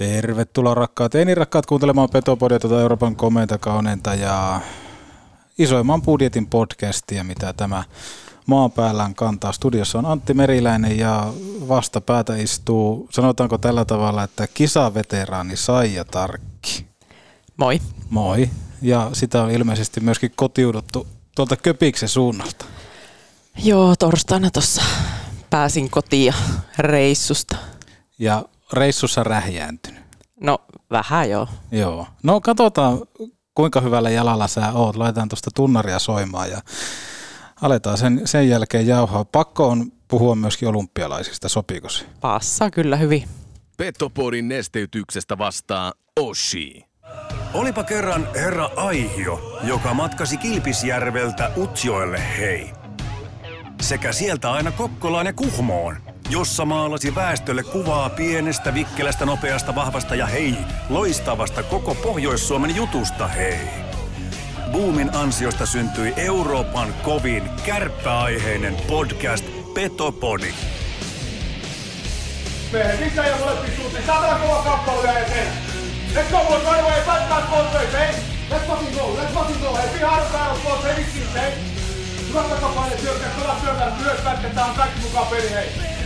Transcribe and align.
Tervetuloa 0.00 0.74
rakkaat 0.74 1.12
rakkaat 1.34 1.66
kuuntelemaan 1.66 2.10
Petopodia 2.10 2.58
tuota 2.58 2.80
Euroopan 2.80 3.16
komeinta 3.16 3.58
kauneinta 3.58 4.14
ja 4.14 4.60
isoimman 5.58 6.02
budjetin 6.02 6.46
podcastia, 6.46 7.24
mitä 7.24 7.52
tämä 7.52 7.84
maan 8.46 8.72
päällään 8.72 9.14
kantaa. 9.14 9.52
Studiossa 9.52 9.98
on 9.98 10.06
Antti 10.06 10.34
Meriläinen 10.34 10.98
ja 10.98 11.32
vastapäätä 11.68 12.36
istuu, 12.36 13.08
sanotaanko 13.10 13.58
tällä 13.58 13.84
tavalla, 13.84 14.22
että 14.22 14.46
kisaveteraani 14.54 15.56
Saija 15.56 16.04
Tarkki. 16.04 16.86
Moi. 17.56 17.80
Moi. 18.10 18.50
Ja 18.82 19.10
sitä 19.12 19.42
on 19.42 19.50
ilmeisesti 19.50 20.00
myöskin 20.00 20.32
kotiuduttu 20.36 21.06
tuolta 21.36 21.56
Köpiksen 21.56 22.08
suunnalta. 22.08 22.64
Joo, 23.64 23.96
torstaina 23.96 24.50
tuossa 24.50 24.82
pääsin 25.50 25.90
kotiin 25.90 26.34
reissusta. 26.78 27.56
Ja 28.18 28.44
reissussa 28.72 29.24
rähjääntynyt? 29.24 30.00
No 30.40 30.58
vähän 30.90 31.30
joo. 31.30 31.48
Joo. 31.72 32.06
No 32.22 32.40
katsotaan 32.40 32.98
kuinka 33.54 33.80
hyvällä 33.80 34.10
jalalla 34.10 34.48
sä 34.48 34.72
oot. 34.72 34.96
Laitetaan 34.96 35.28
tuosta 35.28 35.50
tunnaria 35.54 35.98
soimaan 35.98 36.50
ja 36.50 36.60
aletaan 37.62 37.98
sen, 37.98 38.20
sen 38.24 38.48
jälkeen 38.48 38.86
jauhaa. 38.86 39.24
Pakko 39.24 39.68
on 39.68 39.92
puhua 40.08 40.34
myöskin 40.34 40.68
olympialaisista, 40.68 41.48
sopiiko 41.48 41.88
se? 41.88 42.04
Passa 42.20 42.70
kyllä 42.70 42.96
hyvin. 42.96 43.28
Petopodin 43.76 44.48
nesteytyksestä 44.48 45.38
vastaa 45.38 45.92
Oshi. 46.20 46.84
Olipa 47.54 47.84
kerran 47.84 48.28
herra 48.34 48.70
Aihio, 48.76 49.58
joka 49.62 49.94
matkasi 49.94 50.36
Kilpisjärveltä 50.36 51.50
Utsjoelle 51.56 52.22
hei. 52.38 52.70
Sekä 53.80 54.12
sieltä 54.12 54.52
aina 54.52 54.72
Kokkolaan 54.72 55.26
ja 55.26 55.32
Kuhmoon– 55.32 55.96
jossa 56.32 56.64
maalasi 56.64 57.14
väestölle 57.14 57.62
kuvaa 57.62 58.10
pienestä, 58.10 58.74
vikkelästä, 58.74 59.26
nopeasta, 59.26 59.74
vahvasta 59.74 60.14
ja 60.14 60.26
hei, 60.26 60.54
loistavasta 60.88 61.62
koko 61.62 61.94
Pohjois-Suomen 61.94 62.76
jutusta 62.76 63.26
hei. 63.26 63.68
Boomin 64.72 65.16
ansiosta 65.16 65.66
syntyi 65.66 66.14
Euroopan 66.16 66.94
kovin 67.02 67.50
kärppäaiheinen 67.66 68.76
podcast 68.88 69.44
Petopodi. 69.74 70.54
Mehän 72.72 72.98
sisään 72.98 73.28
ja 73.28 73.36
molempiin 73.36 73.76
suuntiin. 73.76 74.06
Saadaan 74.06 74.40
kova 74.40 74.62
kappale 74.62 75.06
ja 75.06 75.18
eteen. 75.18 75.52
Let's 76.14 76.30
go 76.30 76.38
boys, 76.48 76.64
right 76.64 76.80
away, 76.80 77.00
fight 77.02 77.28
back 77.28 77.50
both 77.50 77.74
ways, 77.74 77.92
hey? 77.92 78.14
Let's 78.50 78.66
fucking 78.66 78.94
go, 78.98 79.16
let's 79.16 79.34
fucking 79.34 79.60
go, 79.62 79.74
hey? 79.76 79.98
Be 79.98 80.06
hard 80.06 80.32
battle, 80.32 80.62
boys, 80.64 80.84
hey, 80.84 81.04
hey? 81.34 81.52
Hyvä 82.28 82.42
takapaine, 82.42 82.98
syökkää, 82.98 83.30
kova 83.40 83.56
syökkää, 83.64 83.92
myös 84.02 84.20
pätketään, 84.24 84.70
on 84.70 84.76
kaikki 84.76 85.00
mukaan 85.00 85.26
peli, 85.26 85.50
hei. 85.50 85.99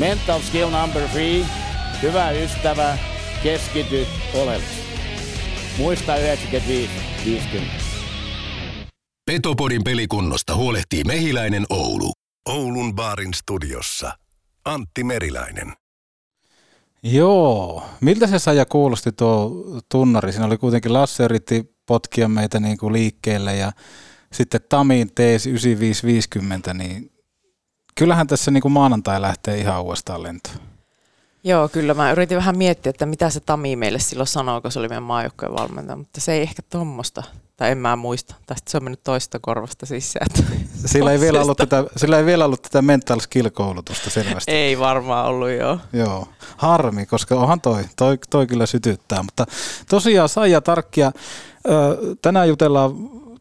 Mental 0.00 0.40
skill 0.40 0.70
number 0.70 1.08
three. 1.08 1.46
Hyvä 2.02 2.30
ystävä, 2.30 2.98
keskity 3.42 4.06
oleellisesti. 4.34 4.82
Muista 5.78 6.16
95-50. 6.16 6.20
Petopodin 9.26 9.84
pelikunnosta 9.84 10.56
huolehtii 10.56 11.04
Mehiläinen 11.04 11.66
Oulu. 11.70 12.12
Oulun 12.48 12.94
baarin 12.94 13.34
studiossa 13.34 14.12
Antti 14.64 15.04
Meriläinen. 15.04 15.72
Joo, 17.02 17.82
miltä 18.00 18.26
se 18.26 18.38
saja 18.38 18.66
kuulosti 18.66 19.12
tuo 19.12 19.50
tunnari? 19.90 20.32
Siinä 20.32 20.46
oli 20.46 20.58
kuitenkin 20.58 20.92
Lasse 20.92 21.24
yritti 21.24 21.74
potkia 21.86 22.28
meitä 22.28 22.60
niin 22.60 22.78
kuin 22.78 22.92
liikkeelle 22.92 23.56
ja 23.56 23.72
sitten 24.32 24.60
Tamin 24.68 25.14
teesi 25.14 25.50
9550, 25.50 26.74
niin 26.74 27.10
kyllähän 28.00 28.26
tässä 28.26 28.50
niin 28.50 28.62
kuin 28.62 28.72
maanantai 28.72 29.20
lähtee 29.20 29.58
ihan 29.58 29.82
uudestaan 29.82 30.22
lentoon. 30.22 30.56
Joo, 31.44 31.68
kyllä 31.68 31.94
mä 31.94 32.12
yritin 32.12 32.36
vähän 32.36 32.58
miettiä, 32.58 32.90
että 32.90 33.06
mitä 33.06 33.30
se 33.30 33.40
Tami 33.40 33.76
meille 33.76 33.98
silloin 33.98 34.26
sanoi, 34.26 34.62
kun 34.62 34.72
se 34.72 34.78
oli 34.78 34.88
meidän 34.88 35.02
maajoukkojen 35.02 35.54
valmentaja, 35.54 35.96
mutta 35.96 36.20
se 36.20 36.32
ei 36.32 36.42
ehkä 36.42 36.62
tuommoista, 36.70 37.22
tai 37.56 37.70
en 37.70 37.78
mä 37.78 37.96
muista, 37.96 38.34
tai 38.46 38.56
se 38.68 38.76
on 38.76 38.84
mennyt 38.84 39.04
toista 39.04 39.38
korvasta 39.38 39.86
sisään. 39.86 40.26
Sillä 40.86 41.12
ei, 41.12 41.20
vielä 41.20 41.40
ollut 41.40 41.58
tätä, 41.58 41.84
sillä 41.96 42.18
ei 42.18 42.24
vielä 42.24 42.44
ollut 42.44 42.62
tätä 42.62 42.82
mental 42.82 43.18
skill-koulutusta 43.20 44.10
selvästi. 44.10 44.50
Ei 44.52 44.78
varmaan 44.78 45.26
ollut, 45.26 45.50
joo. 45.50 45.78
Joo, 45.92 46.28
harmi, 46.56 47.06
koska 47.06 47.34
onhan 47.34 47.60
toi, 47.60 47.84
toi, 47.96 48.18
toi 48.30 48.46
kyllä 48.46 48.66
sytyttää, 48.66 49.22
mutta 49.22 49.46
tosiaan 49.90 50.28
Saija 50.28 50.60
Tarkkia, 50.60 51.12
tänään 52.22 52.48
jutellaan 52.48 52.92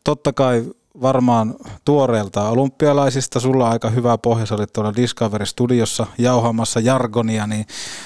totta 0.04 0.34
kai 0.34 0.64
varmaan 1.02 1.56
tuoreelta 1.86 2.50
olympialaisista. 2.50 3.40
Sulla 3.40 3.66
on 3.66 3.72
aika 3.72 3.90
hyvä 3.90 4.18
pohja, 4.18 4.46
sä 4.46 4.56
olit 4.56 4.74
tuolla 4.74 4.96
Discovery 4.96 5.46
Studiossa 5.46 6.08
jauhamassa 6.18 6.80
jargonia, 6.80 7.48
niin 7.48 7.66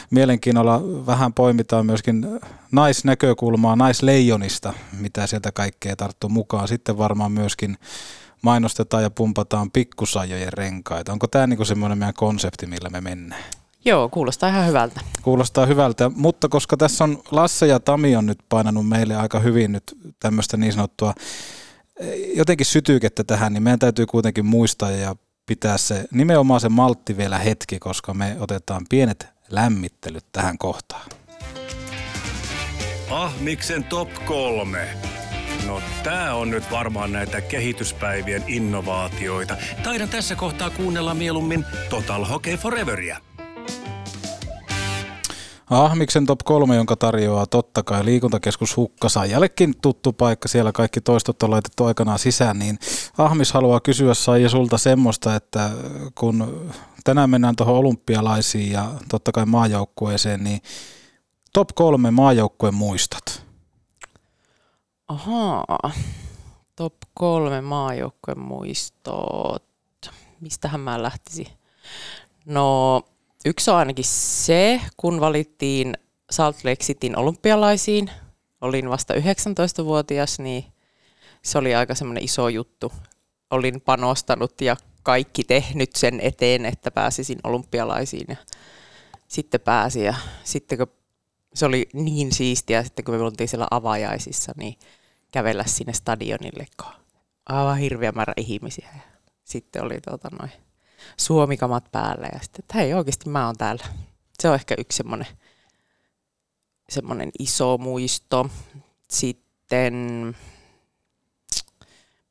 mielenkiinnolla 0.10 0.82
vähän 1.06 1.34
poimitaan 1.34 1.86
myöskin 1.86 2.28
naisnäkökulmaa 2.72 3.76
naisleijonista, 3.76 4.74
mitä 5.00 5.28
sieltä 5.28 5.52
kaikkea 5.52 5.96
tarttuu 5.96 6.30
mukaan. 6.30 6.68
Sitten 6.68 6.98
varmaan 6.98 7.32
myöskin 7.32 7.78
mainostetaan 8.42 9.04
ja 9.04 9.10
pumpataan 9.10 9.72
pikkusajojen 9.72 10.54
renkaita. 10.54 11.12
Onko 11.12 11.28
tämä 11.28 11.48
niinku 11.48 11.66
semmoinen 11.66 11.98
meidän 11.98 12.14
konsepti, 12.14 12.66
millä 12.66 12.90
me 12.90 13.02
mennään? 13.02 13.44
Joo, 13.86 14.10
kuulostaa 14.10 14.50
ihan 14.50 14.68
hyvältä. 14.68 15.02
Kuulostaa 15.22 15.66
hyvältä, 15.66 16.12
mutta 16.16 16.50
koska 16.50 16.78
tässä 16.78 17.04
on 17.04 17.22
Lasse 17.32 17.68
ja 17.68 17.80
Tami 17.80 18.16
on 18.16 18.26
nyt 18.26 18.40
painanut 18.50 18.88
meille 18.88 19.16
aika 19.16 19.40
hyvin 19.40 19.72
nyt 19.72 19.84
tämmöistä 20.20 20.58
niin 20.58 20.74
sanottua 20.74 21.14
jotenkin 22.36 22.66
sytykettä 22.66 23.24
tähän, 23.24 23.54
niin 23.54 23.64
meidän 23.64 23.80
täytyy 23.80 24.06
kuitenkin 24.06 24.46
muistaa 24.46 24.92
ja 24.92 25.16
pitää 25.46 25.78
se 25.78 26.06
nimenomaan 26.12 26.62
se 26.62 26.70
maltti 26.70 27.18
vielä 27.18 27.40
hetki, 27.40 27.80
koska 27.80 28.14
me 28.14 28.36
otetaan 28.40 28.86
pienet 28.90 29.28
lämmittelyt 29.50 30.26
tähän 30.32 30.58
kohtaan. 30.58 31.10
Ahmiksen 33.10 33.84
top 33.84 34.10
kolme. 34.26 34.88
No 35.68 35.82
tää 36.04 36.36
on 36.36 36.50
nyt 36.50 36.72
varmaan 36.72 37.12
näitä 37.12 37.42
kehityspäivien 37.42 38.44
innovaatioita. 38.48 39.58
Taidan 39.84 40.10
tässä 40.10 40.36
kohtaa 40.36 40.70
kuunnella 40.70 41.14
mieluummin 41.14 41.66
Total 41.90 42.26
Hockey 42.26 42.58
Foreveria. 42.58 43.18
Ahmiksen 45.74 46.26
top 46.26 46.40
3, 46.44 46.76
jonka 46.76 46.96
tarjoaa 46.96 47.46
totta 47.46 47.84
kai 47.84 48.06
liikuntakeskus 48.06 48.78
Hukkasaajallekin 48.78 49.74
tuttu 49.82 50.14
paikka. 50.14 50.48
Siellä 50.48 50.72
kaikki 50.72 51.02
toistot 51.02 51.44
on 51.44 51.52
laitettu 51.52 51.86
aikanaan 51.86 52.20
sisään, 52.20 52.60
niin 52.60 52.80
Ahmis 53.18 53.54
haluaa 53.54 53.80
kysyä 53.80 54.14
Saija 54.14 54.50
sulta 54.50 54.78
semmoista, 54.78 55.36
että 55.36 55.72
kun 56.16 56.70
tänään 57.04 57.30
mennään 57.30 57.56
tuohon 57.56 57.76
olympialaisiin 57.76 58.72
ja 58.72 58.92
totta 59.10 59.32
kai 59.32 59.46
maajoukkueeseen, 59.46 60.44
niin 60.44 60.62
top 61.54 61.70
3 61.76 62.12
maajoukkueen 62.12 62.76
muistat. 62.76 63.44
Ahaa, 65.08 65.66
top 66.76 66.96
3 67.14 67.62
maajoukkueen 67.62 68.40
muistot. 68.40 69.64
Mistähän 70.42 70.80
mä 70.80 71.04
lähtisin? 71.04 71.48
No 72.46 73.02
Yksi 73.46 73.72
on 73.72 73.78
ainakin 73.78 74.06
se, 74.06 74.82
kun 74.98 75.20
valittiin 75.20 75.94
Salt 76.32 76.56
Lake 76.56 76.84
Cityn 76.84 77.18
olympialaisiin. 77.18 78.12
Olin 78.62 78.90
vasta 78.90 79.14
19-vuotias, 79.14 80.40
niin 80.40 80.66
se 81.42 81.58
oli 81.58 81.76
aika 81.76 81.96
semmoinen 81.96 82.24
iso 82.24 82.50
juttu. 82.50 82.92
Olin 83.50 83.82
panostanut 83.82 84.62
ja 84.62 84.78
kaikki 85.04 85.44
tehnyt 85.44 85.96
sen 85.96 86.20
eteen, 86.20 86.66
että 86.66 86.92
pääsisin 86.92 87.40
olympialaisiin. 87.44 88.26
Ja 88.30 88.36
sitten 89.28 89.62
pääsi 89.62 90.04
ja 90.04 90.14
sitten 90.44 90.78
kun 90.78 90.88
se 91.54 91.66
oli 91.66 91.90
niin 91.94 92.32
siistiä, 92.32 92.84
sitten 92.84 93.06
kun 93.06 93.16
me 93.16 93.22
oltiin 93.22 93.48
siellä 93.48 93.68
avajaisissa, 93.72 94.52
niin 94.58 94.76
kävellä 95.32 95.64
sinne 95.68 95.94
stadionille, 95.94 96.66
kun 96.84 96.94
aivan 97.50 97.78
hirveä 97.78 98.12
määrä 98.12 98.34
ihmisiä. 98.38 98.90
Ja 98.94 99.02
sitten 99.44 99.84
oli 99.84 100.02
tota 100.02 100.30
noin 100.40 100.52
suomikamat 101.18 101.92
päällä 101.92 102.28
ja 102.34 102.40
sitten, 102.42 102.64
että 102.64 102.78
hei 102.78 102.94
oikeasti 102.94 103.30
mä 103.30 103.46
oon 103.46 103.58
täällä. 103.58 103.86
Se 104.40 104.50
on 104.50 104.56
ehkä 104.56 104.76
yksi 104.78 104.98
semmoinen, 104.98 105.28
semmoinen 106.90 107.30
iso 107.40 107.78
muisto. 107.78 108.50
Sitten, 109.10 109.94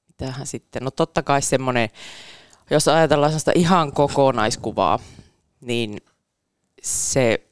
mitähän 0.08 0.46
sitten, 0.46 0.82
no 0.82 0.90
totta 0.90 1.22
kai 1.22 1.42
semmoinen, 1.42 1.88
jos 2.70 2.88
ajatellaan 2.88 3.32
sellaista 3.32 3.52
ihan 3.54 3.92
kokonaiskuvaa, 3.92 4.98
niin 5.60 6.00
se 6.82 7.46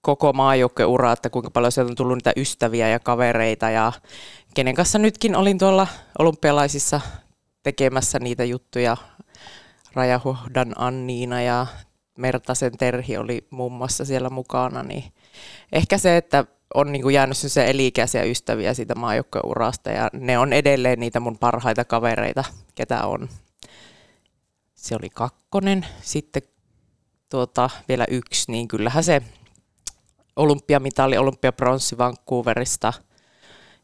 koko 0.00 0.32
maajoukkueura, 0.32 1.12
että 1.12 1.30
kuinka 1.30 1.50
paljon 1.50 1.72
sieltä 1.72 1.90
on 1.90 1.96
tullut 1.96 2.16
niitä 2.16 2.32
ystäviä 2.36 2.88
ja 2.88 2.98
kavereita 2.98 3.70
ja 3.70 3.92
kenen 4.54 4.74
kanssa 4.74 4.98
nytkin 4.98 5.36
olin 5.36 5.58
tuolla 5.58 5.86
olympialaisissa 6.18 7.00
tekemässä 7.62 8.18
niitä 8.18 8.44
juttuja. 8.44 8.96
Rajahuhdan 9.96 10.72
Anniina 10.76 11.42
ja 11.42 11.66
Mertasen 12.18 12.76
Terhi 12.78 13.16
oli 13.16 13.46
muun 13.50 13.72
muassa 13.72 14.04
siellä 14.04 14.30
mukana, 14.30 14.82
niin 14.82 15.04
ehkä 15.72 15.98
se, 15.98 16.16
että 16.16 16.44
on 16.74 16.92
niin 16.92 17.02
kuin 17.02 17.14
jäänyt 17.14 17.36
se 17.36 17.70
elikäisiä 17.70 18.22
ystäviä 18.22 18.74
siitä 18.74 18.94
maajoukkueurasta 18.94 19.90
ja 19.90 20.10
ne 20.12 20.38
on 20.38 20.52
edelleen 20.52 21.00
niitä 21.00 21.20
mun 21.20 21.38
parhaita 21.38 21.84
kavereita, 21.84 22.44
ketä 22.74 23.06
on. 23.06 23.28
Se 24.74 24.96
oli 25.00 25.10
kakkonen, 25.10 25.86
sitten 26.00 26.42
tuota, 27.30 27.70
vielä 27.88 28.04
yksi, 28.10 28.52
niin 28.52 28.68
kyllähän 28.68 29.04
se 29.04 29.22
olympiamitali, 30.36 31.18
olympiapronssi 31.18 31.98
Vancouverista. 31.98 32.92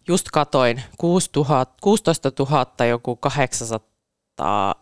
Just 0.09 0.27
katoin, 0.33 0.83
16 1.81 2.33
000 2.39 2.87
joku 2.87 3.17
800 3.17 4.82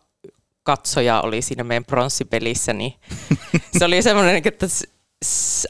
katsoja 0.70 1.20
oli 1.20 1.42
siinä 1.42 1.64
meidän 1.64 1.84
pronssipelissä, 1.84 2.72
niin 2.72 2.94
se 3.78 3.84
oli 3.84 4.02
semmoinen, 4.02 4.42
että 4.44 4.66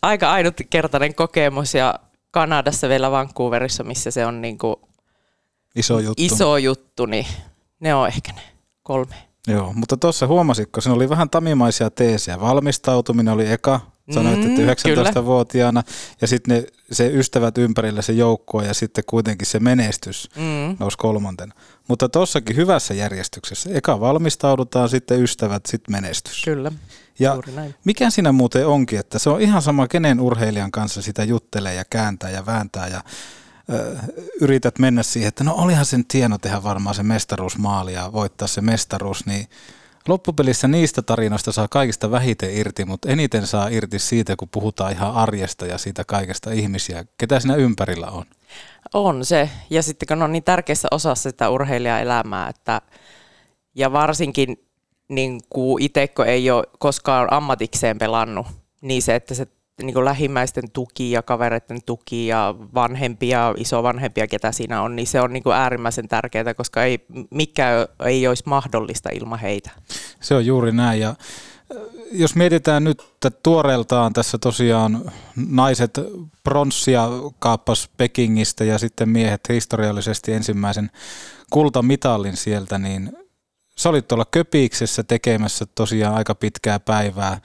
aika 0.02 0.32
ainutkertainen 0.32 1.14
kokemus 1.14 1.75
ja 1.75 1.94
Kanadassa 2.31 2.88
vielä 2.88 3.11
Vancouverissa, 3.11 3.85
missä 3.85 4.11
se 4.11 4.26
on 4.26 4.41
niin 4.41 4.58
kuin 4.58 4.76
iso 5.75 5.99
juttu. 5.99 6.23
iso 6.25 6.56
juttu, 6.56 7.06
niin 7.06 7.26
ne 7.81 7.94
on 7.94 8.08
ehkä 8.08 8.32
ne 8.32 8.43
kolme. 8.82 9.14
Joo, 9.47 9.73
mutta 9.73 9.97
tuossa 9.97 10.26
huomasitko, 10.26 10.81
siinä 10.81 10.94
oli 10.94 11.08
vähän 11.08 11.31
tamimaisia 11.31 11.91
teesejä. 11.91 12.41
Valmistautuminen 12.41 13.35
oli 13.35 13.52
eka, 13.52 13.81
sanoit, 14.15 14.39
mm, 14.39 14.59
että 14.59 14.62
19-vuotiaana, 14.62 15.83
ja 16.21 16.27
sitten 16.27 16.67
se 16.93 17.07
ystävät 17.07 17.59
ympärillä 17.59 18.03
se 18.03 18.12
joukkue 18.12 18.67
ja 18.67 18.75
sitten 18.75 19.05
kuitenkin 19.07 19.47
se 19.47 19.61
menestys 19.61 20.31
mm. 20.37 20.77
nousi 20.79 20.99
kolmantena. 20.99 21.55
Mutta 21.89 22.09
tuossakin 22.09 22.57
hyvässä 22.57 22.95
järjestyksessä. 22.95 23.71
Eka 23.73 24.01
valmistaudutaan, 24.01 24.89
sitten 24.89 25.23
ystävät, 25.23 25.67
sitten 25.67 25.93
menestys. 25.93 26.43
Kyllä, 26.45 26.73
ja 27.19 27.37
mikä 27.85 28.11
siinä 28.11 28.33
muuten 28.33 28.67
onkin, 28.67 28.99
että 28.99 29.19
se 29.19 29.31
on 29.31 29.41
ihan 29.41 29.62
sama, 29.62 29.89
kenen 29.89 30.21
urheilijan 30.21 30.71
kanssa 30.71 31.03
sitä 31.03 31.25
juttelee 31.25 31.75
ja 31.75 31.85
kääntää 31.91 32.31
ja 32.31 32.47
vääntää 32.47 32.89
ja 32.89 33.03
yrität 34.41 34.79
mennä 34.79 35.03
siihen, 35.03 35.29
että 35.29 35.45
no 35.45 35.55
olihan 35.55 35.87
sen 35.87 36.05
tieno 36.05 36.39
tehdä 36.39 36.62
varmaan 36.62 36.95
se 36.95 37.03
mestaruusmaali 37.03 37.93
ja 37.93 38.12
voittaa 38.12 38.49
se 38.49 38.61
mestaruus, 38.61 39.27
niin 39.27 39.47
loppupelissä 40.08 40.69
niistä 40.69 41.02
tarinoista 41.02 41.52
saa 41.52 41.69
kaikista 41.69 42.11
vähiten 42.11 42.56
irti, 42.56 42.85
mutta 42.85 43.08
eniten 43.08 43.47
saa 43.47 43.69
irti 43.69 43.99
siitä, 43.99 44.37
kun 44.37 44.49
puhutaan 44.49 44.93
ihan 44.93 45.14
arjesta 45.14 45.67
ja 45.67 45.79
siitä 45.79 46.05
kaikesta 46.05 46.52
ihmisiä. 46.52 47.05
Ketä 47.19 47.41
siinä 47.41 47.55
ympärillä 47.55 48.06
on? 48.06 48.25
On 48.94 49.25
se. 49.25 49.50
Ja 49.70 49.82
sitten 49.82 50.06
kun 50.08 50.23
on 50.23 50.32
niin 50.32 50.44
tärkeässä 50.44 50.88
osassa 50.91 51.31
sitä 51.31 51.50
urheilijaelämää, 51.50 52.49
että 52.49 52.82
ja 53.75 53.93
varsinkin 53.93 54.67
niin 55.08 55.41
itse, 55.81 56.08
kun 56.08 56.26
ei 56.26 56.50
ole 56.50 56.64
koskaan 56.79 57.32
ammatikseen 57.32 57.99
pelannut, 57.99 58.47
niin 58.81 59.02
se, 59.02 59.14
että 59.14 59.35
se 59.35 59.47
niin 59.82 60.05
lähimmäisten 60.05 60.65
tuki 60.73 61.11
ja 61.11 61.23
kavereiden 61.23 61.81
tuki 61.87 62.27
ja 62.27 62.55
vanhempia, 62.75 63.55
isovanhempia, 63.56 64.27
ketä 64.27 64.53
siinä 64.53 64.82
on, 64.82 64.97
niin 64.97 65.06
se 65.06 65.21
on 65.21 65.32
niin 65.32 65.43
kuin 65.43 65.56
äärimmäisen 65.56 66.09
tärkeää, 66.09 66.55
koska 66.55 66.85
ei, 66.85 67.06
mikä 67.31 67.88
ei 68.05 68.27
olisi 68.27 68.43
mahdollista 68.47 69.11
ilman 69.12 69.38
heitä. 69.38 69.71
Se 70.21 70.35
on 70.35 70.47
juuri 70.47 70.73
näin 70.73 71.00
ja 71.00 71.15
jos 72.12 72.35
mietitään 72.35 72.85
nyt 72.85 73.11
että 73.27 73.41
tuoreeltaan 73.43 74.12
tässä 74.12 74.38
tosiaan 74.38 75.12
naiset 75.49 76.00
pronssia 76.44 77.09
kaappas 77.38 77.91
Pekingistä 77.97 78.65
ja 78.65 78.79
sitten 78.79 79.09
miehet 79.09 79.41
historiallisesti 79.49 80.33
ensimmäisen 80.33 80.91
kultamitalin 81.50 82.37
sieltä, 82.37 82.79
niin 82.79 83.12
sä 83.76 83.88
olit 83.88 84.09
tuolla 84.09 84.25
Köpiksessä 84.25 85.03
tekemässä 85.03 85.67
tosiaan 85.75 86.15
aika 86.15 86.35
pitkää 86.35 86.81
päivää. 86.81 87.41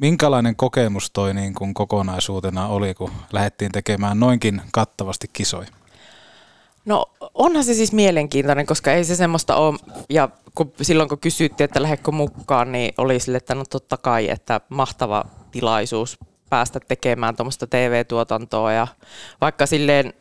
Minkälainen 0.00 0.56
kokemus 0.56 1.10
toi 1.10 1.34
niin 1.34 1.54
kuin 1.54 1.74
kokonaisuutena 1.74 2.68
oli, 2.68 2.94
kun 2.94 3.10
lähdettiin 3.32 3.72
tekemään 3.72 4.20
noinkin 4.20 4.62
kattavasti 4.72 5.30
kisoja? 5.32 5.68
No 6.84 7.06
onhan 7.34 7.64
se 7.64 7.74
siis 7.74 7.92
mielenkiintoinen, 7.92 8.66
koska 8.66 8.92
ei 8.92 9.04
se 9.04 9.16
semmoista 9.16 9.56
ole, 9.56 9.78
ja 10.10 10.28
kun, 10.54 10.72
silloin 10.82 11.08
kun 11.08 11.18
kysyttiin, 11.18 11.64
että 11.64 11.82
lähdekö 11.82 12.10
mukaan, 12.10 12.72
niin 12.72 12.94
oli 12.98 13.20
sille, 13.20 13.36
että 13.36 13.54
no 13.54 13.64
totta 13.70 13.96
kai, 13.96 14.30
että 14.30 14.60
mahtava 14.68 15.24
tilaisuus 15.50 16.18
päästä 16.50 16.80
tekemään 16.80 17.36
tuommoista 17.36 17.66
TV-tuotantoa, 17.66 18.72
ja 18.72 18.86
vaikka 19.40 19.66
silleen 19.66 20.14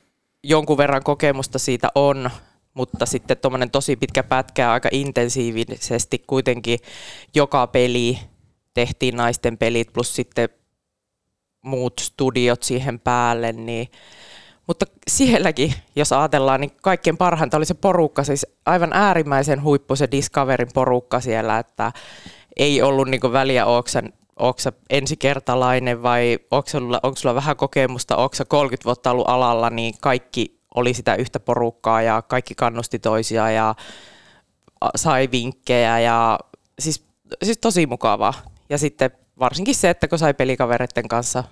jonkun 0.43 0.77
verran 0.77 1.03
kokemusta 1.03 1.59
siitä 1.59 1.87
on, 1.95 2.29
mutta 2.73 3.05
sitten 3.05 3.37
tuommoinen 3.37 3.71
tosi 3.71 3.95
pitkä 3.95 4.23
pätkä 4.23 4.71
aika 4.71 4.89
intensiivisesti 4.91 6.23
kuitenkin 6.27 6.79
joka 7.35 7.67
peli 7.67 8.19
tehtiin 8.79 9.17
naisten 9.17 9.57
pelit 9.57 9.93
plus 9.93 10.15
sitten 10.15 10.49
muut 11.61 11.93
studiot 11.99 12.63
siihen 12.63 12.99
päälle, 12.99 13.51
niin 13.51 13.87
mutta 14.67 14.85
sielläkin, 15.07 15.73
jos 15.95 16.11
ajatellaan, 16.11 16.61
niin 16.61 16.71
kaikkein 16.81 17.17
parhainta 17.17 17.57
oli 17.57 17.65
se 17.65 17.73
porukka, 17.73 18.23
siis 18.23 18.47
aivan 18.65 18.93
äärimmäisen 18.93 19.63
huippu 19.63 19.95
se 19.95 20.07
Discoverin 20.11 20.69
porukka 20.73 21.19
siellä, 21.19 21.59
että 21.59 21.91
ei 22.57 22.81
ollut 22.81 23.07
niin 23.07 23.31
väliä, 23.31 23.65
onko 23.65 24.57
sä 24.57 24.71
ensikertalainen 24.89 26.03
vai 26.03 26.39
onko 26.51 26.69
sulla, 26.69 26.99
onko 27.03 27.15
sulla 27.15 27.35
vähän 27.35 27.55
kokemusta, 27.55 28.15
onko 28.15 28.35
30 28.47 28.85
vuotta 28.85 29.11
ollut 29.11 29.29
alalla, 29.29 29.69
niin 29.69 29.93
kaikki 30.01 30.59
oli 30.75 30.93
sitä 30.93 31.15
yhtä 31.15 31.39
porukkaa 31.39 32.01
ja 32.01 32.21
kaikki 32.21 32.55
kannusti 32.55 32.99
toisiaan 32.99 33.55
ja 33.55 33.75
sai 34.95 35.29
vinkkejä 35.31 35.99
ja 35.99 36.39
siis, 36.79 37.03
siis 37.43 37.57
tosi 37.57 37.85
mukavaa. 37.85 38.33
Ja 38.69 38.77
sitten 38.77 39.11
varsinkin 39.39 39.75
se, 39.75 39.89
että 39.89 40.07
kun 40.07 40.19
sai 40.19 40.33
pelikavereiden 40.33 41.07
kanssa 41.07 41.43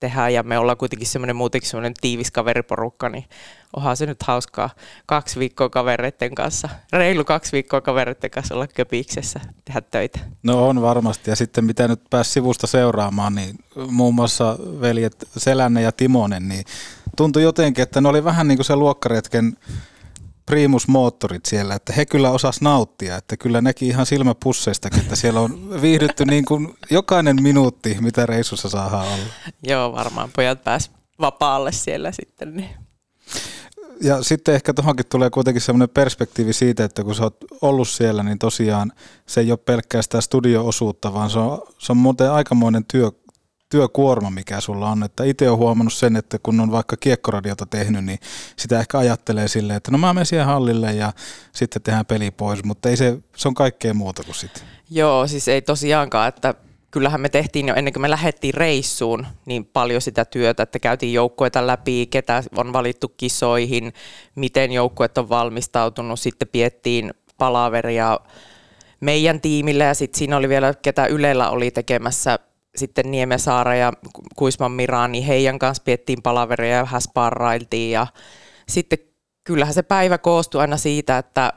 tehdä 0.00 0.28
ja 0.28 0.42
me 0.42 0.58
ollaan 0.58 0.78
kuitenkin 0.78 1.08
semmoinen 1.08 1.36
muutenkin 1.36 1.70
semmoinen 1.70 1.94
tiivis 2.00 2.30
kaveriporukka, 2.30 3.08
niin 3.08 3.24
onhan 3.76 3.96
se 3.96 4.06
nyt 4.06 4.22
hauskaa 4.22 4.70
kaksi 5.06 5.38
viikkoa 5.38 5.68
kavereiden 5.68 6.34
kanssa, 6.34 6.68
reilu 6.92 7.24
kaksi 7.24 7.52
viikkoa 7.52 7.80
kavereiden 7.80 8.30
kanssa 8.30 8.54
olla 8.54 8.66
köpiksessä, 8.66 9.40
tehdä 9.64 9.80
töitä. 9.80 10.18
No 10.42 10.68
on 10.68 10.82
varmasti 10.82 11.30
ja 11.30 11.36
sitten 11.36 11.64
mitä 11.64 11.88
nyt 11.88 12.00
pääsi 12.10 12.30
sivusta 12.30 12.66
seuraamaan, 12.66 13.34
niin 13.34 13.58
muun 13.90 14.14
muassa 14.14 14.58
veljet 14.80 15.28
Selänne 15.36 15.82
ja 15.82 15.92
Timonen, 15.92 16.48
niin 16.48 16.64
tuntui 17.16 17.42
jotenkin, 17.42 17.82
että 17.82 18.00
ne 18.00 18.08
oli 18.08 18.24
vähän 18.24 18.48
niin 18.48 18.58
kuin 18.58 18.66
se 18.66 18.76
luokkaretken 18.76 19.56
primusmoottorit 20.46 21.46
siellä, 21.46 21.74
että 21.74 21.92
he 21.92 22.06
kyllä 22.06 22.30
osas 22.30 22.60
nauttia, 22.60 23.16
että 23.16 23.36
kyllä 23.36 23.60
näki 23.60 23.88
ihan 23.88 24.06
silmäpusseistakin, 24.06 25.00
että 25.00 25.16
siellä 25.16 25.40
on 25.40 25.82
viihdytty 25.82 26.24
niin 26.24 26.44
kuin 26.44 26.74
jokainen 26.90 27.42
minuutti, 27.42 27.96
mitä 28.00 28.26
reissussa 28.26 28.68
saa 28.68 29.02
olla. 29.02 29.24
Joo, 29.62 29.92
varmaan 29.92 30.30
pojat 30.36 30.64
pääs 30.64 30.90
vapaalle 31.20 31.72
siellä 31.72 32.12
sitten. 32.12 32.56
Niin. 32.56 32.70
Ja 34.02 34.22
sitten 34.22 34.54
ehkä 34.54 34.74
tuohonkin 34.74 35.06
tulee 35.06 35.30
kuitenkin 35.30 35.60
semmoinen 35.60 35.88
perspektiivi 35.88 36.52
siitä, 36.52 36.84
että 36.84 37.04
kun 37.04 37.14
sä 37.14 37.22
oot 37.22 37.36
ollut 37.60 37.88
siellä, 37.88 38.22
niin 38.22 38.38
tosiaan 38.38 38.92
se 39.26 39.40
ei 39.40 39.50
ole 39.50 39.58
pelkkää 39.58 40.02
sitä 40.02 40.20
studio-osuutta, 40.20 41.14
vaan 41.14 41.30
se 41.30 41.38
on, 41.38 41.62
se 41.78 41.92
on 41.92 41.96
muuten 41.96 42.32
aikamoinen 42.32 42.84
työ, 42.84 43.10
työkuorma, 43.72 44.30
mikä 44.30 44.60
sulla 44.60 44.90
on. 44.90 45.02
Että 45.02 45.24
itse 45.24 45.48
olen 45.48 45.58
huomannut 45.58 45.92
sen, 45.92 46.16
että 46.16 46.38
kun 46.42 46.60
on 46.60 46.72
vaikka 46.72 46.96
kiekkoradiota 46.96 47.66
tehnyt, 47.66 48.04
niin 48.04 48.18
sitä 48.56 48.80
ehkä 48.80 48.98
ajattelee 48.98 49.48
silleen, 49.48 49.76
että 49.76 49.90
no 49.90 49.98
mä 49.98 50.14
menen 50.14 50.26
siihen 50.26 50.46
hallille 50.46 50.92
ja 50.92 51.12
sitten 51.52 51.82
tehdään 51.82 52.06
peli 52.06 52.30
pois, 52.30 52.64
mutta 52.64 52.88
ei 52.88 52.96
se, 52.96 53.18
se 53.36 53.48
on 53.48 53.54
kaikkea 53.54 53.94
muuta 53.94 54.22
kuin 54.22 54.34
sitten. 54.34 54.62
Joo, 54.90 55.26
siis 55.26 55.48
ei 55.48 55.62
tosiaankaan, 55.62 56.28
että 56.28 56.54
kyllähän 56.90 57.20
me 57.20 57.28
tehtiin 57.28 57.68
jo 57.68 57.74
ennen 57.74 57.92
kuin 57.92 58.00
me 58.00 58.10
lähdettiin 58.10 58.54
reissuun 58.54 59.26
niin 59.46 59.64
paljon 59.64 60.00
sitä 60.00 60.24
työtä, 60.24 60.62
että 60.62 60.78
käytiin 60.78 61.12
joukkueita 61.12 61.66
läpi, 61.66 62.06
ketä 62.06 62.42
on 62.56 62.72
valittu 62.72 63.08
kisoihin, 63.08 63.92
miten 64.34 64.72
joukkueet 64.72 65.18
on 65.18 65.28
valmistautunut, 65.28 66.20
sitten 66.20 66.48
piettiin 66.52 67.14
palaveria 67.38 68.20
meidän 69.00 69.40
tiimille 69.40 69.84
ja 69.84 69.94
sitten 69.94 70.18
siinä 70.18 70.36
oli 70.36 70.48
vielä, 70.48 70.74
ketä 70.82 71.06
Ylellä 71.06 71.50
oli 71.50 71.70
tekemässä 71.70 72.38
sitten 72.76 73.10
Niemesaara 73.10 73.74
ja 73.74 73.92
Kuisman 74.36 74.72
Mira, 74.72 75.08
niin 75.08 75.24
heidän 75.24 75.58
kanssa 75.58 75.82
piettiin 75.82 76.22
palaveria 76.22 76.76
ja 76.76 76.82
vähän 76.82 77.00
sparrailtiin. 77.00 77.90
Ja 77.90 78.06
sitten 78.68 78.98
kyllähän 79.44 79.74
se 79.74 79.82
päivä 79.82 80.18
koostui 80.18 80.60
aina 80.60 80.76
siitä, 80.76 81.18
että 81.18 81.52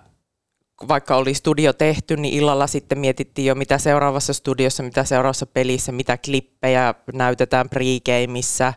vaikka 0.88 1.16
oli 1.16 1.34
studio 1.34 1.74
tehty, 1.74 2.18
niin 2.18 2.34
illalla 2.34 2.68
sitten 2.68 3.00
mietittiin 3.00 3.46
jo 3.46 3.56
mitä 3.56 3.78
seuraavassa 3.78 4.34
studiossa, 4.34 4.84
mitä 4.84 5.04
seuraavassa 5.04 5.46
pelissä, 5.46 5.92
mitä 5.92 6.18
klippejä 6.18 6.94
näytetään 7.14 7.70
pregameissa. 7.70 8.74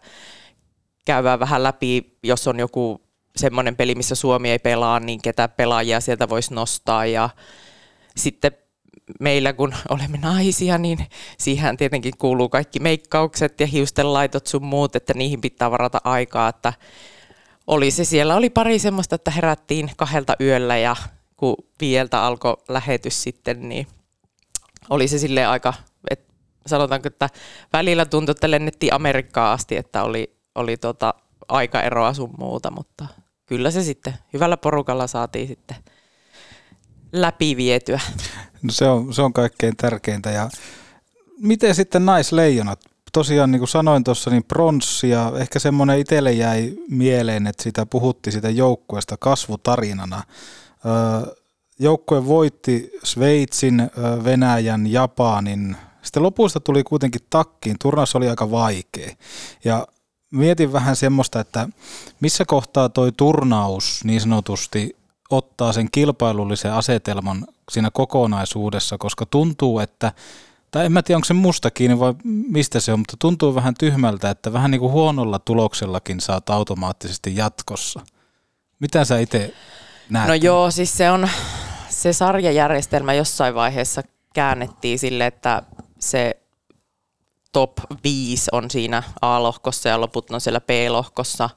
Käydään 1.04 1.40
vähän 1.40 1.62
läpi, 1.62 2.18
jos 2.22 2.48
on 2.48 2.58
joku 2.58 3.02
semmoinen 3.36 3.76
peli, 3.76 3.94
missä 3.94 4.14
Suomi 4.14 4.50
ei 4.50 4.58
pelaa, 4.58 5.00
niin 5.00 5.22
ketä 5.22 5.48
pelaajia 5.48 6.00
sieltä 6.00 6.28
voisi 6.28 6.54
nostaa. 6.54 7.06
Ja 7.06 7.30
sitten 8.16 8.52
meillä 9.20 9.52
kun 9.52 9.74
olemme 9.88 10.18
naisia, 10.18 10.78
niin 10.78 11.06
siihen 11.38 11.76
tietenkin 11.76 12.18
kuuluu 12.18 12.48
kaikki 12.48 12.80
meikkaukset 12.80 13.60
ja 13.60 13.66
hiustenlaitot 13.66 14.46
sun 14.46 14.64
muut, 14.64 14.96
että 14.96 15.14
niihin 15.14 15.40
pitää 15.40 15.70
varata 15.70 16.00
aikaa, 16.04 16.48
että 16.48 16.72
oli 17.66 17.90
se 17.90 18.04
siellä, 18.04 18.36
oli 18.36 18.50
pari 18.50 18.78
semmoista, 18.78 19.14
että 19.14 19.30
herättiin 19.30 19.90
kahdelta 19.96 20.36
yöllä 20.40 20.76
ja 20.76 20.96
kun 21.36 21.56
viieltä 21.80 22.22
alkoi 22.22 22.56
lähetys 22.68 23.22
sitten, 23.22 23.68
niin 23.68 23.86
oli 24.90 25.08
se 25.08 25.18
sille 25.18 25.46
aika, 25.46 25.74
että 26.10 26.34
sanotaanko, 26.66 27.06
että 27.06 27.28
välillä 27.72 28.04
tuntui, 28.04 28.30
että 28.30 28.50
lennettiin 28.50 28.94
Amerikkaan 28.94 29.52
asti, 29.52 29.76
että 29.76 30.02
oli, 30.02 30.36
oli 30.54 30.76
tota 30.76 31.14
aikaeroa 31.48 32.14
sun 32.14 32.34
muuta, 32.38 32.70
mutta 32.70 33.06
kyllä 33.46 33.70
se 33.70 33.82
sitten 33.82 34.14
hyvällä 34.32 34.56
porukalla 34.56 35.06
saatiin 35.06 35.48
sitten 35.48 35.76
läpi 37.12 37.56
vietyä. 37.56 38.00
No 38.62 38.72
se, 38.72 38.88
on, 38.88 39.14
se 39.14 39.22
on 39.22 39.32
kaikkein 39.32 39.76
tärkeintä. 39.76 40.30
Ja 40.30 40.50
miten 41.40 41.74
sitten 41.74 42.06
naisleijonat? 42.06 42.80
Tosiaan 43.12 43.50
niin 43.50 43.60
kuin 43.60 43.68
sanoin 43.68 44.04
tuossa, 44.04 44.30
niin 44.30 44.44
pronssi 44.44 45.08
ja 45.08 45.32
ehkä 45.36 45.58
semmoinen 45.58 45.98
itselle 45.98 46.32
jäi 46.32 46.74
mieleen, 46.90 47.46
että 47.46 47.62
sitä 47.62 47.86
puhuttiin 47.86 48.32
sitä 48.32 48.50
joukkueesta 48.50 49.16
kasvutarinana. 49.16 50.22
Joukkue 51.78 52.26
voitti 52.26 52.90
Sveitsin, 53.04 53.90
Venäjän, 54.24 54.86
Japanin. 54.86 55.76
Sitten 56.02 56.22
lopusta 56.22 56.60
tuli 56.60 56.84
kuitenkin 56.84 57.20
takkiin. 57.30 57.76
Turnaus 57.82 58.16
oli 58.16 58.28
aika 58.28 58.50
vaikea. 58.50 59.14
Ja 59.64 59.86
mietin 60.30 60.72
vähän 60.72 60.96
semmoista, 60.96 61.40
että 61.40 61.68
missä 62.20 62.44
kohtaa 62.44 62.88
toi 62.88 63.12
turnaus 63.12 64.00
niin 64.04 64.20
sanotusti 64.20 64.96
ottaa 65.30 65.72
sen 65.72 65.88
kilpailullisen 65.92 66.72
asetelman 66.72 67.46
siinä 67.70 67.90
kokonaisuudessa, 67.92 68.98
koska 68.98 69.26
tuntuu, 69.26 69.78
että 69.78 70.12
tai 70.70 70.86
en 70.86 70.92
mä 70.92 71.02
tiedä, 71.02 71.16
onko 71.16 71.24
se 71.24 71.34
musta 71.34 71.70
kiinni 71.70 71.98
vai 71.98 72.14
mistä 72.24 72.80
se 72.80 72.92
on, 72.92 72.98
mutta 72.98 73.16
tuntuu 73.18 73.54
vähän 73.54 73.74
tyhmältä, 73.78 74.30
että 74.30 74.52
vähän 74.52 74.70
niin 74.70 74.80
kuin 74.80 74.92
huonolla 74.92 75.38
tuloksellakin 75.38 76.20
saat 76.20 76.50
automaattisesti 76.50 77.36
jatkossa. 77.36 78.00
Mitä 78.80 79.04
sä 79.04 79.18
itse 79.18 79.54
näet? 80.10 80.28
No 80.28 80.34
joo, 80.34 80.70
siis 80.70 80.96
se 80.96 81.10
on 81.10 81.28
se 81.88 82.12
sarjajärjestelmä 82.12 83.14
jossain 83.14 83.54
vaiheessa 83.54 84.02
käännettiin 84.34 84.98
sille, 84.98 85.26
että 85.26 85.62
se 85.98 86.36
top 87.52 87.72
5 88.04 88.48
on 88.52 88.70
siinä 88.70 89.02
A-lohkossa 89.22 89.88
ja 89.88 90.00
loput 90.00 90.30
on 90.30 90.40
siellä 90.40 90.60
B-lohkossa. 90.60 91.50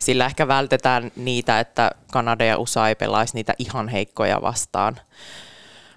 Sillä 0.00 0.26
ehkä 0.26 0.48
vältetään 0.48 1.12
niitä, 1.16 1.60
että 1.60 1.90
Kanada 2.12 2.44
ja 2.44 2.58
USA 2.58 2.88
ei 2.88 2.94
pelaisi 2.94 3.34
niitä 3.34 3.54
ihan 3.58 3.88
heikkoja 3.88 4.42
vastaan. 4.42 5.00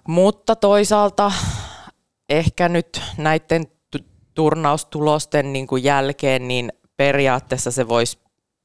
Mutta 0.08 0.56
toisaalta 0.56 1.32
ehkä 2.30 2.70
nyt 2.70 3.02
näiden 3.18 3.68
turnaustulosten 4.34 5.54
niin 5.54 5.68
kuin 5.68 5.84
jälkeen, 5.84 6.48
niin 6.48 6.74
periaatteessa 6.98 7.72
se 7.72 7.88
voisi 7.88 8.20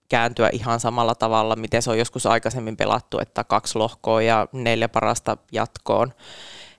kääntyä 0.09 0.50
ihan 0.52 0.80
samalla 0.80 1.14
tavalla, 1.14 1.57
miten 1.57 1.83
se 1.83 1.90
on 1.90 1.99
joskus 1.99 2.26
aikaisemmin 2.26 2.76
pelattu, 2.76 3.18
että 3.18 3.45
kaksi 3.45 3.78
lohkoa 3.78 4.23
ja 4.23 4.49
neljä 4.52 4.88
parasta 4.88 5.37
jatkoon. 5.52 6.12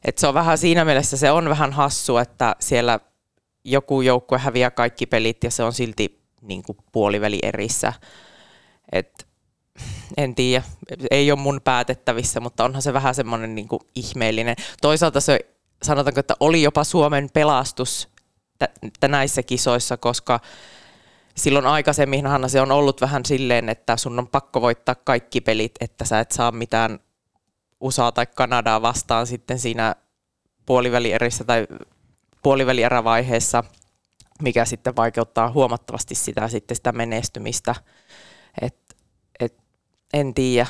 Et 0.05 0.17
se 0.17 0.27
on 0.27 0.33
vähän 0.33 0.57
siinä 0.57 0.85
mielessä, 0.85 1.17
se 1.17 1.31
on 1.31 1.49
vähän 1.49 1.73
hassu, 1.73 2.17
että 2.17 2.55
siellä 2.59 2.99
joku 3.63 4.01
joukkue 4.01 4.37
häviää 4.37 4.71
kaikki 4.71 5.05
pelit 5.05 5.43
ja 5.43 5.51
se 5.51 5.63
on 5.63 5.73
silti 5.73 6.21
niin 6.41 6.63
kuin 6.63 6.77
puoliväli 6.91 7.39
erissä. 7.43 7.93
Et, 8.91 9.27
en 10.17 10.35
tiedä, 10.35 10.63
ei 11.11 11.31
ole 11.31 11.39
mun 11.39 11.61
päätettävissä, 11.63 12.39
mutta 12.39 12.63
onhan 12.63 12.81
se 12.81 12.93
vähän 12.93 13.15
semmoinen 13.15 13.55
niin 13.55 13.67
ihmeellinen. 13.95 14.55
Toisaalta 14.81 15.21
se, 15.21 15.39
sanotaanko, 15.83 16.19
että 16.19 16.35
oli 16.39 16.61
jopa 16.61 16.83
Suomen 16.83 17.29
pelastus 17.33 18.09
t- 18.59 19.07
näissä 19.07 19.43
kisoissa, 19.43 19.97
koska 19.97 20.39
silloin 21.35 21.65
aikaisemminhan 21.65 22.49
se 22.49 22.61
on 22.61 22.71
ollut 22.71 23.01
vähän 23.01 23.25
silleen, 23.25 23.69
että 23.69 23.97
sun 23.97 24.19
on 24.19 24.27
pakko 24.27 24.61
voittaa 24.61 24.95
kaikki 24.95 25.41
pelit, 25.41 25.71
että 25.79 26.05
sä 26.05 26.19
et 26.19 26.31
saa 26.31 26.51
mitään 26.51 26.99
USA 27.81 28.11
tai 28.11 28.25
Kanadaa 28.35 28.81
vastaan 28.81 29.27
sitten 29.27 29.59
siinä 29.59 29.95
puolivälierissä 30.65 31.43
tai 31.43 31.67
puolivälierävaiheessa, 32.43 33.63
mikä 34.41 34.65
sitten 34.65 34.95
vaikeuttaa 34.95 35.51
huomattavasti 35.51 36.15
sitä, 36.15 36.47
sitten 36.47 36.75
sitä 36.75 36.91
menestymistä. 36.91 37.75
Et, 38.61 38.75
et, 39.39 39.57
en 40.13 40.33
tiedä. 40.33 40.67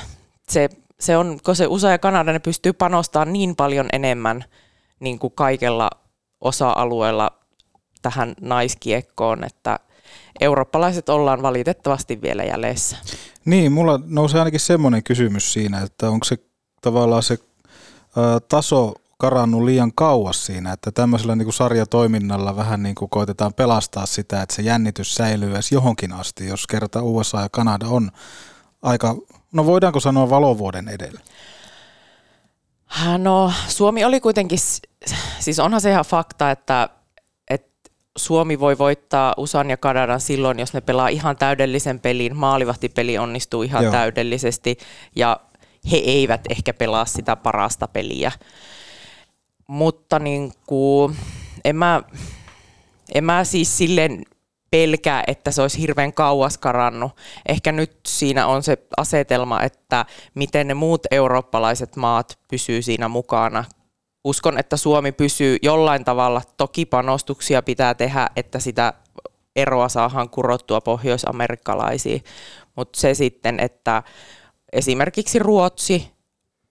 Se, 0.49 0.69
se 0.99 1.17
on, 1.17 1.39
kun 1.45 1.55
se 1.55 1.67
USA 1.67 1.89
ja 1.89 1.97
Kanada 1.97 2.33
ne 2.33 2.39
pystyy 2.39 2.73
panostamaan 2.73 3.33
niin 3.33 3.55
paljon 3.55 3.89
enemmän 3.93 4.45
niin 4.99 5.19
kuin 5.19 5.33
kaikella 5.35 5.89
osa-alueella 6.41 7.31
tähän 8.01 8.33
naiskiekkoon, 8.41 9.43
että 9.43 9.79
eurooppalaiset 10.39 11.09
ollaan 11.09 11.41
valitettavasti 11.41 12.21
vielä 12.21 12.43
jäljessä. 12.43 12.97
Niin, 13.45 13.71
mulla 13.71 13.99
nousee 14.05 14.39
ainakin 14.39 14.59
semmoinen 14.59 15.03
kysymys 15.03 15.53
siinä, 15.53 15.81
että 15.81 16.09
onko 16.09 16.23
se 16.23 16.37
tavallaan 16.81 17.23
se 17.23 17.37
taso 18.49 18.93
karannut 19.21 19.63
liian 19.63 19.91
kauas 19.95 20.45
siinä, 20.45 20.73
että 20.73 20.91
tämmöisellä 20.91 21.35
niin 21.35 21.45
kuin 21.45 21.53
sarjatoiminnalla 21.53 22.55
vähän 22.55 22.83
niin 22.83 22.95
kuin 22.95 23.09
koitetaan 23.09 23.53
pelastaa 23.53 24.05
sitä, 24.05 24.41
että 24.41 24.55
se 24.55 24.61
jännitys 24.61 25.15
säilyy 25.15 25.53
edes 25.53 25.71
johonkin 25.71 26.13
asti, 26.13 26.47
jos 26.47 26.67
kerta 26.67 27.01
USA 27.01 27.41
ja 27.41 27.49
Kanada 27.51 27.85
on 27.87 28.11
aika, 28.81 29.15
no 29.53 29.65
voidaanko 29.65 29.99
sanoa 29.99 30.29
valovuoden 30.29 30.87
edellä? 30.87 31.19
No 33.17 33.51
Suomi 33.67 34.05
oli 34.05 34.19
kuitenkin, 34.19 34.59
siis 35.39 35.59
onhan 35.59 35.81
se 35.81 35.89
ihan 35.89 36.05
fakta, 36.05 36.51
että, 36.51 36.89
että 37.49 37.91
Suomi 38.17 38.59
voi 38.59 38.77
voittaa 38.77 39.33
USAn 39.37 39.69
ja 39.69 39.77
Kanadan 39.77 40.21
silloin, 40.21 40.59
jos 40.59 40.73
ne 40.73 40.81
pelaa 40.81 41.07
ihan 41.07 41.37
täydellisen 41.37 41.99
pelin, 41.99 42.37
maalivahtipeli 42.37 43.17
onnistuu 43.17 43.63
ihan 43.63 43.83
Joo. 43.83 43.91
täydellisesti 43.91 44.77
ja 45.15 45.39
he 45.91 45.97
eivät 45.97 46.41
ehkä 46.49 46.73
pelaa 46.73 47.05
sitä 47.05 47.35
parasta 47.35 47.87
peliä 47.87 48.31
mutta 49.69 50.19
niin 50.19 50.53
kuin, 50.67 51.15
en, 51.65 51.75
mä, 51.75 52.03
en 53.13 53.23
mä 53.23 53.43
siis 53.43 53.77
silleen 53.77 54.23
pelkää, 54.71 55.23
että 55.27 55.51
se 55.51 55.61
olisi 55.61 55.81
hirveän 55.81 56.13
kauas 56.13 56.57
karannut. 56.57 57.11
Ehkä 57.49 57.71
nyt 57.71 57.99
siinä 58.07 58.47
on 58.47 58.63
se 58.63 58.77
asetelma, 58.97 59.63
että 59.63 60.05
miten 60.35 60.67
ne 60.67 60.73
muut 60.73 61.01
eurooppalaiset 61.11 61.95
maat 61.95 62.39
pysyy 62.47 62.81
siinä 62.81 63.07
mukana. 63.07 63.63
Uskon, 64.23 64.57
että 64.57 64.77
Suomi 64.77 65.11
pysyy 65.11 65.57
jollain 65.61 66.05
tavalla. 66.05 66.41
Toki 66.57 66.85
panostuksia 66.85 67.61
pitää 67.61 67.93
tehdä, 67.93 68.29
että 68.35 68.59
sitä 68.59 68.93
eroa 69.55 69.89
saadaan 69.89 70.29
kurottua 70.29 70.81
pohjoisamerikkalaisiin. 70.81 72.23
Mutta 72.75 72.99
se 72.99 73.13
sitten, 73.13 73.59
että 73.59 74.03
esimerkiksi 74.73 75.39
Ruotsi, 75.39 76.11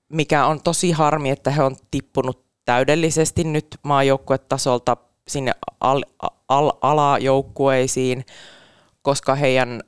mikä 0.09 0.47
on 0.47 0.62
tosi 0.62 0.90
harmi, 0.90 1.31
että 1.31 1.50
he 1.50 1.62
on 1.62 1.76
tippunut 1.90 2.48
täydellisesti 2.68 3.44
nyt 3.44 3.66
maajoukkuetasolta 3.82 4.96
sinne 5.28 5.52
al, 5.80 6.02
al, 6.48 6.72
alajoukkueisiin, 6.80 8.26
koska 9.02 9.34
heidän 9.34 9.82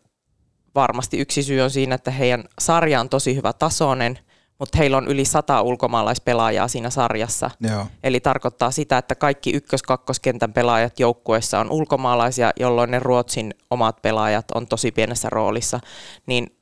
varmasti 0.75 1.19
yksi 1.19 1.43
syy 1.43 1.61
on 1.61 1.71
siinä, 1.71 1.95
että 1.95 2.11
heidän 2.11 2.45
sarja 2.59 3.01
on 3.01 3.09
tosi 3.09 3.37
hyvä 3.37 3.53
tasoinen, 3.53 4.19
mutta 4.59 4.79
heillä 4.79 4.97
on 4.97 5.09
yli 5.09 5.25
sata 5.25 5.63
ulkomaalaispelaajaa 5.63 6.69
siinä 6.69 6.91
sarjassa. 6.91 7.51
Joo. 7.61 7.87
Eli 8.05 8.21
tarkoittaa 8.21 8.71
sitä, 8.71 8.99
että 8.99 9.15
kaikki 9.15 9.51
ykkös-kakkoskentän 9.51 10.53
pelaajat 10.53 11.01
joukkueessa 11.01 11.61
on 11.61 11.71
ulkomaalaisia, 11.71 12.51
jolloin 12.61 12.91
ne 12.91 12.99
Ruotsin 12.99 13.55
omat 13.71 14.03
pelaajat 14.03 14.51
on 14.55 14.67
tosi 14.67 14.93
pienessä 14.93 15.31
roolissa. 15.31 15.81
Niin 16.27 16.60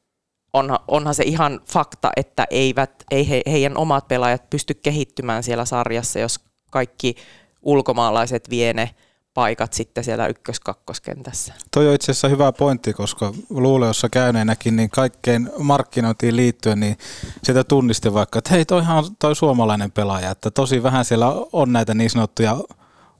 onhan, 0.52 0.78
onhan 0.88 1.14
se 1.14 1.22
ihan 1.22 1.60
fakta, 1.64 2.10
että 2.16 2.46
eivät, 2.50 3.04
ei 3.10 3.28
he, 3.28 3.42
heidän 3.50 3.76
omat 3.76 4.08
pelaajat 4.08 4.50
pysty 4.50 4.74
kehittymään 4.74 5.42
siellä 5.42 5.64
sarjassa, 5.64 6.18
jos 6.18 6.40
kaikki 6.70 7.14
ulkomaalaiset 7.62 8.50
vie 8.50 8.72
ne 8.72 8.90
paikat 9.34 9.72
sitten 9.72 10.04
siellä 10.04 10.26
ykkös-kakkoskentässä. 10.26 11.54
Toi 11.70 11.88
on 11.88 11.94
itse 11.94 12.12
asiassa 12.12 12.28
hyvä 12.28 12.52
pointti, 12.52 12.92
koska 12.92 13.32
luuleossa 13.50 14.08
käyneenäkin 14.08 14.76
niin 14.76 14.90
kaikkein 14.90 15.50
markkinointiin 15.58 16.36
liittyen, 16.36 16.80
niin 16.80 16.96
sitä 17.42 17.64
tunnisti 17.64 18.14
vaikka, 18.14 18.38
että 18.38 18.50
hei, 18.50 18.64
toihan 18.64 18.98
on 18.98 19.16
toi 19.18 19.36
suomalainen 19.36 19.92
pelaaja, 19.92 20.30
että 20.30 20.50
tosi 20.50 20.82
vähän 20.82 21.04
siellä 21.04 21.26
on 21.52 21.72
näitä 21.72 21.94
niin 21.94 22.10
sanottuja 22.10 22.56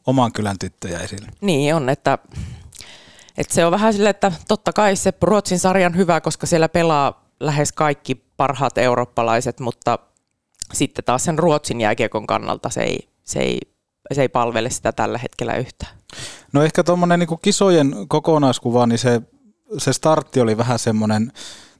oman 0.06 0.32
kylän 0.32 0.58
tyttöjä 0.58 0.98
esillä. 0.98 1.28
Niin 1.40 1.74
on, 1.74 1.88
että 1.88 2.18
et 3.38 3.50
se 3.50 3.64
on 3.64 3.72
vähän 3.72 3.92
silleen, 3.92 4.10
että 4.10 4.32
totta 4.48 4.72
kai 4.72 4.96
se 4.96 5.12
Ruotsin 5.22 5.58
sarjan 5.58 5.96
hyvä, 5.96 6.20
koska 6.20 6.46
siellä 6.46 6.68
pelaa 6.68 7.24
lähes 7.40 7.72
kaikki 7.72 8.14
parhaat 8.36 8.78
eurooppalaiset, 8.78 9.60
mutta 9.60 9.98
sitten 10.72 11.04
taas 11.04 11.24
sen 11.24 11.38
Ruotsin 11.38 11.80
jääkiekon 11.80 12.26
kannalta 12.26 12.70
se 12.70 12.80
ei, 12.80 13.08
se 13.24 13.38
ei, 13.38 13.60
se 14.14 14.22
ei 14.22 14.28
palvele 14.28 14.70
sitä 14.70 14.92
tällä 14.92 15.18
hetkellä 15.18 15.56
yhtään. 15.56 15.92
No 16.52 16.62
ehkä 16.62 16.84
tuommoinen 16.84 17.18
niin 17.18 17.38
kisojen 17.42 17.94
kokonaiskuva, 18.08 18.86
niin 18.86 18.98
se, 18.98 19.22
se 19.78 19.92
startti 19.92 20.40
oli 20.40 20.56
vähän 20.56 20.78
semmoinen, 20.78 21.32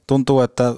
tuntuu, 0.07 0.41
että 0.41 0.73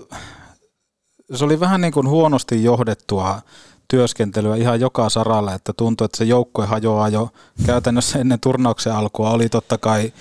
se 1.35 1.45
oli 1.45 1.59
vähän 1.59 1.81
niin 1.81 1.93
kuin 1.93 2.07
huonosti 2.07 2.63
johdettua 2.63 3.41
työskentelyä 3.87 4.55
ihan 4.55 4.79
joka 4.79 5.09
saralla, 5.09 5.53
että 5.53 5.73
tuntui, 5.77 6.05
että 6.05 6.17
se 6.17 6.23
joukkue 6.23 6.65
hajoaa 6.65 7.09
jo 7.09 7.29
käytännössä 7.65 8.19
ennen 8.19 8.39
turnauksen 8.39 8.93
alkua. 8.93 9.31
Oli 9.31 9.49
totta 9.49 9.77
kai 9.77 10.13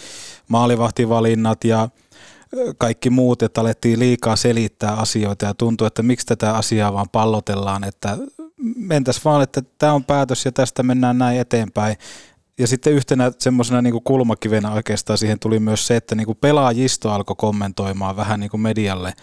maalivahtivalinnat 0.50 1.64
ja 1.64 1.88
kaikki 2.78 3.10
muut, 3.10 3.42
että 3.42 3.60
alettiin 3.60 3.98
liikaa 3.98 4.36
selittää 4.36 4.92
asioita 4.92 5.46
ja 5.46 5.54
tuntuu, 5.54 5.86
että 5.86 6.02
miksi 6.02 6.26
tätä 6.26 6.54
asiaa 6.54 6.92
vaan 6.92 7.08
pallotellaan, 7.08 7.84
että 7.84 8.18
mentäs 8.76 9.24
vaan, 9.24 9.42
että 9.42 9.62
tämä 9.78 9.92
on 9.92 10.04
päätös 10.04 10.44
ja 10.44 10.52
tästä 10.52 10.82
mennään 10.82 11.18
näin 11.18 11.40
eteenpäin. 11.40 11.96
Ja 12.58 12.66
sitten 12.66 12.92
yhtenä 12.92 13.32
semmoisena 13.38 13.82
niin 13.82 14.02
kulmakivenä 14.04 14.72
oikeastaan 14.72 15.18
siihen 15.18 15.38
tuli 15.38 15.58
myös 15.58 15.86
se, 15.86 15.96
että 15.96 16.14
niin 16.14 16.26
kuin 16.26 16.38
pelaajisto 16.40 17.10
alkoi 17.10 17.36
kommentoimaan 17.38 18.16
vähän 18.16 18.40
niin 18.40 18.50
kuin 18.50 18.60
medialle 18.60 19.14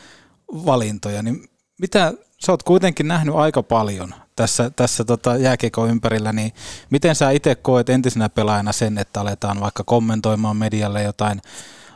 valintoja. 0.65 1.23
Niin 1.23 1.49
mitä, 1.81 2.13
sä 2.45 2.51
oot 2.51 2.63
kuitenkin 2.63 3.07
nähnyt 3.07 3.35
aika 3.35 3.63
paljon 3.63 4.13
tässä, 4.37 4.69
tässä 4.69 5.05
tota 5.05 5.37
jääkiekon 5.37 5.89
ympärillä, 5.89 6.33
niin 6.33 6.51
miten 6.89 7.15
sä 7.15 7.31
itse 7.31 7.55
koet 7.55 7.89
entisenä 7.89 8.29
pelaajana 8.29 8.71
sen, 8.71 8.97
että 8.97 9.21
aletaan 9.21 9.59
vaikka 9.59 9.83
kommentoimaan 9.83 10.57
medialle 10.57 11.03
jotain 11.03 11.41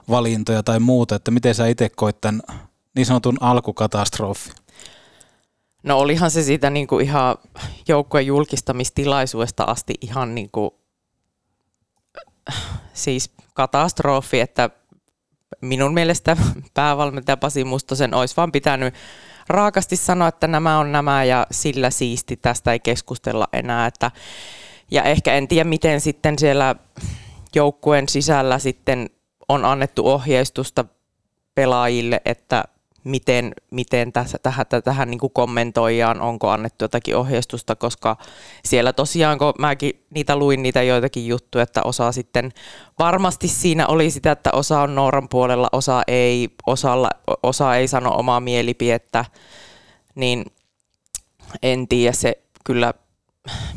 valintoja 0.09 0.63
tai 0.63 0.79
muuta, 0.79 1.15
että 1.15 1.31
miten 1.31 1.55
sä 1.55 1.67
itse 1.67 1.89
koet 1.89 2.21
tämän 2.21 2.41
niin 2.95 3.05
sanotun 3.05 3.37
alkukatastrofi? 3.41 4.51
No 5.83 5.97
olihan 5.97 6.31
se 6.31 6.43
siitä 6.43 6.69
niin 6.69 6.87
kuin 6.87 7.05
ihan 7.05 7.35
joukkueen 7.87 8.25
julkistamistilaisuudesta 8.25 9.63
asti 9.63 9.93
ihan 10.01 10.35
niin 10.35 10.49
kuin, 10.51 10.71
siis 12.93 13.31
katastrofi, 13.53 14.39
että 14.39 14.69
minun 15.61 15.93
mielestä 15.93 16.37
päävalmentaja 16.73 17.37
Pasi 17.37 17.63
Mustosen 17.63 18.13
olisi 18.13 18.37
vaan 18.37 18.51
pitänyt 18.51 18.93
raakasti 19.51 19.95
sanoa, 19.95 20.27
että 20.27 20.47
nämä 20.47 20.79
on 20.79 20.91
nämä 20.91 21.23
ja 21.23 21.47
sillä 21.51 21.89
siisti, 21.89 22.37
tästä 22.37 22.71
ei 22.71 22.79
keskustella 22.79 23.47
enää. 23.53 23.87
Että, 23.87 24.11
ja 24.91 25.03
ehkä 25.03 25.33
en 25.33 25.47
tiedä, 25.47 25.69
miten 25.69 26.01
sitten 26.01 26.39
siellä 26.39 26.75
joukkueen 27.55 28.09
sisällä 28.09 28.59
sitten 28.59 29.09
on 29.49 29.65
annettu 29.65 30.07
ohjeistusta 30.07 30.85
pelaajille, 31.55 32.21
että 32.25 32.63
miten, 33.03 33.53
miten 33.71 34.11
tässä, 34.11 34.37
tähän, 34.43 34.65
tähän 34.83 35.09
niin 35.09 35.19
kuin 35.19 35.33
kommentoijaan, 35.33 36.21
onko 36.21 36.49
annettu 36.49 36.83
jotakin 36.83 37.15
ohjeistusta, 37.15 37.75
koska 37.75 38.17
siellä 38.65 38.93
tosiaan, 38.93 39.37
kun 39.37 39.53
mäkin 39.59 40.05
niitä 40.09 40.35
luin 40.35 40.63
niitä 40.63 40.83
joitakin 40.83 41.27
juttuja, 41.27 41.63
että 41.63 41.83
osa 41.83 42.11
sitten 42.11 42.51
varmasti 42.99 43.47
siinä 43.47 43.87
oli 43.87 44.11
sitä, 44.11 44.31
että 44.31 44.49
osa 44.53 44.81
on 44.81 44.95
Nooran 44.95 45.29
puolella, 45.29 45.69
osa 45.71 46.01
ei, 46.07 46.49
osalla, 46.67 47.09
osa 47.43 47.75
ei 47.75 47.87
sano 47.87 48.15
omaa 48.17 48.39
mielipidettä, 48.39 49.25
niin 50.15 50.45
en 51.63 51.87
tiedä, 51.87 52.11
se 52.13 52.41
kyllä 52.65 52.93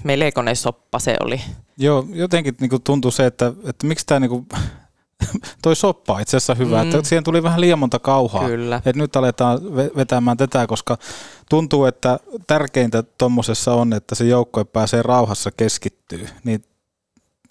melkoinen 0.05 0.57
soppa 0.57 0.99
se 0.99 1.17
oli. 1.21 1.41
Joo, 1.79 2.07
jotenkin 2.13 2.55
niin 2.61 2.83
tuntuu 2.85 3.11
se, 3.11 3.27
että, 3.27 3.53
että 3.65 3.87
miksi 3.87 4.07
tämä 4.07 4.21
niin 4.21 4.47
toi 5.63 5.77
soppa 5.77 6.21
itse 6.21 6.37
asiassa 6.37 6.55
hyvä, 6.55 6.85
mm. 6.85 6.91
että 6.91 7.09
siihen 7.09 7.25
tuli 7.25 7.43
vähän 7.43 7.61
liian 7.61 7.79
monta 7.79 7.99
kauhaa. 7.99 8.49
Kyllä. 8.49 8.83
Et 8.87 8.97
nyt 8.97 9.17
aletaan 9.17 9.59
vetämään 9.97 10.37
tätä, 10.37 10.67
koska 10.67 10.99
tuntuu, 11.51 11.85
että 11.85 12.19
tärkeintä 12.47 13.03
tuommoisessa 13.03 13.75
on, 13.75 13.93
että 13.93 14.15
se 14.15 14.25
joukkue 14.25 14.65
pääsee 14.65 15.03
rauhassa 15.03 15.51
keskittyy. 15.51 16.29
Niin 16.45 16.65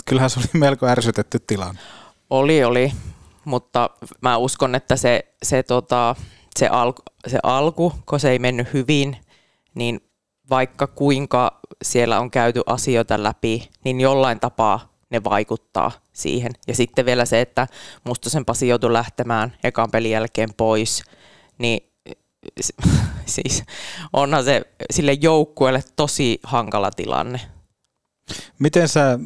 kyllähän 0.06 0.30
se 0.30 0.40
oli 0.40 0.48
melko 0.60 0.88
ärsytetty 0.88 1.40
tilanne. 1.40 1.82
Oli, 2.30 2.64
oli, 2.64 2.92
mutta 3.46 3.90
mä 4.22 4.38
uskon, 4.38 4.76
että 4.76 4.96
se, 4.96 5.26
se, 5.44 5.64
tota, 5.64 6.16
se, 6.60 6.68
alku, 6.68 7.02
se 7.28 7.40
alku, 7.44 7.94
kun 8.06 8.20
se 8.20 8.30
ei 8.30 8.40
mennyt 8.40 8.74
hyvin, 8.74 9.18
niin 9.76 10.00
vaikka 10.50 10.88
kuinka 10.88 11.60
siellä 11.84 12.20
on 12.20 12.32
käyty 12.32 12.62
asioita 12.66 13.24
läpi, 13.24 13.70
niin 13.84 14.02
jollain 14.02 14.40
tapaa 14.40 14.93
ne 15.14 15.24
vaikuttaa 15.24 15.92
siihen. 16.14 16.52
Ja 16.68 16.76
sitten 16.76 17.06
vielä 17.06 17.26
se, 17.26 17.42
että 17.42 17.68
Mustosen 18.04 18.46
Pasi 18.46 18.68
joutui 18.68 18.94
lähtemään 18.94 19.56
ekan 19.64 19.92
pelin 19.92 20.12
jälkeen 20.12 20.50
pois, 20.58 21.04
niin 21.58 21.90
siis 23.26 23.64
onhan 24.14 24.44
se 24.44 24.62
sille 24.92 25.14
joukkueelle 25.14 25.84
tosi 25.96 26.40
hankala 26.44 26.92
tilanne. 26.92 27.42
Miten 28.60 28.88
sä 28.88 29.20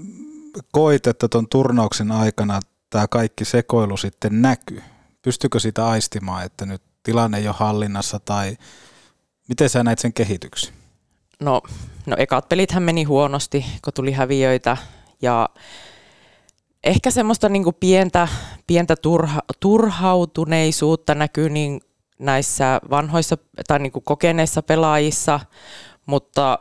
koit, 0.71 1.07
että 1.07 1.27
tuon 1.27 1.49
turnauksen 1.49 2.11
aikana 2.11 2.59
tämä 2.89 3.07
kaikki 3.07 3.45
sekoilu 3.45 3.97
sitten 3.97 4.41
näkyy? 4.41 4.83
Pystykö 5.21 5.59
sitä 5.59 5.87
aistimaan, 5.87 6.45
että 6.45 6.65
nyt 6.65 6.81
tilanne 7.03 7.37
ei 7.37 7.47
ole 7.47 7.55
hallinnassa 7.59 8.19
tai 8.19 8.57
miten 9.49 9.69
sä 9.69 9.83
näit 9.83 9.99
sen 9.99 10.13
kehityksen? 10.13 10.73
No, 11.39 11.61
no 12.05 12.15
ekat 12.19 12.49
pelithän 12.49 12.83
meni 12.83 13.03
huonosti, 13.03 13.65
kun 13.83 13.93
tuli 13.93 14.11
häviöitä 14.11 14.77
ja 15.21 15.49
ehkä 16.83 17.11
semmoista 17.11 17.49
niin 17.49 17.75
pientä, 17.79 18.27
pientä 18.67 18.95
turha, 18.95 19.41
turhautuneisuutta 19.59 21.15
näkyy 21.15 21.49
niin 21.49 21.81
näissä 22.19 22.81
vanhoissa 22.89 23.37
tai 23.67 23.79
niin 23.79 23.91
kokeneissa 23.91 24.63
pelaajissa, 24.63 25.39
mutta 26.05 26.59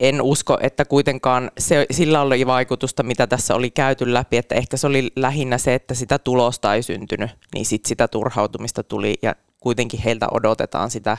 en 0.00 0.22
usko, 0.22 0.58
että 0.60 0.84
kuitenkaan 0.84 1.50
se, 1.58 1.86
sillä 1.90 2.20
oli 2.20 2.46
vaikutusta, 2.46 3.02
mitä 3.02 3.26
tässä 3.26 3.54
oli 3.54 3.70
käyty 3.70 4.14
läpi, 4.14 4.36
että 4.36 4.54
ehkä 4.54 4.76
se 4.76 4.86
oli 4.86 5.12
lähinnä 5.16 5.58
se, 5.58 5.74
että 5.74 5.94
sitä 5.94 6.18
tulosta 6.18 6.74
ei 6.74 6.82
syntynyt, 6.82 7.30
niin 7.54 7.66
sitten 7.66 7.88
sitä 7.88 8.08
turhautumista 8.08 8.82
tuli 8.82 9.14
ja 9.22 9.34
kuitenkin 9.60 10.00
heiltä 10.00 10.28
odotetaan 10.30 10.90
sitä, 10.90 11.16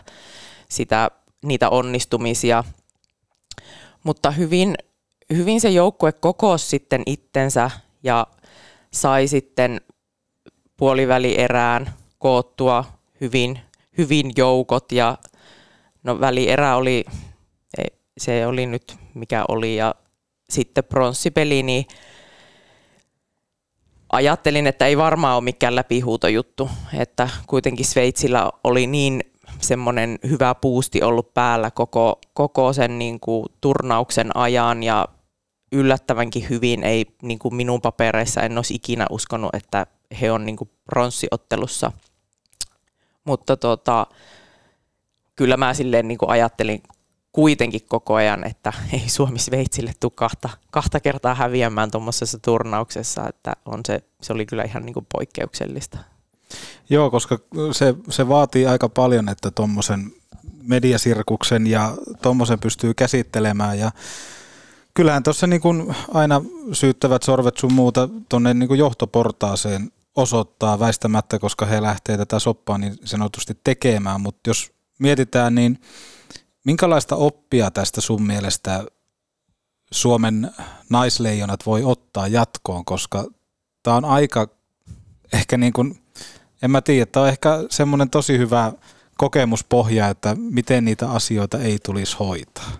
sitä 0.69 1.11
niitä 1.45 1.69
onnistumisia. 1.69 2.63
Mutta 4.03 4.31
hyvin, 4.31 4.75
hyvin 5.33 5.61
se 5.61 5.69
joukkue 5.69 6.11
kokosi 6.11 6.67
sitten 6.67 7.03
itsensä 7.05 7.71
ja 8.03 8.27
sai 8.93 9.27
sitten 9.27 9.81
puolivälierään 10.77 11.93
koottua 12.17 12.85
hyvin, 13.21 13.59
hyvin 13.97 14.31
joukot 14.37 14.91
ja 14.91 15.17
no 16.03 16.19
välierä 16.19 16.75
oli, 16.75 17.05
se 18.17 18.47
oli 18.47 18.65
nyt 18.65 18.97
mikä 19.13 19.45
oli 19.47 19.75
ja 19.75 19.95
sitten 20.49 20.83
pronssipeli, 20.83 21.63
niin 21.63 21.85
ajattelin, 24.11 24.67
että 24.67 24.85
ei 24.85 24.97
varmaan 24.97 25.35
ole 25.35 25.43
mikään 25.43 25.75
läpihuutojuttu, 25.75 26.69
että 26.99 27.29
kuitenkin 27.47 27.85
Sveitsillä 27.85 28.51
oli 28.63 28.87
niin 28.87 29.23
semmoinen 29.61 30.19
hyvä 30.29 30.55
puusti 30.55 31.03
ollut 31.03 31.33
päällä 31.33 31.71
koko, 31.71 32.19
koko 32.33 32.73
sen 32.73 32.99
niin 32.99 33.19
kuin 33.19 33.45
turnauksen 33.61 34.37
ajan 34.37 34.83
ja 34.83 35.07
yllättävänkin 35.71 36.49
hyvin. 36.49 36.83
Ei 36.83 37.05
niin 37.21 37.39
kuin 37.39 37.55
minun 37.55 37.81
papereissa 37.81 38.41
en 38.41 38.57
olisi 38.57 38.75
ikinä 38.75 39.05
uskonut, 39.09 39.55
että 39.55 39.87
he 40.21 40.31
on 40.31 40.45
niin 40.45 40.57
kuin 40.57 40.69
pronssiottelussa. 40.85 41.91
Mutta 43.23 43.57
tota, 43.57 44.07
kyllä 45.35 45.57
mä 45.57 45.73
silleen 45.73 46.07
niin 46.07 46.17
kuin 46.17 46.29
ajattelin 46.29 46.83
kuitenkin 47.31 47.81
koko 47.87 48.15
ajan, 48.15 48.47
että 48.47 48.73
ei 48.93 49.09
Suomi 49.09 49.39
Sveitsille 49.39 49.93
tule 49.99 50.11
kahta, 50.15 50.49
kahta 50.71 50.99
kertaa 50.99 51.35
häviämään 51.35 51.91
tuommoisessa 51.91 52.39
turnauksessa, 52.39 53.27
että 53.27 53.53
on 53.65 53.81
se, 53.87 54.03
se 54.21 54.33
oli 54.33 54.45
kyllä 54.45 54.63
ihan 54.63 54.85
niin 54.85 54.93
kuin 54.93 55.07
poikkeuksellista. 55.13 55.97
Joo, 56.89 57.11
koska 57.11 57.39
se, 57.71 57.95
se 58.09 58.27
vaatii 58.27 58.65
aika 58.65 58.89
paljon, 58.89 59.29
että 59.29 59.51
tuommoisen 59.51 60.11
mediasirkuksen 60.63 61.67
ja 61.67 61.93
tuommoisen 62.21 62.59
pystyy 62.59 62.93
käsittelemään 62.93 63.79
ja 63.79 63.91
kyllähän 64.93 65.23
tuossa 65.23 65.47
niin 65.47 65.61
kuin 65.61 65.95
aina 66.13 66.41
syyttävät 66.73 67.23
sorvet 67.23 67.57
sun 67.57 67.73
muuta 67.73 68.09
tuonne 68.29 68.53
niin 68.53 68.77
johtoportaaseen 68.77 69.91
osoittaa 70.15 70.79
väistämättä, 70.79 71.39
koska 71.39 71.65
he 71.65 71.81
lähtee 71.81 72.17
tätä 72.17 72.39
soppaa 72.39 72.77
niin 72.77 72.95
sanotusti 73.05 73.57
tekemään, 73.63 74.21
mutta 74.21 74.49
jos 74.49 74.71
mietitään, 74.99 75.55
niin 75.55 75.81
minkälaista 76.65 77.15
oppia 77.15 77.71
tästä 77.71 78.01
sun 78.01 78.23
mielestä 78.23 78.83
Suomen 79.91 80.51
naisleijonat 80.89 81.65
voi 81.65 81.83
ottaa 81.83 82.27
jatkoon, 82.27 82.85
koska 82.85 83.25
tämä 83.83 83.97
on 83.97 84.05
aika 84.05 84.47
ehkä 85.33 85.57
niin 85.57 85.73
kuin, 85.73 86.01
en 86.61 86.71
mä 86.71 86.81
tiedä, 86.81 87.05
tämä 87.05 87.23
on 87.23 87.29
ehkä 87.29 87.49
semmoinen 87.69 88.09
tosi 88.09 88.37
hyvä 88.37 88.73
kokemuspohja, 89.17 90.07
että 90.07 90.35
miten 90.35 90.85
niitä 90.85 91.11
asioita 91.11 91.59
ei 91.59 91.79
tulisi 91.79 92.15
hoitaa. 92.19 92.71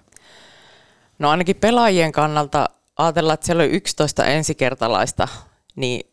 No 1.20 1.30
ainakin 1.30 1.56
pelaajien 1.56 2.12
kannalta 2.12 2.70
ajatellaan, 2.98 3.34
että 3.34 3.46
siellä 3.46 3.64
oli 3.64 3.72
11 3.72 4.26
ensikertalaista, 4.26 5.28
niin 5.76 6.10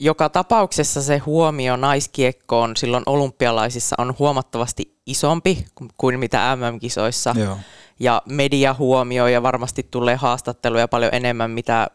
joka 0.00 0.28
tapauksessa 0.28 1.02
se 1.02 1.18
huomio 1.18 1.76
naiskiekkoon 1.76 2.76
silloin 2.76 3.02
olympialaisissa 3.06 3.96
on 3.98 4.14
huomattavasti 4.18 4.98
isompi 5.06 5.66
kuin 5.96 6.20
mitä 6.20 6.56
MM-kisoissa. 6.56 7.34
Joo. 7.38 7.58
Ja 8.00 8.22
media 8.26 8.74
huomioi 8.78 9.32
ja 9.32 9.42
varmasti 9.42 9.88
tulee 9.90 10.16
haastatteluja 10.16 10.88
paljon 10.88 11.14
enemmän 11.14 11.50
mitä 11.50 11.86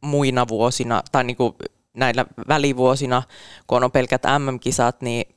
muina 0.00 0.48
vuosina 0.48 1.02
tai 1.12 1.24
niin 1.24 1.36
kuin 1.36 1.54
näillä 1.94 2.26
välivuosina, 2.48 3.22
kun 3.66 3.84
on 3.84 3.92
pelkät 3.92 4.22
MM-kisat, 4.38 5.00
niin 5.00 5.34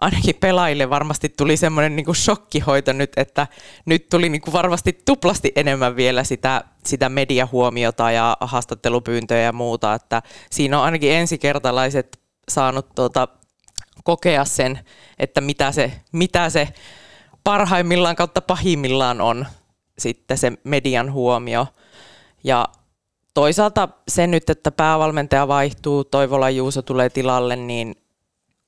ainakin 0.00 0.34
pelaajille 0.40 0.90
varmasti 0.90 1.28
tuli 1.28 1.56
semmoinen 1.56 1.96
niin 1.96 2.14
shokkihoito 2.14 2.92
nyt, 2.92 3.12
että 3.16 3.46
nyt 3.86 4.08
tuli 4.08 4.28
niin 4.28 4.40
kuin 4.40 4.52
varmasti 4.52 4.98
tuplasti 5.04 5.52
enemmän 5.56 5.96
vielä 5.96 6.24
sitä, 6.24 6.64
sitä 6.84 7.08
mediahuomiota 7.08 8.10
ja 8.10 8.36
haastattelupyyntöjä 8.40 9.42
ja 9.42 9.52
muuta, 9.52 9.94
että 9.94 10.22
siinä 10.50 10.78
on 10.78 10.84
ainakin 10.84 11.12
ensikertalaiset 11.12 12.20
saanut 12.48 12.94
tuota, 12.94 13.28
kokea 14.04 14.44
sen, 14.44 14.80
että 15.18 15.40
mitä 15.40 15.72
se, 15.72 15.92
mitä 16.12 16.50
se 16.50 16.68
parhaimmillaan 17.44 18.16
kautta 18.16 18.40
pahimmillaan 18.40 19.20
on 19.20 19.46
sitten 19.98 20.38
se 20.38 20.52
median 20.64 21.12
huomio. 21.12 21.66
Ja 22.44 22.68
toisaalta 23.34 23.88
se 24.08 24.26
nyt, 24.26 24.50
että 24.50 24.70
päävalmentaja 24.70 25.48
vaihtuu, 25.48 26.04
Toivola 26.04 26.50
Juuso 26.50 26.82
tulee 26.82 27.10
tilalle, 27.10 27.56
niin 27.56 27.94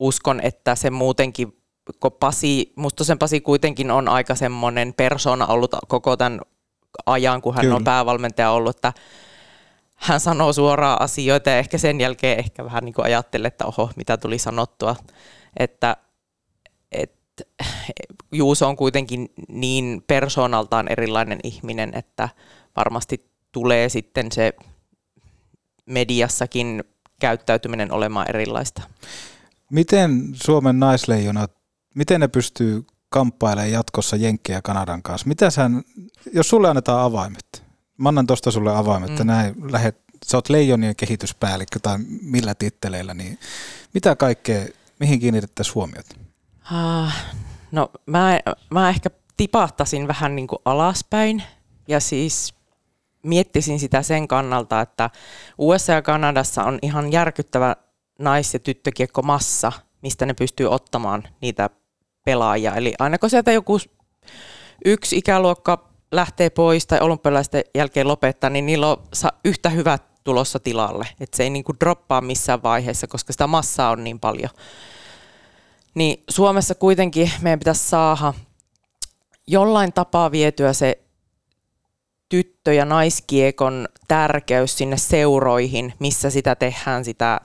uskon, 0.00 0.40
että 0.40 0.74
se 0.74 0.90
muutenkin, 0.90 1.56
kun 2.00 2.12
Pasi, 2.12 2.72
Mustosen 2.76 3.18
Pasi 3.18 3.40
kuitenkin 3.40 3.90
on 3.90 4.08
aika 4.08 4.34
semmoinen 4.34 4.94
persona 4.94 5.46
ollut 5.46 5.74
koko 5.88 6.16
tämän 6.16 6.40
ajan, 7.06 7.42
kun 7.42 7.54
hän 7.54 7.62
Kyllä. 7.62 7.76
on 7.76 7.84
päävalmentaja 7.84 8.50
ollut, 8.50 8.76
että 8.76 8.92
hän 9.94 10.20
sanoo 10.20 10.52
suoraan 10.52 11.02
asioita 11.02 11.50
ja 11.50 11.58
ehkä 11.58 11.78
sen 11.78 12.00
jälkeen 12.00 12.38
ehkä 12.38 12.64
vähän 12.64 12.84
niin 12.84 12.94
ajattelee, 12.98 13.48
että 13.48 13.66
oho, 13.66 13.90
mitä 13.96 14.16
tuli 14.16 14.38
sanottua, 14.38 14.96
että, 15.58 15.96
että 16.92 17.44
Juuso 18.32 18.68
on 18.68 18.76
kuitenkin 18.76 19.28
niin 19.48 20.04
persoonaltaan 20.06 20.88
erilainen 20.88 21.40
ihminen, 21.44 21.92
että 21.94 22.28
varmasti 22.76 23.30
tulee 23.52 23.88
sitten 23.88 24.32
se 24.32 24.52
mediassakin 25.86 26.84
käyttäytyminen 27.20 27.92
olemaan 27.92 28.28
erilaista. 28.28 28.82
Miten 29.70 30.28
Suomen 30.32 30.80
naisleijonat, 30.80 31.52
miten 31.94 32.20
ne 32.20 32.28
pystyy 32.28 32.84
kamppailemaan 33.08 33.72
jatkossa 33.72 34.16
Jenkkejä 34.16 34.58
ja 34.58 34.62
Kanadan 34.62 35.02
kanssa? 35.02 35.28
Mitä 35.28 35.50
sä, 35.50 35.70
jos 36.32 36.48
sulle 36.48 36.68
annetaan 36.68 37.04
avaimet, 37.04 37.62
mä 37.98 38.08
annan 38.08 38.26
tuosta 38.26 38.50
sulle 38.50 38.76
avaimet, 38.76 39.18
mm. 39.18 39.26
näin 39.26 39.72
lähet, 39.72 40.00
sä 40.26 40.36
oot 40.36 40.48
leijonien 40.48 40.96
kehityspäällikkö 40.96 41.78
tai 41.82 41.98
millä 42.22 42.54
titteleillä, 42.54 43.14
niin 43.14 43.38
mitä 43.94 44.16
kaikkea, 44.16 44.66
mihin 45.00 45.20
kiinnitettäisiin 45.20 45.74
huomiota? 45.74 46.16
Ah, 46.72 47.24
no 47.72 47.90
mä, 48.06 48.40
mä 48.70 48.88
ehkä 48.88 49.10
tipahtaisin 49.36 50.08
vähän 50.08 50.36
niin 50.36 50.46
kuin 50.46 50.62
alaspäin 50.64 51.42
ja 51.88 52.00
siis 52.00 52.54
miettisin 53.22 53.80
sitä 53.80 54.02
sen 54.02 54.28
kannalta, 54.28 54.80
että 54.80 55.10
USA 55.58 55.92
ja 55.92 56.02
Kanadassa 56.02 56.64
on 56.64 56.78
ihan 56.82 57.12
järkyttävä 57.12 57.76
nais- 58.20 58.54
ja 58.54 58.58
tyttökiekko 58.58 59.22
massa, 59.22 59.72
mistä 60.02 60.26
ne 60.26 60.34
pystyy 60.34 60.66
ottamaan 60.66 61.22
niitä 61.40 61.70
pelaajia. 62.24 62.74
Eli 62.74 62.94
aina 62.98 63.18
kun 63.18 63.30
sieltä 63.30 63.52
joku 63.52 63.78
yksi 64.84 65.16
ikäluokka 65.18 65.90
lähtee 66.12 66.50
pois 66.50 66.86
tai 66.86 67.00
olympialaisten 67.00 67.64
jälkeen 67.74 68.08
lopettaa, 68.08 68.50
niin 68.50 68.66
niillä 68.66 68.88
on 68.88 69.02
yhtä 69.44 69.68
hyvät 69.68 70.24
tulossa 70.24 70.58
tilalle. 70.58 71.08
Että 71.20 71.36
se 71.36 71.42
ei 71.42 71.50
niinku 71.50 71.72
droppaa 71.80 72.20
missään 72.20 72.62
vaiheessa, 72.62 73.06
koska 73.06 73.32
sitä 73.32 73.46
massaa 73.46 73.90
on 73.90 74.04
niin 74.04 74.20
paljon. 74.20 74.50
Niin 75.94 76.24
Suomessa 76.30 76.74
kuitenkin 76.74 77.30
meidän 77.40 77.58
pitäisi 77.58 77.88
saada 77.88 78.34
jollain 79.46 79.92
tapaa 79.92 80.30
vietyä 80.30 80.72
se 80.72 81.00
tyttö- 82.28 82.72
ja 82.72 82.84
naiskiekon 82.84 83.88
tärkeys 84.08 84.78
sinne 84.78 84.96
seuroihin, 84.96 85.94
missä 85.98 86.30
sitä 86.30 86.54
tehdään 86.54 87.04
sitä 87.04 87.40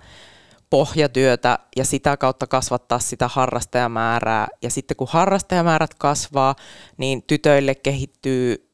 pohjatyötä 0.76 1.60
ja 1.76 1.86
sitä 1.86 2.18
kautta 2.18 2.48
kasvattaa 2.48 3.00
sitä 3.00 3.28
harrastajamäärää. 3.28 4.48
Ja 4.62 4.70
sitten 4.70 4.98
kun 4.98 5.08
harrastajamäärät 5.12 5.94
kasvaa, 5.94 6.56
niin 6.98 7.24
tytöille 7.28 7.76
kehittyy 7.76 8.72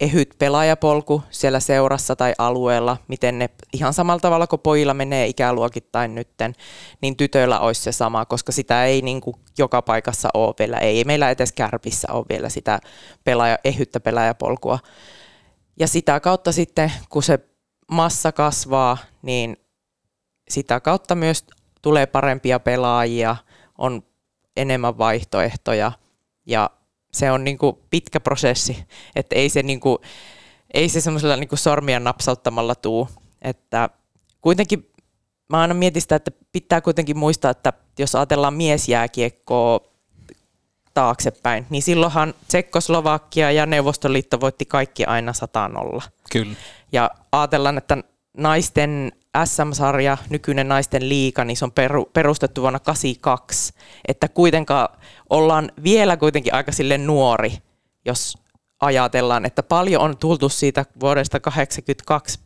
ehyt 0.00 0.34
pelaajapolku 0.38 1.22
siellä 1.30 1.60
seurassa 1.60 2.16
tai 2.16 2.34
alueella, 2.38 2.96
miten 3.08 3.38
ne 3.38 3.50
ihan 3.72 3.94
samalla 3.94 4.20
tavalla 4.20 4.46
kuin 4.46 4.60
pojilla 4.60 4.94
menee 4.94 5.26
ikäluokittain 5.26 6.14
nytten, 6.14 6.52
niin 7.00 7.16
tytöillä 7.16 7.60
olisi 7.60 7.82
se 7.82 7.92
sama, 7.92 8.24
koska 8.24 8.52
sitä 8.52 8.84
ei 8.84 9.02
niin 9.02 9.20
kuin 9.20 9.36
joka 9.58 9.82
paikassa 9.82 10.28
ole 10.34 10.54
vielä, 10.58 10.78
ei 10.78 11.04
meillä 11.04 11.30
edes 11.30 11.52
kärpissä 11.52 12.12
ole 12.12 12.24
vielä 12.28 12.48
sitä 12.48 12.78
pelaaja, 13.24 13.58
ehyttä 13.64 14.00
pelaajapolkua. 14.00 14.78
Ja 15.78 15.88
sitä 15.88 16.20
kautta 16.20 16.52
sitten, 16.52 16.92
kun 17.08 17.22
se 17.22 17.38
massa 17.90 18.32
kasvaa, 18.32 18.96
niin 19.22 19.56
sitä 20.48 20.80
kautta 20.80 21.14
myös 21.14 21.44
tulee 21.82 22.06
parempia 22.06 22.60
pelaajia, 22.60 23.36
on 23.78 24.02
enemmän 24.56 24.98
vaihtoehtoja 24.98 25.92
ja 26.46 26.70
se 27.12 27.30
on 27.30 27.44
niin 27.44 27.58
kuin 27.58 27.76
pitkä 27.90 28.20
prosessi, 28.20 28.84
että 29.16 29.36
ei 29.36 29.48
se, 29.48 29.62
niin 29.62 29.80
kuin, 29.80 29.98
ei 30.74 30.88
se 30.88 31.00
semmoisella 31.00 31.36
niin 31.36 31.48
sormia 31.54 32.00
napsauttamalla 32.00 32.74
tuu, 32.74 33.08
että 33.42 33.90
kuitenkin 34.40 34.90
mä 35.48 35.60
aina 35.60 35.74
mietin 35.74 36.02
sitä, 36.02 36.16
että 36.16 36.30
pitää 36.52 36.80
kuitenkin 36.80 37.18
muistaa, 37.18 37.50
että 37.50 37.72
jos 37.98 38.14
ajatellaan 38.14 38.54
miesjääkiekkoa 38.54 39.80
taaksepäin, 40.94 41.66
niin 41.70 41.82
silloinhan 41.82 42.34
Tsekkoslovakia 42.48 43.50
ja 43.50 43.66
Neuvostoliitto 43.66 44.40
voitti 44.40 44.64
kaikki 44.64 45.04
aina 45.04 45.32
100 45.32 45.68
nolla. 45.68 46.02
Kyllä. 46.32 46.54
Ja 46.92 47.10
ajatellaan, 47.32 47.78
että 47.78 47.96
naisten 48.36 49.12
SM-sarja, 49.44 50.16
nykyinen 50.30 50.68
naisten 50.68 51.08
liiga, 51.08 51.44
niin 51.44 51.56
se 51.56 51.64
on 51.64 51.72
peru, 51.72 52.04
perustettu 52.12 52.60
vuonna 52.60 52.78
82. 52.78 53.72
Että 54.08 54.28
kuitenkaan 54.28 54.88
ollaan 55.30 55.72
vielä 55.82 56.16
kuitenkin 56.16 56.54
aika 56.54 56.72
sille 56.72 56.98
nuori, 56.98 57.58
jos 58.04 58.38
ajatellaan, 58.80 59.46
että 59.46 59.62
paljon 59.62 60.02
on 60.02 60.16
tultu 60.16 60.48
siitä 60.48 60.86
vuodesta 61.00 61.40
82 61.40 62.38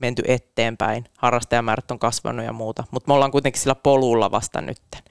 menty 0.00 0.22
eteenpäin. 0.26 1.04
Harrastajamäärät 1.18 1.90
on 1.90 1.98
kasvanut 1.98 2.44
ja 2.44 2.52
muuta, 2.52 2.84
mutta 2.90 3.10
me 3.10 3.14
ollaan 3.14 3.30
kuitenkin 3.30 3.60
sillä 3.60 3.74
polulla 3.74 4.30
vasta 4.30 4.60
nytten. 4.60 5.02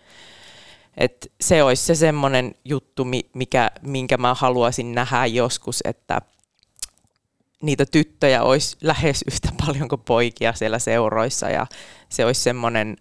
Et 0.98 1.32
se 1.41 1.63
olisi 1.63 1.86
se 1.86 1.96
semmoinen 1.96 2.56
juttu, 2.65 3.06
mikä, 3.34 3.72
minkä 3.82 4.17
mä 4.17 4.34
haluaisin 4.34 4.96
nähdä 4.96 5.26
joskus, 5.26 5.82
että 5.86 6.22
niitä 7.63 7.86
tyttöjä 7.86 8.43
olisi 8.43 8.78
lähes 8.82 9.23
yhtä 9.32 9.49
paljon 9.65 9.89
kuin 9.89 10.02
poikia 10.02 10.54
siellä 10.54 10.80
seuroissa 10.80 11.49
ja 11.49 11.67
se 12.10 12.26
olisi 12.26 12.41
semmoinen, 12.41 12.97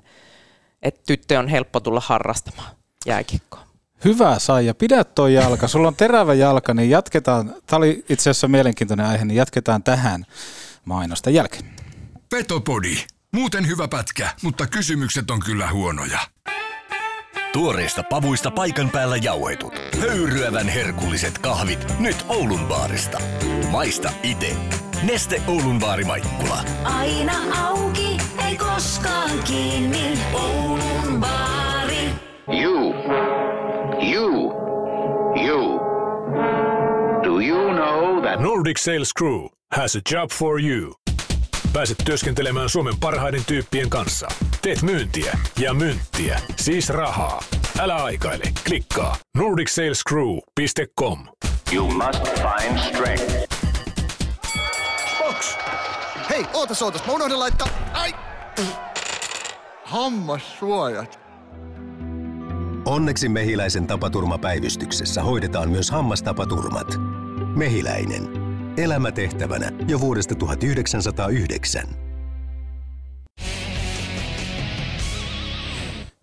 että 0.83 1.01
tyttö 1.07 1.39
on 1.39 1.49
helppo 1.49 1.81
tulla 1.81 2.03
harrastamaan 2.05 2.71
jääkiekkoa. 3.07 3.63
Hyvä 4.05 4.39
Saija, 4.39 4.75
pidä 4.75 5.05
tuo 5.05 5.29
jalka. 5.29 5.69
Sulla 5.69 5.89
on 5.89 5.97
terävä 5.97 6.35
jalka, 6.35 6.75
niin 6.75 6.91
jatketaan. 6.91 7.55
Tämä 7.67 7.79
oli 7.79 8.05
itse 8.09 8.31
asiassa 8.31 8.49
mielenkiintoinen 8.49 9.07
aihe, 9.07 9.25
niin 9.25 9.37
jatketaan 9.37 9.83
tähän 9.83 10.27
mainosta 10.85 11.31
jälkeen. 11.31 11.65
Petopodi. 12.31 12.97
Muuten 13.33 13.67
hyvä 13.67 13.89
pätkä, 13.89 14.31
mutta 14.43 14.67
kysymykset 14.67 15.31
on 15.31 15.41
kyllä 15.41 15.71
huonoja. 15.71 16.19
Tuoreista 17.53 18.03
pavuista 18.11 18.51
paikan 18.51 18.91
päällä 18.91 19.17
jauhetut. 19.17 19.73
Höyryävän 20.01 20.69
herkulliset 20.69 21.39
kahvit 21.39 21.99
nyt 21.99 22.17
Oulun 22.29 22.67
baarista. 22.67 23.21
Maista 23.71 24.11
ite. 24.23 24.57
Neste 25.03 25.43
Oulun 25.47 25.79
baari 25.79 26.05
Maikkula. 26.05 26.65
Aina 26.85 27.33
auki, 27.69 28.17
ei 28.49 28.57
koskaan 28.57 29.31
kiinni. 29.45 30.19
Oulun 30.33 31.21
baari. 31.21 32.09
You. 32.63 32.95
You. 34.15 34.53
You. 35.47 35.81
Do 37.25 37.41
you 37.41 37.75
know 37.75 38.23
that 38.23 38.41
Nordic 38.41 38.79
Sales 38.79 39.13
Crew 39.19 39.49
has 39.73 39.97
a 39.97 40.01
job 40.15 40.31
for 40.31 40.61
you. 40.61 40.95
Pääset 41.73 41.97
työskentelemään 42.05 42.69
Suomen 42.69 42.95
parhaiden 43.01 43.45
tyyppien 43.47 43.91
kanssa. 43.91 44.29
Teet 44.63 44.83
myyntiä 44.83 45.39
ja 45.61 45.75
myyntiä, 45.75 46.41
siis 46.57 46.89
rahaa. 46.89 47.43
Älä 47.79 47.97
aikaile, 47.97 48.45
klikkaa 48.67 49.17
nordicsalescrew.com. 49.37 51.27
you 51.73 51.91
must 51.91 52.25
find 52.25 52.79
strength? 52.79 53.59
Box! 55.19 55.57
Hei, 56.31 56.47
ootas, 56.53 56.83
ootas, 56.83 57.07
mä 57.07 57.13
unohdin 57.13 57.39
laittaa... 57.39 57.69
Ai! 57.93 58.15
Hammassuojat. 59.85 61.21
Onneksi 62.85 63.29
Mehiläisen 63.29 63.87
tapaturmapäivystyksessä 63.87 65.23
hoidetaan 65.23 65.71
myös 65.71 65.91
hammastapaturmat. 65.91 66.87
Mehiläinen. 67.57 68.42
Elämätehtävänä 68.77 69.73
jo 69.89 70.01
vuodesta 70.01 70.35
1909. 70.35 71.89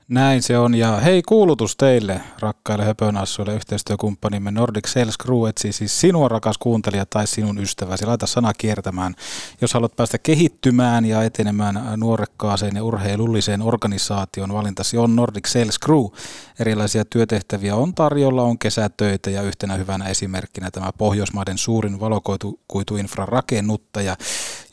Näin 0.09 0.43
se 0.43 0.57
on. 0.57 0.75
Ja 0.75 0.99
hei, 0.99 1.21
kuulutus 1.21 1.77
teille, 1.77 2.21
rakkaille 2.39 2.85
höpönassuille 2.85 3.55
yhteistyökumppanimme 3.55 4.51
Nordic 4.51 4.87
Sales 4.87 5.17
Crew 5.23 5.49
etsii 5.49 5.73
siis 5.73 6.01
sinua, 6.01 6.27
rakas 6.27 6.57
kuuntelija, 6.57 7.05
tai 7.05 7.27
sinun 7.27 7.57
ystäväsi. 7.57 8.05
Laita 8.05 8.27
sana 8.27 8.53
kiertämään. 8.53 9.15
Jos 9.61 9.73
haluat 9.73 9.95
päästä 9.95 10.17
kehittymään 10.17 11.05
ja 11.05 11.23
etenemään 11.23 11.81
nuorekkaaseen 11.97 12.75
ja 12.75 12.83
urheilulliseen 12.83 13.61
organisaation, 13.61 14.53
valintasi 14.53 14.97
on 14.97 15.15
Nordic 15.15 15.47
Sales 15.47 15.79
Crew. 15.79 16.05
Erilaisia 16.59 17.05
työtehtäviä 17.05 17.75
on 17.75 17.93
tarjolla, 17.93 18.43
on 18.43 18.59
kesätöitä 18.59 19.29
ja 19.29 19.41
yhtenä 19.41 19.75
hyvänä 19.75 20.05
esimerkkinä 20.05 20.71
tämä 20.71 20.89
Pohjoismaiden 20.97 21.57
suurin 21.57 21.99
valokuituinfrarakennuttaja, 21.99 24.15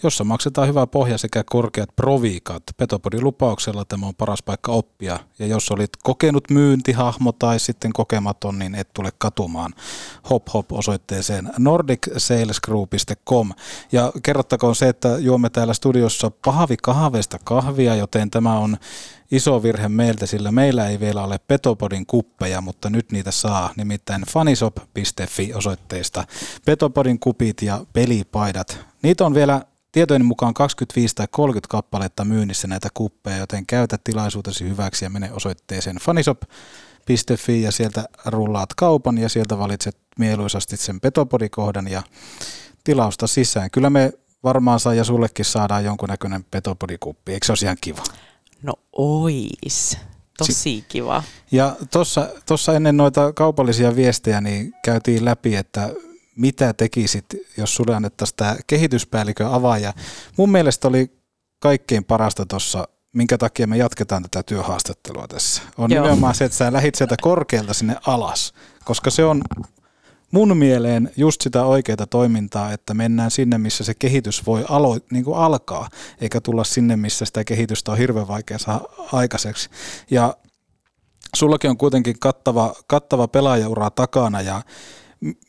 jossa 0.02 0.24
maksetaan 0.24 0.68
hyvä 0.68 0.86
pohja 0.86 1.18
sekä 1.18 1.44
korkeat 1.44 1.96
proviikat. 1.96 2.62
Petopodin 2.76 3.24
lupauksella 3.24 3.84
tämä 3.84 4.06
on 4.06 4.14
paras 4.14 4.42
paikka 4.42 4.72
oppia 4.72 5.18
ja 5.38 5.46
jos 5.46 5.70
olit 5.70 5.90
kokenut 6.02 6.50
myyntihahmo 6.50 7.32
tai 7.32 7.60
sitten 7.60 7.92
kokematon, 7.92 8.58
niin 8.58 8.74
et 8.74 8.88
tule 8.94 9.10
katumaan 9.18 9.72
hop 10.30 10.42
hop 10.54 10.72
osoitteeseen 10.72 11.52
nordicsalesgroup.com. 11.58 13.50
Ja 13.92 14.12
kerrottakoon 14.22 14.76
se, 14.76 14.88
että 14.88 15.08
juomme 15.18 15.50
täällä 15.50 15.74
studiossa 15.74 16.30
pahvikahveista 16.44 17.38
kahvia, 17.44 17.94
joten 17.94 18.30
tämä 18.30 18.58
on 18.58 18.76
iso 19.30 19.62
virhe 19.62 19.88
meiltä, 19.88 20.26
sillä 20.26 20.52
meillä 20.52 20.88
ei 20.88 21.00
vielä 21.00 21.24
ole 21.24 21.38
Petopodin 21.38 22.06
kuppeja, 22.06 22.60
mutta 22.60 22.90
nyt 22.90 23.12
niitä 23.12 23.30
saa, 23.30 23.70
nimittäin 23.76 24.22
fanisop.fi 24.22 25.54
osoitteesta. 25.54 26.24
Petopodin 26.64 27.18
kupit 27.18 27.62
ja 27.62 27.86
pelipaidat. 27.92 28.78
Niitä 29.02 29.26
on 29.26 29.34
vielä 29.34 29.62
Tietojen 29.96 30.24
mukaan 30.24 30.54
25 30.54 31.14
tai 31.14 31.26
30 31.30 31.68
kappaletta 31.70 32.24
myynnissä 32.24 32.68
näitä 32.68 32.88
kuppeja, 32.94 33.36
joten 33.36 33.66
käytä 33.66 33.98
tilaisuutesi 34.04 34.64
hyväksi 34.64 35.04
ja 35.04 35.10
mene 35.10 35.32
osoitteeseen 35.32 35.96
fanisop.fi 35.96 37.62
ja 37.62 37.72
sieltä 37.72 38.04
rullaat 38.24 38.74
kaupan 38.74 39.18
ja 39.18 39.28
sieltä 39.28 39.58
valitset 39.58 39.96
mieluisasti 40.18 40.76
sen 40.76 41.00
petopodikohdan 41.00 41.88
ja 41.88 42.02
tilausta 42.84 43.26
sisään. 43.26 43.70
Kyllä 43.70 43.90
me 43.90 44.12
varmaan 44.44 44.80
saa 44.80 44.94
ja 44.94 45.04
sullekin 45.04 45.44
saadaan 45.44 45.84
jonkunnäköinen 45.84 46.44
petopodikuppi. 46.50 47.32
Eikö 47.32 47.46
se 47.46 47.52
olisi 47.52 47.64
ihan 47.64 47.78
kiva? 47.80 48.02
No 48.62 48.74
ois. 48.92 49.98
Tosi 50.38 50.84
kiva. 50.88 51.22
Ja 51.50 51.76
tuossa 52.46 52.74
ennen 52.76 52.96
noita 52.96 53.32
kaupallisia 53.32 53.96
viestejä 53.96 54.40
niin 54.40 54.74
käytiin 54.84 55.24
läpi, 55.24 55.56
että 55.56 55.90
mitä 56.36 56.72
tekisit, 56.72 57.24
jos 57.56 57.74
sulle 57.74 57.94
annettaisiin 57.94 58.36
tämä 58.36 58.56
kehityspäällikön 58.66 59.46
avaaja. 59.46 59.92
Mun 60.36 60.50
mielestä 60.50 60.88
oli 60.88 61.10
kaikkein 61.58 62.04
parasta 62.04 62.46
tuossa, 62.46 62.88
minkä 63.12 63.38
takia 63.38 63.66
me 63.66 63.76
jatketaan 63.76 64.22
tätä 64.22 64.42
työhaastattelua 64.42 65.28
tässä. 65.28 65.62
On 65.78 65.90
Joo. 65.90 66.02
nimenomaan 66.02 66.34
se, 66.34 66.44
että 66.44 66.58
sä 66.58 66.72
lähit 66.72 66.94
sieltä 66.94 67.16
korkealta 67.22 67.74
sinne 67.74 67.96
alas, 68.06 68.54
koska 68.84 69.10
se 69.10 69.24
on 69.24 69.42
mun 70.30 70.56
mieleen 70.56 71.12
just 71.16 71.40
sitä 71.40 71.64
oikeaa 71.64 72.06
toimintaa, 72.10 72.72
että 72.72 72.94
mennään 72.94 73.30
sinne, 73.30 73.58
missä 73.58 73.84
se 73.84 73.94
kehitys 73.94 74.46
voi 74.46 74.62
alo- 74.62 75.06
niin 75.10 75.24
kuin 75.24 75.38
alkaa, 75.38 75.88
eikä 76.20 76.40
tulla 76.40 76.64
sinne, 76.64 76.96
missä 76.96 77.24
sitä 77.24 77.44
kehitystä 77.44 77.92
on 77.92 77.98
hirveän 77.98 78.28
vaikea 78.28 78.58
saada 78.58 78.80
aikaiseksi. 79.12 79.70
Ja 80.10 80.36
sullakin 81.36 81.70
on 81.70 81.76
kuitenkin 81.76 82.18
kattava, 82.20 82.74
kattava 82.86 83.28
pelaajaura 83.28 83.90
takana 83.90 84.40
ja 84.42 84.62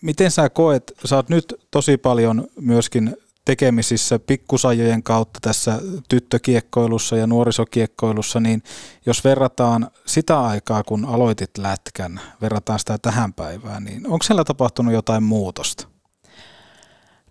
Miten 0.02 0.32
sä 0.32 0.50
koet, 0.50 0.94
sä 1.06 1.16
oot 1.16 1.30
nyt 1.30 1.54
tosi 1.72 1.98
paljon 1.98 2.48
myöskin 2.60 3.18
tekemisissä 3.46 4.20
pikkusajojen 4.20 5.04
kautta 5.04 5.40
tässä 5.42 5.82
tyttökiekkoilussa 6.10 7.18
ja 7.18 7.28
nuorisokiekkoilussa, 7.28 8.40
niin 8.40 8.64
jos 9.06 9.24
verrataan 9.24 9.92
sitä 10.06 10.42
aikaa, 10.42 10.84
kun 10.84 11.06
aloitit 11.06 11.58
lätkän, 11.58 12.22
verrataan 12.42 12.80
sitä 12.80 12.98
tähän 12.98 13.34
päivään, 13.34 13.84
niin 13.84 14.08
onko 14.08 14.24
siellä 14.24 14.44
tapahtunut 14.44 14.94
jotain 14.94 15.24
muutosta? 15.24 15.88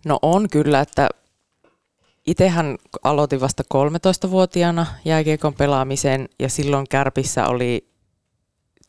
No 0.05 0.19
on 0.21 0.49
kyllä, 0.49 0.79
että 0.79 1.09
itsehän 2.27 2.77
aloitin 3.03 3.41
vasta 3.41 3.63
13-vuotiaana 3.73 4.85
jääkiekon 5.05 5.53
pelaamisen 5.53 6.29
ja 6.39 6.49
silloin 6.49 6.85
Kärpissä 6.89 7.47
oli 7.47 7.87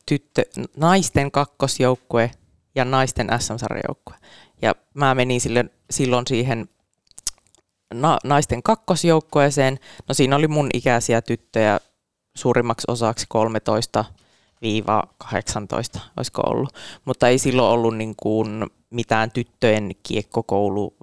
tyttö, 0.05 0.45
naisten 0.77 1.31
kakkosjoukkue 1.31 2.31
ja 2.75 2.85
naisten 2.85 3.27
SM-sarjajoukkue. 3.39 4.15
Ja 4.61 4.75
mä 4.93 5.15
menin 5.15 5.41
silloin, 5.41 5.69
silloin 5.89 6.27
siihen 6.27 6.69
na, 7.93 8.17
naisten 8.23 8.63
kakkosjoukkueeseen. 8.63 9.79
No 10.07 10.13
siinä 10.13 10.35
oli 10.35 10.47
mun 10.47 10.69
ikäisiä 10.73 11.21
tyttöjä 11.21 11.79
suurimmaksi 12.35 12.85
osaksi 12.87 13.25
13 13.29 14.05
18, 15.17 15.99
olisiko 16.17 16.41
ollut. 16.41 16.69
Mutta 17.05 17.27
ei 17.27 17.37
silloin 17.37 17.73
ollut 17.73 17.97
niin 17.97 18.15
kuin 18.17 18.65
mitään 18.89 19.31
tyttöjen 19.31 19.91
kiekkokoulu 20.03 20.97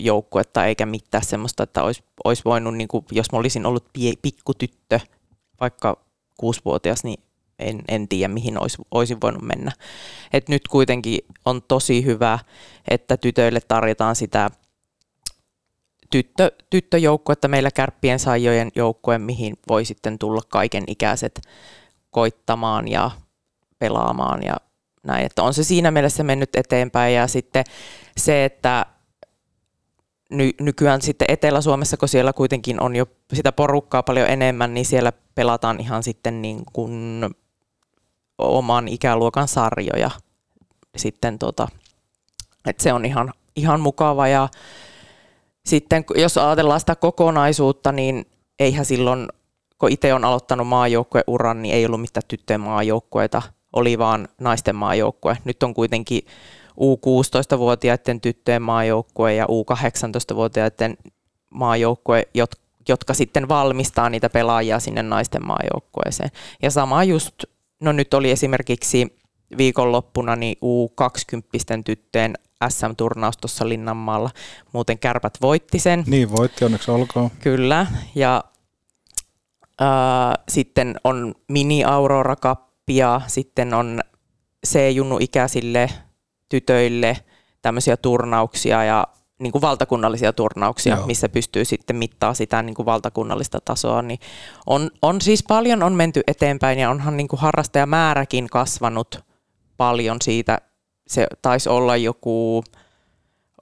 joukkuetta 0.00 0.64
eikä 0.64 0.86
mitään 0.86 1.24
semmoista, 1.24 1.62
että 1.62 1.82
olisi, 1.82 2.04
olisi 2.24 2.42
voinut, 2.44 2.76
niin 2.76 2.88
kuin, 2.88 3.04
jos 3.12 3.32
mä 3.32 3.38
olisin 3.38 3.66
ollut 3.66 3.84
pie, 3.92 4.12
pikkutyttö, 4.22 5.00
vaikka 5.60 5.98
kuusivuotias, 6.36 7.04
niin 7.04 7.22
en, 7.58 7.82
en 7.88 8.08
tiedä 8.08 8.28
mihin 8.28 8.62
olisi, 8.62 8.78
olisin 8.90 9.20
voinut 9.20 9.42
mennä. 9.42 9.72
Et 10.32 10.48
nyt 10.48 10.68
kuitenkin 10.68 11.18
on 11.44 11.62
tosi 11.62 12.04
hyvä, 12.04 12.38
että 12.90 13.16
tytöille 13.16 13.60
tarjotaan 13.68 14.16
sitä 14.16 14.50
tyttö, 16.10 16.52
tyttöjoukkuetta 16.70 17.48
meillä 17.48 17.70
kärppien 17.70 18.18
saajojen 18.18 18.70
joukkue, 18.74 19.18
mihin 19.18 19.56
voi 19.68 19.84
sitten 19.84 20.18
tulla 20.18 20.40
kaiken 20.48 20.84
ikäiset 20.86 21.40
koittamaan 22.10 22.88
ja 22.88 23.10
pelaamaan 23.78 24.42
ja 24.42 24.56
näin. 25.02 25.26
Että 25.26 25.42
on 25.42 25.54
se 25.54 25.64
siinä 25.64 25.90
mielessä 25.90 26.22
mennyt 26.22 26.56
eteenpäin 26.56 27.14
ja 27.14 27.26
sitten 27.26 27.64
se, 28.16 28.44
että 28.44 28.86
ny, 30.30 30.50
nykyään 30.60 31.02
sitten 31.02 31.30
Etelä-Suomessa, 31.30 31.96
kun 31.96 32.08
siellä 32.08 32.32
kuitenkin 32.32 32.80
on 32.80 32.96
jo 32.96 33.06
sitä 33.34 33.52
porukkaa 33.52 34.02
paljon 34.02 34.28
enemmän, 34.28 34.74
niin 34.74 34.86
siellä 34.86 35.12
pelataan 35.34 35.80
ihan 35.80 36.02
sitten 36.02 36.42
niin 36.42 36.62
kuin 36.72 37.20
oman 38.38 38.88
ikäluokan 38.88 39.48
sarjoja. 39.48 40.10
Sitten 40.96 41.38
tota, 41.38 41.68
että 42.66 42.82
se 42.82 42.92
on 42.92 43.04
ihan, 43.04 43.32
ihan 43.56 43.80
mukava 43.80 44.28
ja 44.28 44.48
sitten 45.64 46.04
jos 46.14 46.38
ajatellaan 46.38 46.80
sitä 46.80 46.96
kokonaisuutta, 46.96 47.92
niin 47.92 48.26
eihän 48.58 48.84
silloin, 48.84 49.28
kun 49.78 49.92
itse 49.92 50.14
on 50.14 50.24
aloittanut 50.24 50.68
maajoukkueuran, 50.68 51.62
niin 51.62 51.74
ei 51.74 51.86
ollut 51.86 52.00
mitään 52.00 52.22
tyttöjen 52.28 52.60
maajoukkueita, 52.60 53.42
oli 53.72 53.98
vaan 53.98 54.28
naisten 54.40 54.76
maajoukkue. 54.76 55.38
Nyt 55.44 55.62
on 55.62 55.74
kuitenkin 55.74 56.26
U16-vuotiaiden 56.80 58.20
tyttöjen 58.20 58.62
maajoukkue 58.62 59.34
ja 59.34 59.44
U18-vuotiaiden 59.46 60.96
maajoukkue, 61.50 62.22
jotka 62.88 63.14
sitten 63.14 63.48
valmistaa 63.48 64.10
niitä 64.10 64.30
pelaajia 64.30 64.80
sinne 64.80 65.02
naisten 65.02 65.46
maajoukkueeseen. 65.46 66.30
Ja 66.62 66.70
sama 66.70 67.04
just 67.04 67.34
No 67.80 67.92
nyt 67.92 68.14
oli 68.14 68.30
esimerkiksi 68.30 69.18
viikonloppuna 69.58 70.36
niin 70.36 70.56
U20 70.56 71.82
tyttöjen 71.84 72.34
SM-turnaus 72.68 73.36
tuossa 73.36 73.68
Linnanmaalla. 73.68 74.30
Muuten 74.72 74.98
kärpät 74.98 75.34
voitti 75.42 75.78
sen. 75.78 76.04
Niin 76.06 76.32
voitti, 76.32 76.64
onneksi 76.64 76.90
olkoon. 76.90 77.30
Kyllä, 77.30 77.86
ja 78.14 78.44
ää, 79.80 80.34
sitten 80.48 81.00
on 81.04 81.34
mini-aurora-kappia, 81.48 83.20
sitten 83.26 83.74
on 83.74 84.00
C-junnu-ikäisille 84.66 85.90
tytöille 86.48 87.16
tämmöisiä 87.62 87.96
turnauksia 87.96 88.84
ja 88.84 89.06
niin 89.38 89.52
kuin 89.52 89.62
valtakunnallisia 89.62 90.32
turnauksia, 90.32 90.96
Joo. 90.96 91.06
missä 91.06 91.28
pystyy 91.28 91.64
sitten 91.64 91.96
mittaa 91.96 92.34
sitä 92.34 92.62
niin 92.62 92.74
kuin 92.74 92.86
valtakunnallista 92.86 93.58
tasoa, 93.64 94.02
niin 94.02 94.18
on, 94.66 94.90
on 95.02 95.20
siis 95.20 95.44
paljon 95.48 95.82
on 95.82 95.92
menty 95.92 96.22
eteenpäin 96.26 96.78
ja 96.78 96.90
onhan 96.90 97.16
niin 97.16 97.28
kuin 97.28 97.40
harrastajamääräkin 97.40 98.48
kasvanut 98.50 99.20
paljon 99.76 100.16
siitä. 100.22 100.60
Se 101.06 101.26
taisi 101.42 101.68
olla 101.68 101.96
joku, 101.96 102.64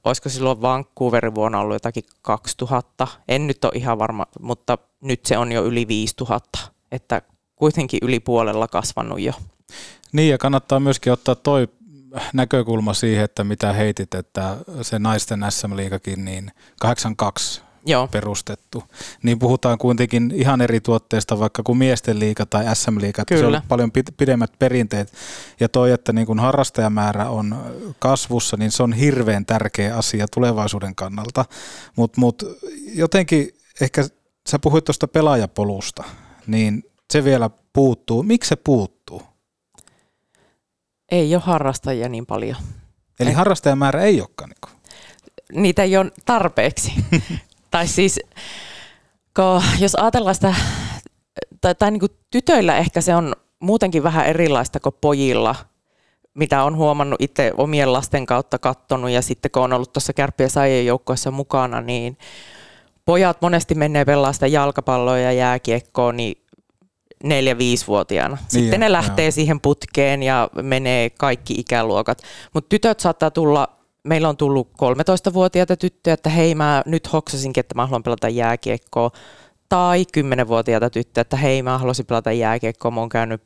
olisiko 0.04 0.28
silloin 0.28 0.62
Vancouverin 0.62 1.34
vuonna 1.34 1.60
ollut 1.60 1.74
jotakin 1.74 2.04
2000, 2.22 3.08
en 3.28 3.46
nyt 3.46 3.64
ole 3.64 3.72
ihan 3.74 3.98
varma, 3.98 4.26
mutta 4.40 4.78
nyt 5.00 5.26
se 5.26 5.38
on 5.38 5.52
jo 5.52 5.64
yli 5.64 5.88
5000, 5.88 6.58
että 6.92 7.22
kuitenkin 7.56 7.98
yli 8.02 8.20
puolella 8.20 8.68
kasvanut 8.68 9.20
jo. 9.20 9.32
Niin 10.12 10.30
ja 10.30 10.38
kannattaa 10.38 10.80
myöskin 10.80 11.12
ottaa 11.12 11.34
toi 11.34 11.68
näkökulma 12.32 12.94
siihen, 12.94 13.24
että 13.24 13.44
mitä 13.44 13.72
heitit, 13.72 14.14
että 14.14 14.56
se 14.82 14.98
naisten 14.98 15.44
SM-liigakin, 15.50 16.24
niin 16.24 16.50
82 16.80 17.62
Joo. 17.86 18.08
perustettu. 18.08 18.84
Niin 19.22 19.38
puhutaan 19.38 19.78
kuitenkin 19.78 20.32
ihan 20.34 20.60
eri 20.60 20.80
tuotteista 20.80 21.38
vaikka 21.38 21.62
kuin 21.62 21.78
miesten 21.78 22.18
liiga 22.18 22.46
tai 22.46 22.76
SM-liiga, 22.76 23.22
että 23.22 23.36
se 23.36 23.46
on 23.46 23.62
paljon 23.68 23.90
pidemmät 24.16 24.52
perinteet. 24.58 25.12
Ja 25.60 25.68
toi, 25.68 25.92
että 25.92 26.12
niin 26.12 26.26
kun 26.26 26.40
harrastajamäärä 26.40 27.28
on 27.28 27.56
kasvussa, 27.98 28.56
niin 28.56 28.70
se 28.70 28.82
on 28.82 28.92
hirveän 28.92 29.46
tärkeä 29.46 29.96
asia 29.96 30.26
tulevaisuuden 30.34 30.94
kannalta. 30.94 31.44
Mutta 31.96 32.20
mut, 32.20 32.42
jotenkin 32.94 33.48
ehkä 33.80 34.04
sä 34.48 34.58
puhuit 34.58 34.84
tuosta 34.84 35.08
pelaajapolusta, 35.08 36.04
niin 36.46 36.82
se 37.12 37.24
vielä 37.24 37.50
puuttuu. 37.72 38.22
Miksi 38.22 38.48
se 38.48 38.56
puuttuu? 38.56 39.22
Ei 41.14 41.34
ole 41.34 41.42
harrastajia 41.46 42.08
niin 42.08 42.26
paljon. 42.26 42.56
Eli 43.20 43.30
Eh. 43.30 43.36
harrastajamäärä 43.36 44.02
ei 44.02 44.20
olekaan. 44.20 44.50
Niin 44.50 44.58
kuin. 44.60 44.72
Niitä 45.62 45.82
ei 45.82 45.96
ole 45.96 46.10
tarpeeksi. 46.24 46.92
tai 47.70 47.88
siis, 47.88 48.20
kun 49.36 49.62
jos 49.78 49.94
ajatellaan 49.94 50.34
sitä, 50.34 50.54
tai, 51.60 51.74
tai 51.74 51.90
niin 51.90 52.00
kuin 52.00 52.12
tytöillä 52.30 52.76
ehkä 52.76 53.00
se 53.00 53.14
on 53.14 53.32
muutenkin 53.60 54.02
vähän 54.02 54.26
erilaista 54.26 54.80
kuin 54.80 54.94
pojilla, 55.00 55.54
mitä 56.34 56.64
on 56.64 56.76
huomannut 56.76 57.20
itse 57.22 57.52
omien 57.56 57.92
lasten 57.92 58.26
kautta 58.26 58.58
kattonut 58.58 59.10
ja 59.10 59.22
sitten 59.22 59.50
kun 59.50 59.62
on 59.62 59.72
ollut 59.72 59.92
tuossa 59.92 60.12
kärppiä 60.12 60.48
saajien 60.48 60.86
joukkoissa 60.86 61.30
mukana, 61.30 61.80
niin 61.80 62.18
pojat 63.04 63.42
monesti 63.42 63.74
menee 63.74 64.04
pelaa 64.04 64.32
sitä 64.32 64.46
jalkapalloa 64.46 65.18
ja 65.18 65.32
jääkiekkoa 65.32 66.12
niin 66.12 66.43
neljä 67.24 67.58
5 67.58 67.86
vuotiaana 67.86 68.36
Sitten 68.36 68.70
Niin, 68.70 68.80
ne 68.80 68.86
joo. 68.86 68.92
lähtee 68.92 69.30
siihen 69.30 69.60
putkeen 69.60 70.22
ja 70.22 70.48
menee 70.62 71.10
kaikki 71.10 71.54
ikäluokat. 71.54 72.22
Mutta 72.54 72.68
tytöt 72.68 73.00
saattaa 73.00 73.30
tulla, 73.30 73.68
meillä 74.04 74.28
on 74.28 74.36
tullut 74.36 74.68
13-vuotiaita 74.68 75.76
tyttöjä, 75.76 76.14
että 76.14 76.30
hei 76.30 76.54
mä 76.54 76.82
nyt 76.86 77.12
hoksasinkin, 77.12 77.60
että 77.60 77.74
mä 77.74 77.86
haluan 77.86 78.02
pelata 78.02 78.28
jääkiekkoa. 78.28 79.10
Tai 79.68 80.04
10-vuotiaita 80.18 80.90
tyttöjä, 80.90 81.22
että 81.22 81.36
hei 81.36 81.62
mä 81.62 81.78
haluaisin 81.78 82.06
pelata 82.06 82.32
jääkiekkoa, 82.32 82.90
mä 82.90 83.00
oon 83.00 83.08
käynyt 83.08 83.42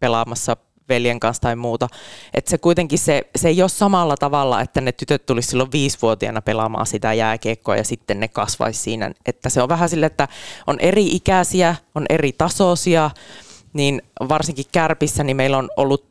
pelaamassa 0.00 0.56
veljen 0.88 1.20
kanssa 1.20 1.40
tai 1.40 1.56
muuta. 1.56 1.88
Että 2.34 2.50
se 2.50 2.58
kuitenkin 2.58 2.98
se, 2.98 3.22
se 3.36 3.48
ei 3.48 3.62
ole 3.62 3.68
samalla 3.68 4.16
tavalla, 4.16 4.60
että 4.60 4.80
ne 4.80 4.92
tytöt 4.92 5.26
tulisi 5.26 5.48
silloin 5.48 5.72
viisivuotiaana 5.72 6.42
pelaamaan 6.42 6.86
sitä 6.86 7.12
jääkiekkoa 7.12 7.76
ja 7.76 7.84
sitten 7.84 8.20
ne 8.20 8.28
kasvaisi 8.28 8.80
siinä. 8.80 9.10
Että 9.26 9.48
se 9.48 9.62
on 9.62 9.68
vähän 9.68 9.88
sille, 9.88 10.06
että 10.06 10.28
on 10.66 10.80
eri 10.80 11.06
ikäisiä, 11.06 11.76
on 11.94 12.06
eri 12.08 12.32
tasoisia, 12.32 13.10
niin 13.72 14.02
varsinkin 14.28 14.64
kärpissä 14.72 15.24
niin 15.24 15.36
meillä 15.36 15.58
on 15.58 15.70
ollut, 15.76 16.04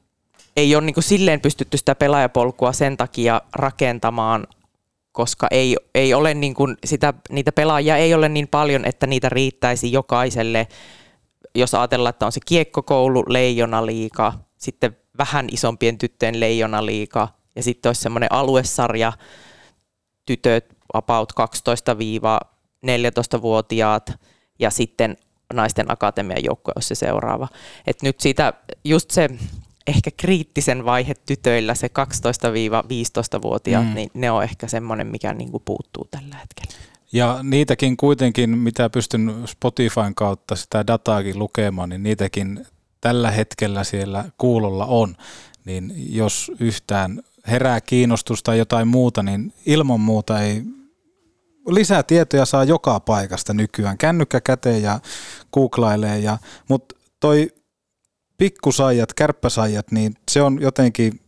ei 0.57 0.75
ole 0.75 0.85
niin 0.85 0.93
kuin 0.93 1.03
silleen 1.03 1.41
pystytty 1.41 1.77
sitä 1.77 1.95
pelaajapolkua 1.95 2.73
sen 2.73 2.97
takia 2.97 3.41
rakentamaan, 3.55 4.47
koska 5.11 5.47
ei, 5.51 5.77
ei 5.95 6.13
ole 6.13 6.33
niin 6.33 6.53
kuin 6.53 6.77
sitä, 6.85 7.13
niitä 7.29 7.51
pelaajia 7.51 7.97
ei 7.97 8.13
ole 8.13 8.29
niin 8.29 8.47
paljon, 8.47 8.85
että 8.85 9.07
niitä 9.07 9.29
riittäisi 9.29 9.91
jokaiselle 9.91 10.67
jos 11.55 11.73
ajatellaan, 11.73 12.09
että 12.09 12.25
on 12.25 12.31
se 12.31 12.39
kiekkokoulu, 12.45 13.23
leijonaliiga, 13.27 14.33
sitten 14.63 14.97
vähän 15.17 15.47
isompien 15.51 15.97
tyttöjen 15.97 16.39
leijonaliiga 16.39 17.27
ja 17.55 17.63
sitten 17.63 17.89
olisi 17.89 18.01
semmoinen 18.01 18.31
aluesarja, 18.31 19.13
tytöt 20.25 20.65
about 20.93 21.33
12-14-vuotiaat 21.33 24.13
ja 24.59 24.69
sitten 24.69 25.17
naisten 25.53 25.91
akatemian 25.91 26.43
joukkue 26.43 26.71
olisi 26.75 26.87
se 26.87 26.95
seuraava. 26.95 27.47
Et 27.87 28.01
nyt 28.01 28.19
siitä 28.19 28.53
just 28.83 29.11
se 29.11 29.29
ehkä 29.87 30.11
kriittisen 30.17 30.85
vaihe 30.85 31.13
tytöillä, 31.25 31.75
se 31.75 31.87
12-15-vuotiaat, 31.87 33.85
Mm. 33.85 33.89
mm. 33.89 33.95
niin 33.95 34.09
ne 34.13 34.31
on 34.31 34.43
ehkä 34.43 34.67
semmoinen, 34.67 35.07
mikä 35.07 35.33
niinku 35.33 35.59
puuttuu 35.59 36.07
tällä 36.11 36.35
hetkellä. 36.35 36.73
Ja 37.13 37.39
niitäkin 37.43 37.97
kuitenkin, 37.97 38.57
mitä 38.57 38.89
pystyn 38.89 39.33
Spotifyn 39.45 40.15
kautta 40.15 40.55
sitä 40.55 40.87
dataakin 40.87 41.39
lukemaan, 41.39 41.89
niin 41.89 42.03
niitäkin 42.03 42.65
tällä 43.03 43.31
hetkellä 43.31 43.83
siellä 43.83 44.25
kuulolla 44.37 44.85
on. 44.85 45.15
Niin 45.65 45.93
jos 46.15 46.51
yhtään 46.59 47.21
herää 47.47 47.81
kiinnostusta 47.81 48.45
tai 48.45 48.57
jotain 48.57 48.87
muuta, 48.87 49.23
niin 49.23 49.53
ilman 49.65 49.99
muuta 49.99 50.41
ei 50.41 50.63
lisää 51.67 52.03
tietoja 52.03 52.45
saa 52.45 52.63
joka 52.63 52.99
paikasta 52.99 53.53
nykyään. 53.53 53.97
Kännykkä 53.97 54.41
käteen 54.41 54.81
ja 54.81 54.99
googlailee. 55.53 56.19
Ja, 56.19 56.37
mutta 56.69 56.95
toi 57.19 57.53
pikkusajat, 58.37 59.13
kärppäsajat, 59.13 59.91
niin 59.91 60.15
se 60.31 60.41
on 60.41 60.61
jotenkin, 60.61 61.19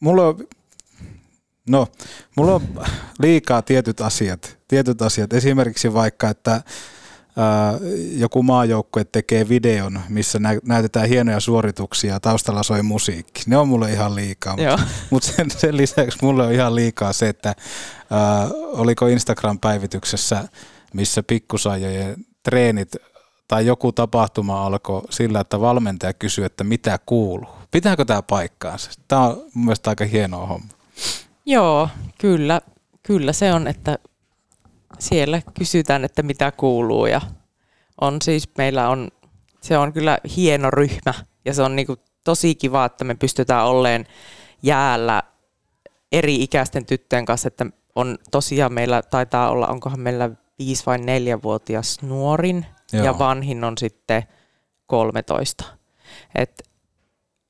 mulla 0.00 0.26
on, 0.26 0.48
no, 1.68 1.86
mulla 2.36 2.54
on 2.54 2.62
liikaa 3.18 3.62
tietyt 3.62 4.00
asiat. 4.00 4.58
Tietyt 4.68 5.02
asiat. 5.02 5.32
Esimerkiksi 5.32 5.94
vaikka, 5.94 6.28
että 6.28 6.62
joku 8.16 8.42
maajoukkue 8.42 9.04
tekee 9.04 9.48
videon, 9.48 10.00
missä 10.08 10.38
nä- 10.38 10.60
näytetään 10.66 11.08
hienoja 11.08 11.40
suorituksia 11.40 12.12
ja 12.12 12.20
taustalla 12.20 12.62
soi 12.62 12.82
musiikki. 12.82 13.42
Ne 13.46 13.56
on 13.56 13.68
mulle 13.68 13.92
ihan 13.92 14.14
liikaa. 14.14 14.56
Mutta 15.10 15.28
sen, 15.36 15.50
sen 15.50 15.76
lisäksi 15.76 16.18
mulle 16.22 16.46
on 16.46 16.52
ihan 16.52 16.74
liikaa 16.74 17.12
se, 17.12 17.28
että 17.28 17.54
ää, 18.10 18.48
oliko 18.72 19.06
Instagram-päivityksessä, 19.06 20.48
missä 20.94 21.22
pikkusajojen 21.22 22.16
treenit 22.42 22.96
tai 23.48 23.66
joku 23.66 23.92
tapahtuma 23.92 24.66
alkoi 24.66 25.02
sillä, 25.10 25.40
että 25.40 25.60
valmentaja 25.60 26.12
kysyi, 26.12 26.44
että 26.44 26.64
mitä 26.64 26.98
kuuluu. 27.06 27.48
Pitääkö 27.70 28.04
tämä 28.04 28.22
paikkaansa? 28.22 28.90
Tämä 29.08 29.22
on 29.22 29.36
mun 29.54 29.64
mielestä 29.64 29.90
aika 29.90 30.04
hienoa 30.04 30.46
homma. 30.46 30.68
Joo, 31.46 31.88
kyllä, 32.18 32.60
kyllä 33.02 33.32
se 33.32 33.52
on, 33.52 33.68
että 33.68 33.98
siellä 34.98 35.42
kysytään, 35.58 36.04
että 36.04 36.22
mitä 36.22 36.52
kuuluu 36.52 37.06
ja 37.06 37.20
on 38.00 38.22
siis, 38.22 38.50
meillä 38.58 38.88
on, 38.88 39.08
se 39.60 39.78
on 39.78 39.92
kyllä 39.92 40.18
hieno 40.36 40.70
ryhmä 40.70 41.14
ja 41.44 41.54
se 41.54 41.62
on 41.62 41.76
niinku 41.76 41.96
tosi 42.24 42.54
kiva, 42.54 42.84
että 42.84 43.04
me 43.04 43.14
pystytään 43.14 43.66
olleen 43.66 44.06
jäällä 44.62 45.22
eri 46.12 46.34
ikäisten 46.34 46.86
tyttöjen 46.86 47.24
kanssa, 47.24 47.48
että 47.48 47.66
on 47.94 48.18
tosiaan 48.30 48.72
meillä 48.72 49.02
taitaa 49.02 49.50
olla, 49.50 49.66
onkohan 49.66 50.00
meillä 50.00 50.30
viisi 50.58 50.86
vai 50.86 50.98
neljävuotias 50.98 52.02
nuorin 52.02 52.66
Joo. 52.92 53.04
ja 53.04 53.18
vanhin 53.18 53.64
on 53.64 53.78
sitten 53.78 54.22
13. 54.86 55.64
Et 56.34 56.62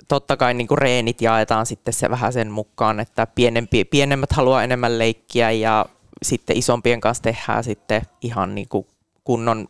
totta 0.09 0.37
kai 0.37 0.55
niin 0.55 0.68
kuin 0.68 0.79
reenit 0.79 1.20
jaetaan 1.20 1.66
sitten 1.66 1.94
se 1.94 2.11
vähän 2.11 2.33
sen 2.33 2.51
mukaan, 2.51 3.01
että 3.01 3.27
pienempi, 3.27 3.85
pienemmät 3.85 4.33
haluaa 4.33 4.64
enemmän 4.64 4.99
leikkiä 4.99 5.51
ja 5.51 5.87
sitten 6.22 6.57
isompien 6.57 7.00
kanssa 7.00 7.22
tehdään 7.22 7.64
sitten 7.64 8.02
ihan 8.20 8.55
niin 8.55 8.68
kuin 8.68 8.87
kunnon 9.24 9.68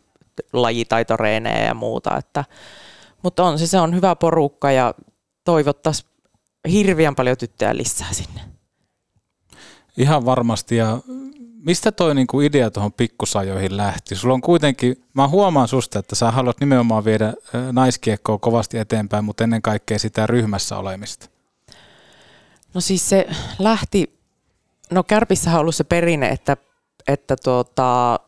lajitaitoreenejä 0.53 1.65
ja 1.65 1.73
muuta. 1.73 2.17
Että, 2.17 2.45
mutta 3.23 3.43
on 3.43 3.59
se, 3.59 3.67
se 3.67 3.79
on 3.79 3.95
hyvä 3.95 4.15
porukka 4.15 4.71
ja 4.71 4.93
toivottaisiin 5.43 6.09
hirveän 6.71 7.15
paljon 7.15 7.37
tyttöjä 7.37 7.77
lisää 7.77 8.13
sinne. 8.13 8.41
Ihan 9.97 10.25
varmasti. 10.25 10.75
Ja 10.75 10.99
mistä 11.67 11.91
toi 11.91 12.15
niinku 12.15 12.41
idea 12.41 12.71
tuohon 12.71 12.93
pikkusajoihin 12.93 13.77
lähti? 13.77 14.15
Sulla 14.15 14.33
on 14.33 14.41
kuitenkin, 14.41 15.03
mä 15.13 15.27
huomaan 15.27 15.67
susta, 15.67 15.99
että 15.99 16.15
sä 16.15 16.31
haluat 16.31 16.59
nimenomaan 16.59 17.05
viedä 17.05 17.33
naiskiekkoa 17.71 18.37
kovasti 18.37 18.77
eteenpäin, 18.77 19.25
mutta 19.25 19.43
ennen 19.43 19.61
kaikkea 19.61 19.99
sitä 19.99 20.27
ryhmässä 20.27 20.77
olemista. 20.77 21.29
No 22.73 22.81
siis 22.81 23.09
se 23.09 23.27
lähti, 23.59 24.16
no 24.91 25.03
Kärpissähän 25.03 25.57
on 25.57 25.61
ollut 25.61 25.75
se 25.75 25.83
perinne, 25.83 26.29
että, 26.29 26.57
että 27.07 27.35
tuota, 27.43 28.19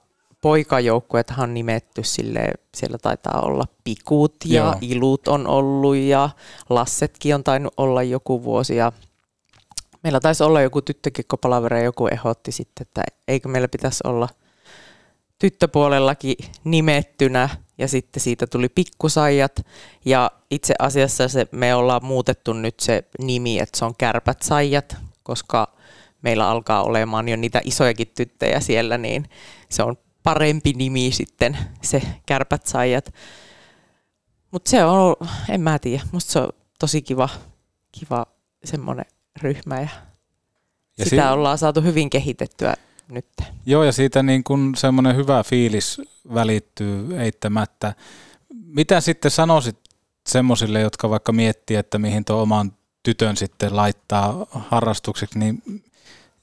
poikajoukkuethan 0.41 1.43
on 1.43 1.53
nimetty 1.53 2.03
sille, 2.03 2.51
siellä 2.75 2.97
taitaa 2.97 3.41
olla 3.41 3.65
pikut 3.83 4.35
ja 4.45 4.63
Joo. 4.63 4.75
ilut 4.81 5.27
on 5.27 5.47
ollut 5.47 5.95
ja 5.95 6.29
Lassetkin 6.69 7.35
on 7.35 7.43
tainnut 7.43 7.73
olla 7.77 8.03
joku 8.03 8.43
vuosi 8.43 8.75
ja 8.75 8.91
meillä 10.03 10.19
taisi 10.19 10.43
olla 10.43 10.61
joku 10.61 10.81
tyttökikkopalaveri 10.81 11.77
ja 11.77 11.83
joku 11.83 12.07
ehdotti 12.07 12.51
sitten, 12.51 12.81
että 12.81 13.03
eikö 13.27 13.49
meillä 13.49 13.67
pitäisi 13.67 14.03
olla 14.03 14.29
tyttöpuolellakin 15.39 16.35
nimettynä 16.63 17.49
ja 17.77 17.87
sitten 17.87 18.21
siitä 18.21 18.47
tuli 18.47 18.69
pikkusajat 18.69 19.65
ja 20.05 20.31
itse 20.51 20.73
asiassa 20.79 21.27
se, 21.27 21.47
me 21.51 21.75
ollaan 21.75 22.05
muutettu 22.05 22.53
nyt 22.53 22.79
se 22.79 23.03
nimi, 23.19 23.59
että 23.59 23.79
se 23.79 23.85
on 23.85 23.95
kärpät 23.97 24.41
saijat, 24.41 24.97
koska 25.23 25.78
meillä 26.21 26.49
alkaa 26.49 26.83
olemaan 26.83 27.29
jo 27.29 27.35
niitä 27.35 27.61
isojakin 27.63 28.11
tyttöjä 28.15 28.59
siellä, 28.59 28.97
niin 28.97 29.25
se 29.69 29.83
on 29.83 29.97
parempi 30.23 30.73
nimi 30.73 31.11
sitten 31.11 31.57
se 31.81 32.01
kärpät 32.25 32.65
saijat. 32.65 33.13
Mutta 34.51 34.69
se 34.69 34.83
on, 34.85 35.15
en 35.49 35.61
mä 35.61 35.79
tiedä, 35.79 36.03
musta 36.11 36.31
se 36.31 36.39
on 36.39 36.49
tosi 36.79 37.01
kiva, 37.01 37.29
kiva 37.91 38.25
semmoinen 38.63 39.05
ryhmä 39.41 39.75
ja, 39.75 39.81
Ja 39.81 39.89
ja 40.97 41.05
sitä 41.05 41.21
si- 41.23 41.29
ollaan 41.33 41.57
saatu 41.57 41.81
hyvin 41.81 42.09
kehitettyä 42.09 42.73
nyt. 43.09 43.27
Joo, 43.65 43.83
ja 43.83 43.91
siitä 43.91 44.23
niin 44.23 44.43
kun 44.43 44.73
semmoinen 44.77 45.15
hyvä 45.15 45.43
fiilis 45.43 46.01
välittyy 46.33 47.19
eittämättä. 47.21 47.93
Mitä 48.53 49.01
sitten 49.01 49.31
sanoisit 49.31 49.77
semmoisille, 50.27 50.81
jotka 50.81 51.09
vaikka 51.09 51.31
miettii, 51.31 51.77
että 51.77 51.97
mihin 51.99 52.25
tuo 52.25 52.41
oman 52.41 52.73
tytön 53.03 53.37
sitten 53.37 53.75
laittaa 53.75 54.45
harrastukseksi, 54.51 55.39
niin 55.39 55.63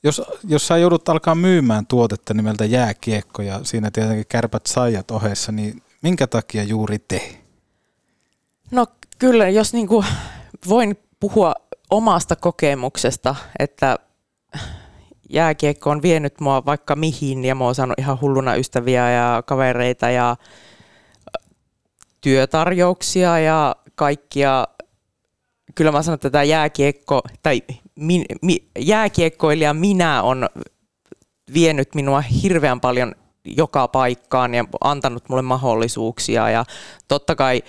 jos, 0.07 0.23
jos 0.45 0.67
sä 0.67 0.77
joudut 0.77 1.09
alkaa 1.09 1.35
myymään 1.35 1.87
tuotetta 1.87 2.35
nimeltä 2.35 2.65
jääkiekko 2.65 3.43
ja 3.43 3.61
siinä 3.63 3.91
tietenkin 3.91 4.27
kärpät 4.29 4.67
saijat 4.67 5.11
ohessa, 5.11 5.53
niin 5.53 5.83
minkä 6.03 6.27
takia 6.27 6.63
juuri 6.63 6.99
te? 6.99 7.39
No 8.71 8.87
kyllä, 9.19 9.49
jos 9.49 9.73
niinku 9.73 10.05
voin 10.69 10.97
puhua 11.21 11.55
omasta 11.91 12.37
kokemuksesta, 12.37 13.37
että 13.59 13.99
jääkiekko 15.31 15.91
on 15.91 16.03
vienyt 16.03 16.41
mua 16.41 16.65
vaikka 16.65 16.97
mihin 16.97 17.45
ja 17.45 17.55
mä 17.55 17.65
oon 17.65 17.75
saanut 17.75 17.99
ihan 17.99 18.21
hulluna 18.21 18.55
ystäviä 18.55 19.11
ja 19.11 19.43
kavereita 19.47 20.11
ja 20.11 20.37
työtarjouksia 22.21 23.39
ja 23.39 23.77
kaikkia. 23.95 24.67
Kyllä 25.75 25.93
mä 25.93 26.03
sanon, 26.03 26.15
että 26.15 26.31
tämä 26.31 26.45
jääkiekko, 26.45 27.23
tai 27.43 27.63
min, 27.97 28.25
mi, 28.43 28.69
jääkiekkoilija 28.79 29.75
minä 29.75 30.23
on 30.23 30.49
vienyt 31.55 31.95
minua 31.95 32.21
hirveän 32.21 32.81
paljon 32.81 33.15
joka 33.45 33.89
paikkaan 33.89 34.55
ja 34.55 34.65
antanut 34.81 35.29
mulle 35.29 35.43
mahdollisuuksia. 35.43 36.51
Ja 36.51 36.65
totta 37.09 37.35
kai 37.35 37.63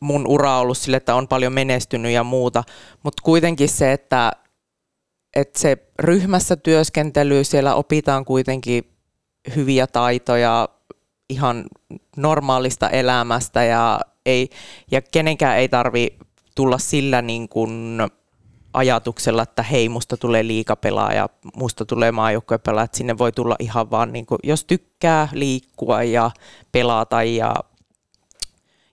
mun 0.00 0.26
ura 0.26 0.54
on 0.54 0.60
ollut 0.60 0.78
sille, 0.78 0.96
että 0.96 1.14
on 1.14 1.28
paljon 1.28 1.52
menestynyt 1.52 2.12
ja 2.12 2.24
muuta, 2.24 2.64
mutta 3.02 3.22
kuitenkin 3.22 3.68
se, 3.68 3.92
että, 3.92 4.32
että 5.36 5.58
se 5.58 5.78
ryhmässä 5.98 6.56
työskentely, 6.56 7.44
siellä 7.44 7.74
opitaan 7.74 8.24
kuitenkin 8.24 8.84
hyviä 9.56 9.86
taitoja 9.86 10.68
ihan 11.30 11.64
normaalista 12.16 12.90
elämästä 12.90 13.64
ja, 13.64 14.00
ei, 14.26 14.50
ja 14.90 15.02
kenenkään 15.02 15.58
ei 15.58 15.68
tarvi 15.68 16.18
tulla 16.54 16.78
sillä 16.78 17.22
niin 17.22 17.48
kuin 17.48 17.98
ajatuksella, 18.74 19.42
että 19.42 19.62
hei, 19.62 19.88
musta 19.88 20.16
tulee 20.16 20.46
liikapelaaja, 20.46 21.28
musta 21.56 21.84
tulee 21.84 22.12
maajoukkuepelaaja, 22.12 22.84
että 22.84 22.96
sinne 22.96 23.18
voi 23.18 23.32
tulla 23.32 23.56
ihan 23.58 23.90
vaan, 23.90 24.12
niin 24.12 24.26
kuin, 24.26 24.38
jos 24.42 24.64
tykkää 24.64 25.28
liikkua 25.32 26.02
ja 26.02 26.30
pelata 26.72 27.22
ja, 27.22 27.54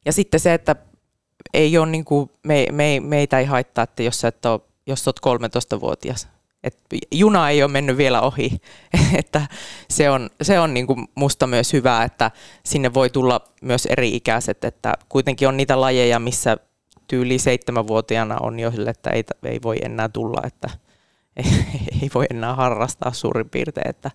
ja 0.05 0.13
sitten 0.13 0.39
se, 0.39 0.53
että 0.53 0.75
ei 1.53 1.77
ole 1.77 1.87
niin 1.87 2.05
kuin, 2.05 2.29
me, 2.43 2.65
me, 2.71 2.99
meitä 2.99 3.39
ei 3.39 3.45
haittaa, 3.45 3.83
että 3.83 4.03
jos 4.03 4.21
sä 4.21 4.27
et 4.27 4.45
ole, 4.45 4.61
jos 4.87 5.07
olet 5.07 5.19
13-vuotias, 5.75 6.27
et 6.63 6.79
juna 7.11 7.49
ei 7.49 7.63
ole 7.63 7.71
mennyt 7.71 7.97
vielä 7.97 8.21
ohi, 8.21 8.61
että 9.19 9.47
se 9.89 10.09
on, 10.09 10.29
se 10.41 10.59
on 10.59 10.73
niin 10.73 10.87
kuin 10.87 11.07
musta 11.15 11.47
myös 11.47 11.73
hyvä, 11.73 12.03
että 12.03 12.31
sinne 12.65 12.93
voi 12.93 13.09
tulla 13.09 13.41
myös 13.61 13.85
eri-ikäiset, 13.85 14.63
että 14.63 14.93
kuitenkin 15.09 15.47
on 15.47 15.57
niitä 15.57 15.81
lajeja, 15.81 16.19
missä 16.19 16.57
tyyli 17.11 17.39
seitsemänvuotiaana 17.39 18.37
on 18.41 18.59
jo 18.59 18.71
sille, 18.71 18.89
että 18.89 19.09
ei, 19.09 19.23
ei 19.43 19.59
voi 19.63 19.77
enää 19.81 20.09
tulla, 20.09 20.41
että 20.47 20.69
ei, 21.37 21.51
ei 22.01 22.09
voi 22.13 22.25
enää 22.29 22.55
harrastaa 22.55 23.13
suurin 23.13 23.49
piirtein, 23.49 23.89
että, 23.89 24.11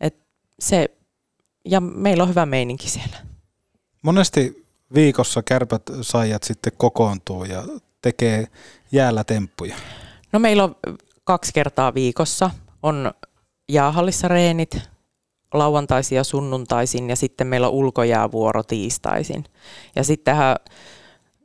että 0.00 0.24
se, 0.58 0.90
ja 1.64 1.80
meillä 1.80 2.22
on 2.22 2.28
hyvä 2.28 2.46
meininki 2.46 2.88
siellä. 2.88 3.16
Monesti 4.02 4.66
viikossa 4.94 5.42
kärpät 5.42 5.82
saajat 6.00 6.42
sitten 6.42 6.72
kokoontuu 6.76 7.44
ja 7.44 7.62
tekee 8.02 8.46
jäällä 8.92 9.24
temppuja. 9.24 9.76
No 10.32 10.38
meillä 10.38 10.64
on 10.64 10.76
kaksi 11.24 11.52
kertaa 11.52 11.94
viikossa. 11.94 12.50
On 12.82 13.12
jäähallissa 13.68 14.28
reenit 14.28 14.78
lauantaisin 15.54 16.16
ja 16.16 16.24
sunnuntaisin 16.24 17.10
ja 17.10 17.16
sitten 17.16 17.46
meillä 17.46 17.68
on 17.68 17.74
ulkojäävuoro 17.74 18.62
tiistaisin. 18.62 19.44
Ja 19.96 20.04
sittenhän 20.04 20.56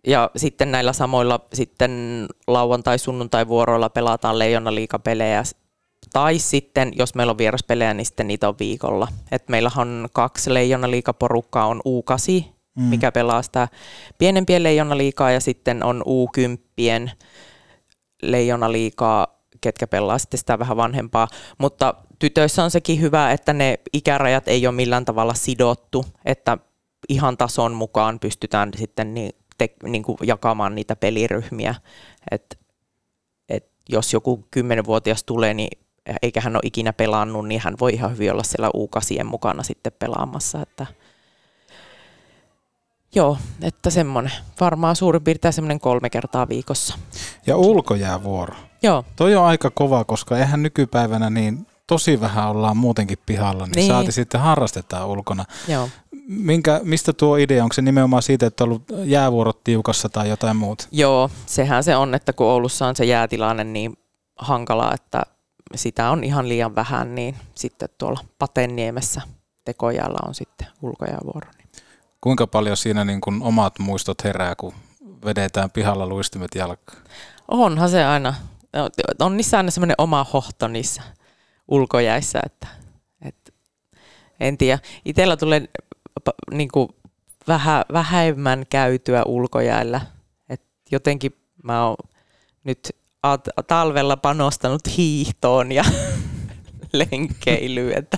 ja 0.07 0.31
sitten 0.35 0.71
näillä 0.71 0.93
samoilla 0.93 1.39
sitten 1.53 2.25
lauantai-sunnuntai-vuoroilla 2.47 3.89
pelataan 3.89 4.39
leijona 4.39 4.75
liikapelejä. 4.75 5.43
Tai 6.13 6.39
sitten, 6.39 6.91
jos 6.95 7.15
meillä 7.15 7.31
on 7.31 7.37
vieraspelejä, 7.37 7.93
niin 7.93 8.05
sitten 8.05 8.27
niitä 8.27 8.47
on 8.49 8.55
viikolla. 8.59 9.07
Et 9.31 9.49
meillä 9.49 9.71
on 9.77 10.07
kaksi 10.13 10.53
leijona 10.53 10.91
liikaporukkaa, 10.91 11.65
on 11.65 11.81
U8, 11.85 12.43
mm. 12.75 12.83
mikä 12.83 13.11
pelaa 13.11 13.41
sitä 13.41 13.67
pienempien 14.17 14.63
leijona 14.63 14.97
liikaa, 14.97 15.31
ja 15.31 15.39
sitten 15.39 15.83
on 15.83 16.03
U10 16.07 17.09
leijona 18.21 18.71
liikaa, 18.71 19.27
ketkä 19.61 19.87
pelaa 19.87 20.17
sitten 20.17 20.37
sitä 20.37 20.59
vähän 20.59 20.77
vanhempaa. 20.77 21.27
Mutta 21.57 21.93
tytöissä 22.19 22.63
on 22.63 22.71
sekin 22.71 23.01
hyvä, 23.01 23.31
että 23.31 23.53
ne 23.53 23.79
ikärajat 23.93 24.47
ei 24.47 24.67
ole 24.67 24.75
millään 24.75 25.05
tavalla 25.05 25.33
sidottu, 25.33 26.05
että 26.25 26.57
ihan 27.09 27.37
tason 27.37 27.73
mukaan 27.73 28.19
pystytään 28.19 28.71
sitten 28.75 29.13
niin 29.13 29.31
te, 29.57 29.69
niin 29.83 30.03
kuin 30.03 30.17
jakamaan 30.23 30.75
niitä 30.75 30.95
peliryhmiä. 30.95 31.75
Et, 32.31 32.59
et 33.49 33.69
jos 33.89 34.13
joku 34.13 34.47
kymmenenvuotias 34.51 35.23
tulee, 35.23 35.53
niin 35.53 35.79
eikä 36.21 36.41
hän 36.41 36.55
ole 36.55 36.61
ikinä 36.63 36.93
pelannut, 36.93 37.47
niin 37.47 37.61
hän 37.63 37.75
voi 37.79 37.93
ihan 37.93 38.11
hyvin 38.11 38.31
olla 38.31 38.43
siellä 38.43 38.69
u 38.75 38.89
mukana 39.23 39.63
sitten 39.63 39.91
pelaamassa. 39.99 40.61
Että, 40.61 40.85
joo, 43.15 43.37
että 43.61 43.89
semmoinen. 43.89 44.31
Varmaan 44.59 44.95
suurin 44.95 45.23
piirtein 45.23 45.53
semmoinen 45.53 45.79
kolme 45.79 46.09
kertaa 46.09 46.49
viikossa. 46.49 46.97
Ja 47.47 47.57
ulkojäävuoro. 47.57 48.55
Joo. 48.83 49.05
Toi 49.15 49.35
on 49.35 49.45
aika 49.45 49.69
kova, 49.69 50.03
koska 50.03 50.37
eihän 50.37 50.63
nykypäivänä 50.63 51.29
niin 51.29 51.67
tosi 51.87 52.21
vähän 52.21 52.49
ollaan 52.49 52.77
muutenkin 52.77 53.17
pihalla, 53.25 53.65
niin, 53.65 53.75
niin. 53.75 53.87
saati 53.87 54.11
sitten 54.11 54.41
harrastetaan 54.41 55.07
ulkona. 55.07 55.45
Joo 55.67 55.89
minkä, 56.27 56.81
mistä 56.83 57.13
tuo 57.13 57.35
idea, 57.35 57.63
onko 57.63 57.73
se 57.73 57.81
nimenomaan 57.81 58.23
siitä, 58.23 58.45
että 58.45 58.63
on 58.63 58.69
ollut 58.69 58.83
jäävuorot 59.05 59.63
tiukassa 59.63 60.09
tai 60.09 60.29
jotain 60.29 60.57
muuta? 60.57 60.87
Joo, 60.91 61.29
sehän 61.45 61.83
se 61.83 61.95
on, 61.95 62.15
että 62.15 62.33
kun 62.33 62.47
Oulussa 62.47 62.87
on 62.87 62.95
se 62.95 63.05
jäätilanne 63.05 63.63
niin 63.63 63.97
hankala, 64.35 64.93
että 64.93 65.23
sitä 65.75 66.09
on 66.09 66.23
ihan 66.23 66.49
liian 66.49 66.75
vähän, 66.75 67.15
niin 67.15 67.35
sitten 67.55 67.89
tuolla 67.97 68.19
Patenniemessä 68.39 69.21
tekojäällä 69.65 70.17
on 70.27 70.35
sitten 70.35 70.67
ulkojäävuoro. 70.81 71.51
Kuinka 72.21 72.47
paljon 72.47 72.77
siinä 72.77 73.05
niin 73.05 73.21
kuin 73.21 73.41
omat 73.41 73.79
muistot 73.79 74.23
herää, 74.23 74.55
kun 74.55 74.73
vedetään 75.25 75.71
pihalla 75.71 76.07
luistimet 76.07 76.55
jalkaan? 76.55 77.01
Onhan 77.47 77.89
se 77.89 78.05
aina. 78.05 78.33
On 79.19 79.37
niissä 79.37 79.57
aina 79.57 79.71
semmoinen 79.71 79.95
oma 79.97 80.25
hohto 80.33 80.67
niissä 80.67 81.01
ulkojäissä, 81.67 82.39
että, 82.45 82.67
että 83.21 83.51
en 84.39 84.57
tiedä. 84.57 84.79
Itellä 85.05 85.37
tulee 85.37 85.69
niin 86.51 86.69
kuin 86.73 86.89
vähä, 87.47 87.85
vähemmän 87.93 88.65
käytyä 88.69 89.23
ulkojäällä. 89.25 90.01
Et 90.49 90.61
jotenkin 90.91 91.35
mä 91.63 91.87
oon 91.87 91.97
nyt 92.63 92.95
talvella 93.67 94.17
panostanut 94.17 94.81
hiihtoon 94.97 95.71
ja 95.71 95.83
lenkkeilyyn, 96.93 97.97
että 97.97 98.17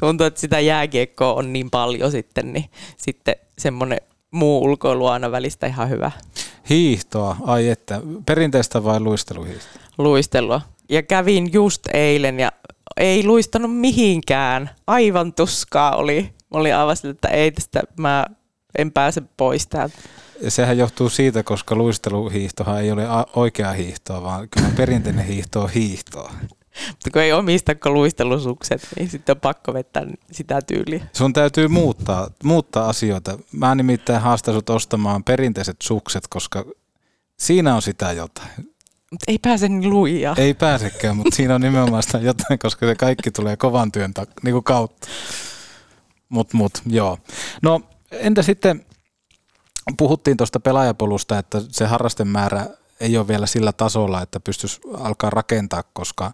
tuntuu, 0.00 0.26
että 0.26 0.40
sitä 0.40 0.60
jääkiekkoa 0.60 1.34
on 1.34 1.52
niin 1.52 1.70
paljon 1.70 2.10
sitten, 2.10 2.52
niin 2.52 2.64
sitten 2.96 3.36
semmoinen 3.58 3.98
muu 4.30 4.62
ulkoilu 4.62 5.06
aina 5.06 5.30
välistä 5.30 5.66
ihan 5.66 5.88
hyvä. 5.88 6.10
Hiihtoa, 6.70 7.36
ai 7.46 7.68
että, 7.68 8.00
perinteistä 8.26 8.84
vai 8.84 9.00
luisteluhiihtoa? 9.00 9.82
Luistelua. 9.98 10.60
Ja 10.88 11.02
kävin 11.02 11.52
just 11.52 11.86
eilen 11.92 12.40
ja 12.40 12.52
ei 12.96 13.26
luistanut 13.26 13.76
mihinkään. 13.76 14.70
Aivan 14.86 15.32
tuskaa 15.32 15.96
oli. 15.96 16.32
Mä 16.52 16.60
olin 16.60 16.76
aivan 16.76 16.96
sille, 16.96 17.10
että 17.10 17.28
ei 17.28 17.50
tästä, 17.50 17.82
mä 17.96 18.26
en 18.78 18.92
pääse 18.92 19.22
pois 19.36 19.66
täältä. 19.66 19.98
Sehän 20.48 20.78
johtuu 20.78 21.08
siitä, 21.08 21.42
koska 21.42 21.74
luisteluhiihtohan 21.74 22.80
ei 22.80 22.92
ole 22.92 23.06
oikea 23.36 23.72
hiihtoa, 23.72 24.22
vaan 24.22 24.48
kyllä 24.48 24.70
perinteinen 24.76 25.24
hiihto 25.24 25.62
on 25.62 25.70
hiihtoa. 25.70 26.32
Mutta 26.88 27.10
kun 27.12 27.22
ei 27.22 27.32
omistakko 27.32 27.90
luistelusukset, 27.90 28.88
niin 28.98 29.10
sitten 29.10 29.36
on 29.36 29.40
pakko 29.40 29.74
vetää 29.74 30.06
sitä 30.32 30.62
tyyliä. 30.62 31.06
Sun 31.12 31.32
täytyy 31.32 31.68
muuttaa, 31.68 32.30
muuttaa 32.44 32.88
asioita. 32.88 33.38
Mä 33.52 33.74
nimittäin 33.74 34.22
haastan 34.22 34.54
sut 34.54 34.70
ostamaan 34.70 35.24
perinteiset 35.24 35.76
sukset, 35.82 36.24
koska 36.30 36.64
siinä 37.38 37.74
on 37.74 37.82
sitä 37.82 38.12
jotain. 38.12 38.50
Mutta 39.10 39.24
ei 39.28 39.38
pääse 39.38 39.68
niin 39.68 39.90
luijaa. 39.90 40.34
Ei 40.38 40.54
pääsekään, 40.54 41.16
mutta 41.16 41.36
siinä 41.36 41.54
on 41.54 41.60
nimenomaan 41.60 42.02
sitä 42.02 42.18
jotain, 42.18 42.58
koska 42.58 42.86
se 42.86 42.94
kaikki 42.94 43.30
tulee 43.30 43.56
kovan 43.56 43.92
työn 43.92 44.14
ta- 44.14 44.26
niin 44.42 44.52
kuin 44.52 44.64
kautta. 44.64 45.08
Mut, 46.32 46.52
mut, 46.52 46.72
joo. 46.86 47.18
No 47.62 47.80
entä 48.10 48.42
sitten, 48.42 48.86
puhuttiin 49.96 50.36
tuosta 50.36 50.60
pelaajapolusta, 50.60 51.38
että 51.38 51.62
se 51.68 51.86
harrastemäärä 51.86 52.66
ei 53.00 53.16
ole 53.16 53.28
vielä 53.28 53.46
sillä 53.46 53.72
tasolla, 53.72 54.22
että 54.22 54.40
pystyisi 54.40 54.80
alkaa 54.94 55.30
rakentaa, 55.30 55.82
koska 55.92 56.32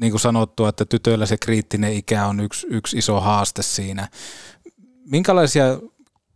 niin 0.00 0.12
kuin 0.12 0.20
sanottu, 0.20 0.66
että 0.66 0.84
tytöillä 0.84 1.26
se 1.26 1.36
kriittinen 1.36 1.92
ikä 1.92 2.26
on 2.26 2.40
yksi, 2.40 2.66
yksi 2.70 2.98
iso 2.98 3.20
haaste 3.20 3.62
siinä. 3.62 4.08
Minkälaisia 5.04 5.64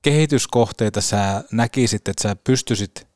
kehityskohteita 0.02 1.00
sä 1.00 1.44
näkisit, 1.52 2.08
että 2.08 2.22
sä 2.22 2.36
pystyisit 2.36 3.06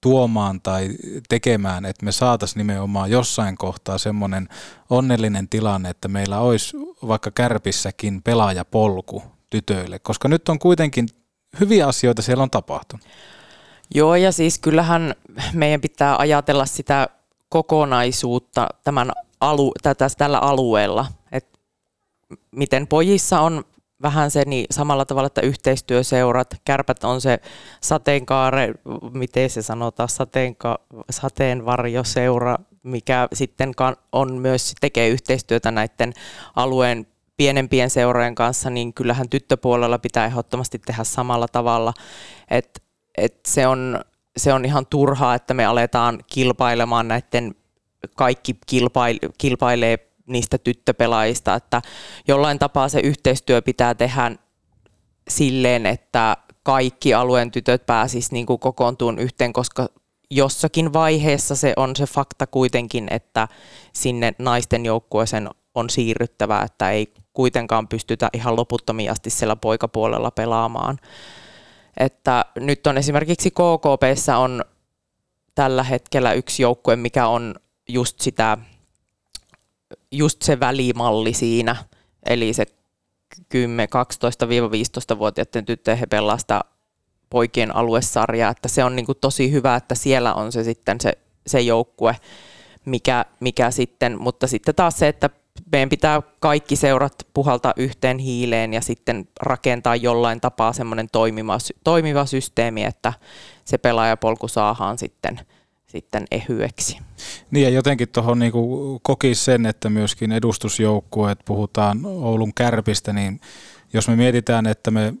tuomaan 0.00 0.60
tai 0.60 0.90
tekemään, 1.28 1.84
että 1.84 2.04
me 2.04 2.12
saataisiin 2.12 2.58
nimenomaan 2.58 3.10
jossain 3.10 3.56
kohtaa 3.56 3.98
semmoinen 3.98 4.48
onnellinen 4.90 5.48
tilanne, 5.48 5.90
että 5.90 6.08
meillä 6.08 6.38
olisi 6.40 6.76
vaikka 7.06 7.30
kärpissäkin 7.30 8.22
pelaajapolku 8.22 9.22
tytöille, 9.50 9.98
koska 9.98 10.28
nyt 10.28 10.48
on 10.48 10.58
kuitenkin 10.58 11.08
hyviä 11.60 11.86
asioita 11.86 12.22
siellä 12.22 12.42
on 12.42 12.50
tapahtunut. 12.50 13.06
Joo, 13.94 14.14
ja 14.14 14.32
siis 14.32 14.58
kyllähän 14.58 15.14
meidän 15.52 15.80
pitää 15.80 16.16
ajatella 16.16 16.66
sitä 16.66 17.08
kokonaisuutta 17.48 18.68
tämän 18.84 19.12
alu, 19.40 19.72
tätä, 19.82 20.08
tällä 20.18 20.38
alueella, 20.38 21.06
että 21.32 21.58
miten 22.50 22.86
pojissa 22.86 23.40
on 23.40 23.64
vähän 24.02 24.30
se 24.30 24.42
niin 24.46 24.66
samalla 24.70 25.04
tavalla, 25.04 25.26
että 25.26 25.40
yhteistyöseurat, 25.40 26.54
kärpät 26.64 27.04
on 27.04 27.20
se 27.20 27.38
sateenkaare, 27.80 28.74
miten 29.12 29.50
se 29.50 29.62
sanotaan, 29.62 30.08
sateenka, 30.08 30.78
sateenvarjoseura, 31.10 32.56
mikä 32.82 33.28
sitten 33.32 33.72
on 34.12 34.34
myös 34.34 34.74
tekee 34.80 35.08
yhteistyötä 35.08 35.70
näiden 35.70 36.12
alueen 36.56 37.06
pienempien 37.36 37.90
seurojen 37.90 38.34
kanssa, 38.34 38.70
niin 38.70 38.94
kyllähän 38.94 39.28
tyttöpuolella 39.28 39.98
pitää 39.98 40.26
ehdottomasti 40.26 40.78
tehdä 40.78 41.04
samalla 41.04 41.48
tavalla. 41.48 41.94
Et, 42.50 42.82
et 43.16 43.40
se, 43.46 43.66
on, 43.66 44.00
se 44.36 44.52
on 44.52 44.64
ihan 44.64 44.86
turhaa, 44.86 45.34
että 45.34 45.54
me 45.54 45.64
aletaan 45.64 46.18
kilpailemaan 46.32 47.08
näiden, 47.08 47.54
kaikki 48.16 48.56
kilpail, 48.66 49.18
kilpailee 49.38 50.07
niistä 50.28 50.58
tyttöpelaajista, 50.58 51.54
että 51.54 51.82
jollain 52.28 52.58
tapaa 52.58 52.88
se 52.88 53.00
yhteistyö 53.00 53.62
pitää 53.62 53.94
tehdä 53.94 54.30
silleen, 55.28 55.86
että 55.86 56.36
kaikki 56.62 57.14
alueen 57.14 57.50
tytöt 57.50 57.86
pääsis 57.86 58.32
niin 58.32 58.46
kuin 58.46 58.58
kokoontuun 58.58 59.18
yhteen, 59.18 59.52
koska 59.52 59.86
jossakin 60.30 60.92
vaiheessa 60.92 61.56
se 61.56 61.72
on 61.76 61.96
se 61.96 62.06
fakta 62.06 62.46
kuitenkin, 62.46 63.08
että 63.10 63.48
sinne 63.92 64.32
naisten 64.38 64.86
joukkueeseen 64.86 65.48
on 65.74 65.90
siirryttävä, 65.90 66.62
että 66.62 66.90
ei 66.90 67.12
kuitenkaan 67.32 67.88
pystytä 67.88 68.28
ihan 68.32 68.56
loputtomiin 68.56 69.10
asti 69.10 69.30
siellä 69.30 69.56
poikapuolella 69.56 70.30
pelaamaan. 70.30 70.98
Että 71.96 72.44
nyt 72.60 72.86
on 72.86 72.98
esimerkiksi 72.98 73.50
KKPssä 73.50 74.36
on 74.38 74.64
tällä 75.54 75.82
hetkellä 75.82 76.32
yksi 76.32 76.62
joukkue, 76.62 76.96
mikä 76.96 77.28
on 77.28 77.54
just 77.88 78.20
sitä, 78.20 78.58
just 80.12 80.42
se 80.42 80.60
välimalli 80.60 81.34
siinä, 81.34 81.76
eli 82.26 82.52
se 82.52 82.66
10, 83.48 83.88
12-15-vuotiaiden 83.88 85.64
tyttöjen 85.64 85.98
sitä 86.38 86.60
poikien 87.30 87.76
aluesarjaa, 87.76 88.50
että 88.50 88.68
se 88.68 88.84
on 88.84 88.96
niin 88.96 89.06
kuin 89.06 89.18
tosi 89.20 89.52
hyvä, 89.52 89.76
että 89.76 89.94
siellä 89.94 90.34
on 90.34 90.52
se 90.52 90.64
sitten 90.64 91.00
se, 91.00 91.12
se 91.46 91.60
joukkue, 91.60 92.16
mikä, 92.84 93.24
mikä 93.40 93.70
sitten, 93.70 94.20
mutta 94.20 94.46
sitten 94.46 94.74
taas 94.74 94.98
se, 94.98 95.08
että 95.08 95.30
meidän 95.72 95.88
pitää 95.88 96.22
kaikki 96.40 96.76
seurat 96.76 97.14
puhaltaa 97.34 97.72
yhteen 97.76 98.18
hiileen 98.18 98.74
ja 98.74 98.80
sitten 98.80 99.28
rakentaa 99.40 99.96
jollain 99.96 100.40
tapaa 100.40 100.72
semmoinen 100.72 101.08
toimiva, 101.12 101.58
toimiva 101.84 102.26
systeemi, 102.26 102.84
että 102.84 103.12
se 103.64 103.78
pelaajapolku 103.78 104.48
saadaan 104.48 104.98
sitten, 104.98 105.40
sitten 105.88 106.24
ehyeksi. 106.30 106.98
Niin 107.50 107.64
ja 107.64 107.70
jotenkin 107.70 108.08
tuohon 108.08 108.38
niin 108.38 108.52
koki 109.02 109.34
sen, 109.34 109.66
että 109.66 109.90
myöskin 109.90 110.32
edustusjoukkueet, 110.32 111.38
puhutaan 111.44 112.06
Oulun 112.06 112.54
kärpistä, 112.54 113.12
niin 113.12 113.40
jos 113.92 114.08
me 114.08 114.16
mietitään, 114.16 114.66
että 114.66 114.90
me 114.90 115.14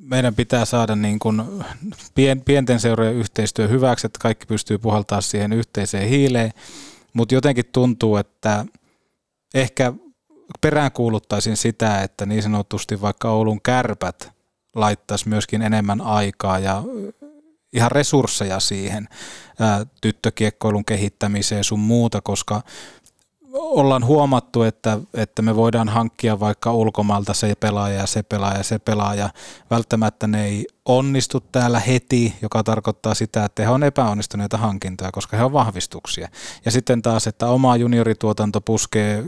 meidän 0.00 0.34
pitää 0.34 0.64
saada 0.64 0.96
niin 0.96 1.18
kuin 1.18 1.42
pien, 2.14 2.40
pienten 2.40 2.80
seurojen 2.80 3.14
yhteistyö 3.14 3.68
hyväksi, 3.68 4.06
että 4.06 4.18
kaikki 4.22 4.46
pystyy 4.46 4.78
puhaltaa 4.78 5.20
siihen 5.20 5.52
yhteiseen 5.52 6.08
hiileen, 6.08 6.50
mutta 7.12 7.34
jotenkin 7.34 7.64
tuntuu, 7.72 8.16
että 8.16 8.66
ehkä 9.54 9.92
peräänkuuluttaisin 10.60 11.56
sitä, 11.56 12.02
että 12.02 12.26
niin 12.26 12.42
sanotusti 12.42 13.00
vaikka 13.00 13.30
Oulun 13.30 13.62
kärpät 13.62 14.30
laittaisi 14.74 15.28
myöskin 15.28 15.62
enemmän 15.62 16.00
aikaa 16.00 16.58
ja 16.58 16.82
ihan 17.72 17.90
resursseja 17.90 18.60
siihen 18.60 19.08
ää, 19.60 19.86
tyttökiekkoilun 20.00 20.84
kehittämiseen 20.84 21.64
sun 21.64 21.80
muuta, 21.80 22.20
koska 22.20 22.62
ollaan 23.52 24.04
huomattu, 24.04 24.62
että, 24.62 24.98
että 25.14 25.42
me 25.42 25.56
voidaan 25.56 25.88
hankkia 25.88 26.40
vaikka 26.40 26.72
ulkomailta 26.72 27.34
se 27.34 27.54
pelaaja 27.60 28.00
ja 28.00 28.06
se 28.06 28.22
pelaaja 28.22 28.58
ja 28.58 28.64
se 28.64 28.78
pelaaja. 28.78 29.30
Välttämättä 29.70 30.26
ne 30.26 30.44
ei 30.44 30.66
onnistu 30.84 31.40
täällä 31.40 31.80
heti, 31.80 32.34
joka 32.42 32.64
tarkoittaa 32.64 33.14
sitä, 33.14 33.44
että 33.44 33.62
he 33.62 33.68
on 33.68 33.82
epäonnistuneita 33.82 34.56
hankintoja, 34.58 35.12
koska 35.12 35.36
he 35.36 35.44
on 35.44 35.52
vahvistuksia. 35.52 36.28
Ja 36.64 36.70
sitten 36.70 37.02
taas, 37.02 37.26
että 37.26 37.48
oma 37.48 37.76
juniorituotanto 37.76 38.60
puskee 38.60 39.24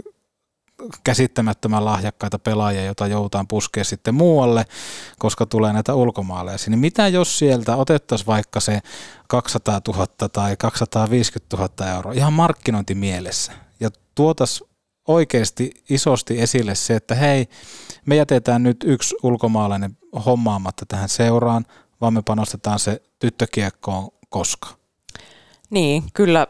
käsittämättömän 1.04 1.84
lahjakkaita 1.84 2.38
pelaajia, 2.38 2.84
joita 2.84 3.06
joutaan 3.06 3.48
puskea 3.48 3.84
sitten 3.84 4.14
muualle, 4.14 4.64
koska 5.18 5.46
tulee 5.46 5.72
näitä 5.72 5.94
ulkomaalaisia. 5.94 6.70
Niin 6.70 6.78
mitä 6.78 7.08
jos 7.08 7.38
sieltä 7.38 7.76
otettaisiin 7.76 8.26
vaikka 8.26 8.60
se 8.60 8.80
200 9.28 9.80
000 9.88 10.06
tai 10.32 10.56
250 10.56 11.56
000 11.56 11.94
euroa 11.96 12.12
ihan 12.12 12.32
markkinointimielessä 12.32 13.52
ja 13.80 13.90
tuotas 14.14 14.64
oikeasti 15.08 15.84
isosti 15.90 16.40
esille 16.40 16.74
se, 16.74 16.96
että 16.96 17.14
hei, 17.14 17.48
me 18.06 18.16
jätetään 18.16 18.62
nyt 18.62 18.84
yksi 18.84 19.16
ulkomaalainen 19.22 19.96
hommaamatta 20.26 20.86
tähän 20.88 21.08
seuraan, 21.08 21.64
vaan 22.00 22.14
me 22.14 22.22
panostetaan 22.22 22.78
se 22.78 23.02
tyttökiekkoon 23.18 24.10
koska. 24.30 24.68
Niin, 25.70 26.02
kyllä, 26.14 26.46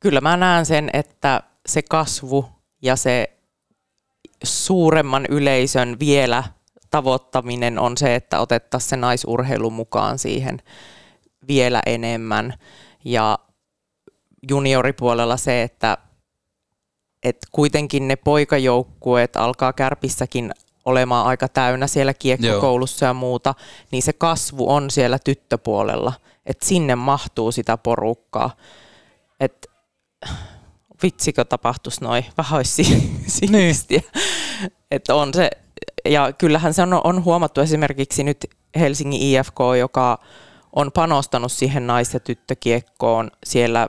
kyllä 0.00 0.20
mä 0.20 0.36
näen 0.36 0.66
sen, 0.66 0.90
että 0.92 1.42
se 1.66 1.82
kasvu 1.82 2.48
ja 2.82 2.96
se 2.96 3.37
suuremman 4.44 5.26
yleisön 5.28 5.96
vielä 6.00 6.44
tavoittaminen 6.90 7.78
on 7.78 7.96
se, 7.96 8.14
että 8.14 8.40
otettaisiin 8.40 8.88
se 8.88 8.96
naisurheilu 8.96 9.70
mukaan 9.70 10.18
siihen 10.18 10.62
vielä 11.48 11.82
enemmän. 11.86 12.54
Ja 13.04 13.38
junioripuolella 14.50 15.36
se, 15.36 15.62
että, 15.62 15.98
että 17.22 17.46
kuitenkin 17.52 18.08
ne 18.08 18.16
poikajoukkueet 18.16 19.36
alkaa 19.36 19.72
kärpissäkin 19.72 20.52
olemaan 20.84 21.26
aika 21.26 21.48
täynnä 21.48 21.86
siellä 21.86 22.14
kiekkokoulussa 22.14 23.06
Joo. 23.06 23.10
ja 23.10 23.14
muuta, 23.14 23.54
niin 23.90 24.02
se 24.02 24.12
kasvu 24.12 24.70
on 24.70 24.90
siellä 24.90 25.18
tyttöpuolella, 25.18 26.12
että 26.46 26.66
sinne 26.66 26.94
mahtuu 26.94 27.52
sitä 27.52 27.76
porukkaa. 27.76 28.50
Että 29.40 29.68
vitsikö 31.02 31.44
tapahtuisi 31.44 32.00
noin, 32.00 32.24
vähän 32.36 32.56
olisi 32.56 32.84
siistiä. 33.26 34.00
Niin. 34.00 34.04
Että 34.90 35.14
on 35.14 35.34
se, 35.34 35.50
ja 36.04 36.32
kyllähän 36.32 36.74
se 36.74 36.82
on, 36.82 37.00
on 37.04 37.24
huomattu 37.24 37.60
esimerkiksi 37.60 38.24
nyt 38.24 38.46
Helsingin 38.78 39.22
IFK, 39.22 39.58
joka 39.78 40.18
on 40.72 40.92
panostanut 40.92 41.52
siihen 41.52 41.86
nais- 41.86 42.14
ja 42.14 42.20
tyttökiekkoon 42.20 43.30
siellä 43.44 43.88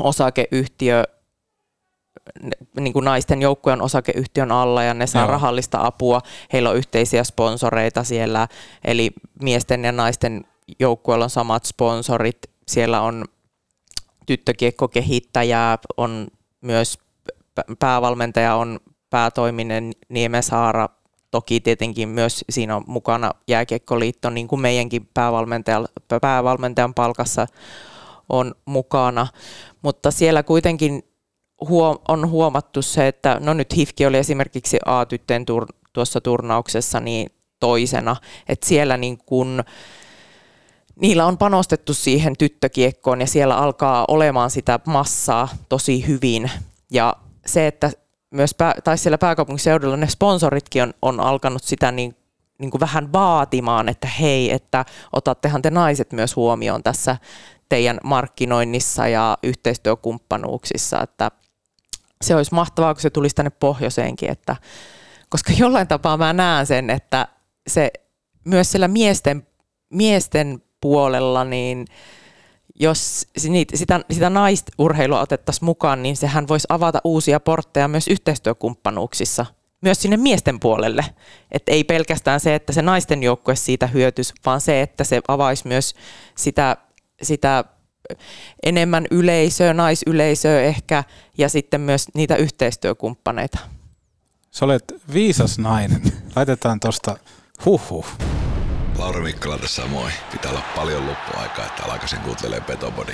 osakeyhtiö 0.00 1.04
niin 2.80 2.92
kuin 2.92 3.04
naisten 3.04 3.42
joukkueen 3.42 3.82
osakeyhtiön 3.82 4.52
alla 4.52 4.82
ja 4.82 4.94
ne 4.94 5.06
saa 5.06 5.22
Joo. 5.22 5.30
rahallista 5.30 5.86
apua. 5.86 6.20
Heillä 6.52 6.70
on 6.70 6.76
yhteisiä 6.76 7.24
sponsoreita 7.24 8.04
siellä, 8.04 8.48
eli 8.84 9.10
miesten 9.42 9.84
ja 9.84 9.92
naisten 9.92 10.44
joukkueella 10.80 11.24
on 11.24 11.30
samat 11.30 11.64
sponsorit. 11.64 12.38
Siellä 12.68 13.00
on 13.00 13.24
tyttökiekkokehittäjää, 14.28 15.78
on 15.96 16.26
myös 16.60 16.98
päävalmentaja 17.78 18.54
on 18.54 18.80
päätoiminen 19.10 19.92
Niemesaara, 20.08 20.88
toki 21.30 21.60
tietenkin 21.60 22.08
myös 22.08 22.44
siinä 22.50 22.76
on 22.76 22.84
mukana 22.86 23.30
Jääkiekkoliitto, 23.48 24.30
niin 24.30 24.48
kuin 24.48 24.60
meidänkin 24.60 25.08
päävalmentajan, 25.14 25.88
päävalmentajan 26.20 26.94
palkassa 26.94 27.46
on 28.28 28.54
mukana, 28.64 29.26
mutta 29.82 30.10
siellä 30.10 30.42
kuitenkin 30.42 31.02
huom- 31.68 31.98
on 32.08 32.30
huomattu 32.30 32.82
se, 32.82 33.08
että 33.08 33.38
no 33.40 33.54
nyt 33.54 33.76
HIFKI 33.76 34.06
oli 34.06 34.16
esimerkiksi 34.16 34.78
A-tyttöjen 34.86 35.44
tur- 35.50 35.76
tuossa 35.92 36.20
turnauksessa 36.20 37.00
niin 37.00 37.30
toisena, 37.60 38.16
että 38.48 38.66
siellä 38.66 38.96
niin 38.96 39.18
kun 39.18 39.64
niillä 41.00 41.26
on 41.26 41.38
panostettu 41.38 41.94
siihen 41.94 42.36
tyttökiekkoon 42.36 43.20
ja 43.20 43.26
siellä 43.26 43.56
alkaa 43.56 44.04
olemaan 44.08 44.50
sitä 44.50 44.80
massaa 44.86 45.48
tosi 45.68 46.06
hyvin. 46.06 46.50
Ja 46.90 47.16
se, 47.46 47.66
että 47.66 47.90
myös 48.30 48.54
pää, 48.54 48.74
tai 48.84 48.98
siellä 48.98 49.18
pääkaupunkiseudulla 49.18 49.96
ne 49.96 50.08
sponsoritkin 50.08 50.82
on, 50.82 50.94
on 51.02 51.20
alkanut 51.20 51.64
sitä 51.64 51.92
niin, 51.92 52.16
niin 52.58 52.70
kuin 52.70 52.80
vähän 52.80 53.12
vaatimaan, 53.12 53.88
että 53.88 54.08
hei, 54.08 54.52
että 54.52 54.84
otattehan 55.12 55.62
te 55.62 55.70
naiset 55.70 56.12
myös 56.12 56.36
huomioon 56.36 56.82
tässä 56.82 57.16
teidän 57.68 58.00
markkinoinnissa 58.04 59.08
ja 59.08 59.38
yhteistyökumppanuuksissa, 59.42 61.02
että 61.02 61.30
se 62.22 62.36
olisi 62.36 62.54
mahtavaa, 62.54 62.94
kun 62.94 63.00
se 63.00 63.10
tulisi 63.10 63.34
tänne 63.34 63.50
pohjoiseenkin, 63.50 64.30
että, 64.30 64.56
koska 65.28 65.52
jollain 65.58 65.88
tapaa 65.88 66.16
mä 66.16 66.32
näen 66.32 66.66
sen, 66.66 66.90
että 66.90 67.28
se 67.66 67.90
myös 68.44 68.70
siellä 68.70 68.88
miesten, 68.88 69.46
miesten 69.90 70.62
puolella, 70.80 71.44
niin 71.44 71.86
jos 72.80 73.26
sitä, 73.74 74.00
sitä 74.10 74.30
naisurheilua 74.30 75.20
otettaisiin 75.20 75.64
mukaan, 75.64 76.02
niin 76.02 76.16
sehän 76.16 76.48
voisi 76.48 76.66
avata 76.68 77.00
uusia 77.04 77.40
portteja 77.40 77.88
myös 77.88 78.08
yhteistyökumppanuuksissa, 78.08 79.46
myös 79.80 80.02
sinne 80.02 80.16
miesten 80.16 80.60
puolelle. 80.60 81.04
Että 81.52 81.72
ei 81.72 81.84
pelkästään 81.84 82.40
se, 82.40 82.54
että 82.54 82.72
se 82.72 82.82
naisten 82.82 83.22
joukkue 83.22 83.56
siitä 83.56 83.86
hyötyisi, 83.86 84.34
vaan 84.46 84.60
se, 84.60 84.82
että 84.82 85.04
se 85.04 85.20
avaisi 85.28 85.68
myös 85.68 85.94
sitä, 86.36 86.76
sitä 87.22 87.64
enemmän 88.62 89.06
yleisöä, 89.10 89.74
naisyleisöä 89.74 90.60
ehkä, 90.60 91.04
ja 91.38 91.48
sitten 91.48 91.80
myös 91.80 92.06
niitä 92.14 92.36
yhteistyökumppaneita. 92.36 93.58
Sä 94.50 94.64
olet 94.64 94.84
viisas 95.12 95.58
nainen. 95.58 96.02
Laitetaan 96.36 96.80
tuosta 96.80 97.16
huhhuh. 97.64 98.06
Lauri 98.98 99.20
Mikkala 99.20 99.58
tässä 99.58 99.86
moi. 99.86 100.10
Pitää 100.32 100.50
olla 100.50 100.62
paljon 100.76 101.06
loppuaikaa, 101.06 101.66
että 101.66 101.84
alkaisin 101.84 102.20
kuuntelemaan 102.20 102.64
Petobody. 102.64 103.12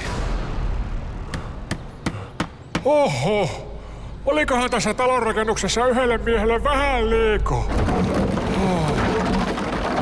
Oho! 2.84 3.70
olikohan 4.26 4.70
tässä 4.70 4.94
talonrakennuksessa 4.94 5.86
yhdelle 5.86 6.18
miehelle 6.18 6.64
vähän 6.64 7.10
liikaa? 7.10 7.64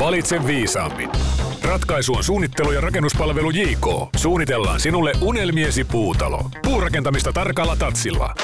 Valitse 0.01 0.47
viisaammin. 0.47 1.11
Ratkaisu 1.63 2.15
on 2.15 2.25
suunnittelu 2.25 2.73
ja 2.73 2.81
rakennuspalvelu 2.81 3.51
JK. 3.51 3.87
Suunnitellaan 4.17 4.81
sinulle 4.81 5.13
unelmiesi 5.21 5.85
puutalo. 5.85 6.45
Puurakentamista 6.63 7.33
tarkalla 7.33 7.77
tatsilla. 7.77 8.35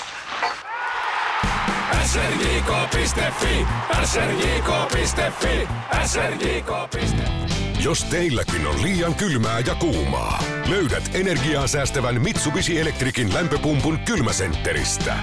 srjk.fi, 2.05 3.67
srjk.fi, 4.05 5.69
srjk.fi. 6.07 7.59
Jos 7.85 8.05
teilläkin 8.05 8.67
on 8.67 8.83
liian 8.83 9.15
kylmää 9.15 9.59
ja 9.59 9.75
kuumaa, 9.75 10.43
löydät 10.69 11.11
energiaa 11.15 11.67
säästävän 11.67 12.23
Mitsubishi 12.23 12.81
Electricin 12.81 13.35
lämpöpumpun 13.35 13.99
kylmäsentteristä. 13.99 15.17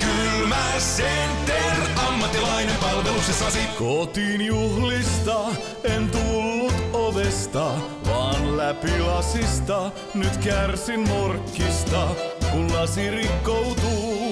Kylmäcenter, 0.00 1.72
ammattilainen 2.08 2.76
palveluksessasi. 2.76 3.58
Kotiin 3.78 4.40
juhlista 4.46 5.40
en 5.84 6.10
tullut 6.10 6.74
ovesta, 6.92 7.72
vaan 8.06 8.56
läpi 8.56 9.00
lasista. 9.00 9.90
Nyt 10.14 10.36
kärsin 10.36 11.00
morkkista, 11.00 12.08
kun 12.52 12.72
lasi 12.72 13.10
rikkoutuu. 13.10 14.23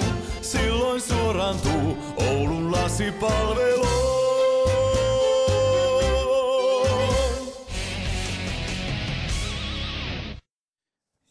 Silloin 0.43 1.01
suorantuu 1.01 1.97
Oulun 2.17 2.71
lasipalvelu. 2.71 3.87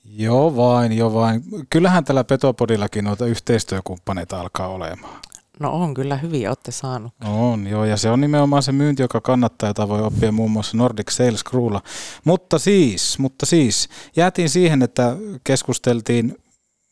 Joo 0.04 0.56
vain, 0.56 0.92
joo 0.92 1.14
vain. 1.14 1.42
Kyllähän 1.70 2.04
tällä 2.04 2.24
Petopodillakin 2.24 3.04
noita 3.04 3.26
yhteistyökumppaneita 3.26 4.40
alkaa 4.40 4.68
olemaan. 4.68 5.20
No 5.60 5.70
on 5.70 5.94
kyllä 5.94 6.16
hyviä, 6.16 6.50
olette 6.50 6.72
saanut. 6.72 7.12
On, 7.24 7.66
joo, 7.66 7.84
ja 7.84 7.96
se 7.96 8.10
on 8.10 8.20
nimenomaan 8.20 8.62
se 8.62 8.72
myynti, 8.72 9.02
joka 9.02 9.20
kannattaa, 9.20 9.68
jota 9.68 9.88
voi 9.88 10.02
oppia 10.02 10.32
muun 10.32 10.50
muassa 10.50 10.76
Nordic 10.76 11.10
Sales 11.10 11.44
Crewlla. 11.44 11.80
Mutta 12.24 12.58
siis, 12.58 13.18
mutta 13.18 13.46
siis, 13.46 13.88
jäätiin 14.16 14.50
siihen, 14.50 14.82
että 14.82 15.16
keskusteltiin, 15.44 16.41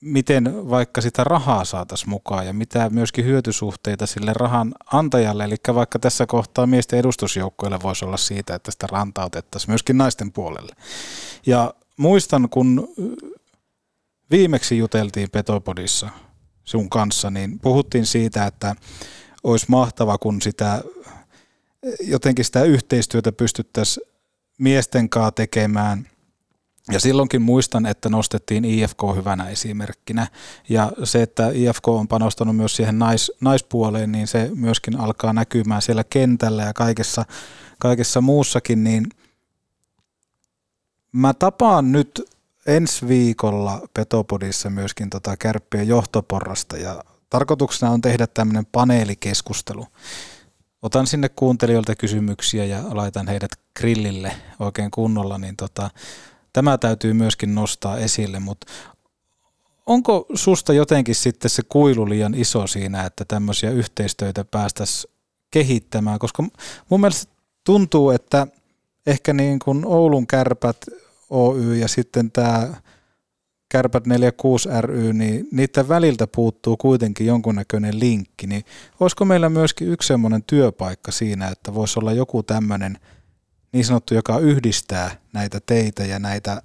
miten 0.01 0.71
vaikka 0.71 1.01
sitä 1.01 1.25
rahaa 1.25 1.65
saataisiin 1.65 2.11
mukaan 2.11 2.47
ja 2.47 2.53
mitä 2.53 2.91
myöskin 2.91 3.25
hyötysuhteita 3.25 4.07
sille 4.07 4.33
rahan 4.33 4.75
antajalle, 4.93 5.45
eli 5.45 5.57
vaikka 5.75 5.99
tässä 5.99 6.27
kohtaa 6.27 6.67
miesten 6.67 6.99
edustusjoukkoille 6.99 7.79
voisi 7.83 8.05
olla 8.05 8.17
siitä, 8.17 8.55
että 8.55 8.71
sitä 8.71 8.87
rantautettaisiin 8.91 9.71
myöskin 9.71 9.99
naisten 9.99 10.33
puolelle. 10.33 10.73
Ja 11.47 11.75
muistan, 11.97 12.49
kun 12.49 12.89
viimeksi 14.31 14.79
juteltiin 14.79 15.31
Petopodissa 15.31 16.09
sun 16.65 16.91
kanssa, 16.91 17.31
niin 17.31 17.59
puhuttiin 17.59 18.07
siitä, 18.07 18.47
että 18.47 18.75
olisi 19.43 19.67
mahtava, 19.69 20.19
kun 20.19 20.43
sitä 20.43 20.83
jotenkin 22.01 22.45
sitä 22.45 22.63
yhteistyötä 22.63 23.33
pystyttäisiin 23.33 24.07
miesten 24.59 25.09
kanssa 25.09 25.33
tekemään. 25.33 26.09
Ja 26.93 27.01
silloinkin 27.01 27.43
muistan, 27.43 27.87
että 27.87 28.09
nostettiin 28.09 28.65
IFK 28.65 29.03
hyvänä 29.17 29.49
esimerkkinä. 29.49 30.27
Ja 30.69 30.93
se, 31.05 31.23
että 31.23 31.51
IFK 31.55 31.89
on 31.89 32.09
panostanut 32.09 32.57
myös 32.57 32.77
siihen 32.77 32.99
nais, 32.99 33.33
naispuoleen, 33.41 34.13
niin 34.13 34.27
se 34.27 34.51
myöskin 34.55 35.01
alkaa 35.01 35.33
näkymään 35.33 35.83
siellä 35.83 36.05
kentällä 36.05 36.63
ja 36.63 36.73
kaikessa, 36.73 37.25
kaikessa 37.79 38.21
muussakin, 38.21 38.85
niin– 38.85 39.07
Mä 41.13 41.35
tapaan 41.35 41.93
nyt 41.93 42.23
ensi 42.67 43.09
viikolla 43.09 43.83
Petopodissa 43.95 44.71
myöskin 44.71 45.11
tota 45.11 45.37
kärppien 45.37 45.89
johtoporrasta 45.89 46.77
ja 46.77 47.05
tarkoituksena 47.31 47.93
on 47.93 48.01
tehdä 48.01 48.27
tämmöinen 48.27 48.67
paneelikeskustelu. 48.73 49.87
Otan 50.83 51.07
sinne 51.07 51.29
kuuntelijoilta 51.29 51.97
kysymyksiä 51.97 52.65
ja 52.65 52.85
laitan 52.91 53.29
heidät 53.29 53.51
grillille 53.79 54.33
oikein 54.59 54.91
kunnolla, 54.91 55.39
niin 55.39 55.57
tota, 55.57 55.91
tämä 56.53 56.79
täytyy 56.79 57.13
myöskin 57.13 57.55
nostaa 57.55 57.99
esille, 57.99 58.41
mutta 58.41 58.67
onko 59.87 60.27
susta 60.35 60.73
jotenkin 60.73 61.15
sitten 61.15 61.51
se 61.51 61.63
kuilu 61.69 62.09
liian 62.09 62.35
iso 62.35 62.67
siinä, 62.67 63.05
että 63.05 63.25
tämmöisiä 63.25 63.71
yhteistyötä 63.71 64.45
päästäisiin 64.45 65.15
kehittämään, 65.51 66.19
koska 66.19 66.45
mun 66.89 67.01
mielestä 67.01 67.33
tuntuu, 67.65 68.11
että– 68.11 68.47
ehkä 69.07 69.33
niin 69.33 69.59
kuin 69.59 69.87
Oulun 69.87 70.27
kärpät 70.27 70.77
Oy 71.31 71.77
ja 71.77 71.89
sitten 71.89 72.31
tämä 72.31 72.75
Kärpät 73.69 74.07
46 74.07 74.69
ry, 74.81 75.13
niin 75.13 75.49
niiden 75.53 75.89
väliltä 75.89 76.27
puuttuu 76.27 76.77
kuitenkin 76.77 77.27
jonkunnäköinen 77.27 78.01
linkki, 78.01 78.47
niin 78.47 78.65
olisiko 79.01 79.25
meillä 79.25 79.49
myöskin 79.49 79.89
yksi 79.89 80.07
semmoinen 80.07 80.43
työpaikka 80.43 81.13
siinä, 81.13 81.49
että 81.49 81.75
voisi 81.75 81.99
olla 81.99 82.13
joku 82.13 82.43
tämmöinen 82.43 82.99
niin 83.73 83.85
sanottu, 83.85 84.15
joka 84.15 84.39
yhdistää 84.39 85.11
näitä 85.33 85.61
teitä 85.67 86.05
ja 86.05 86.19
näitä 86.19 86.63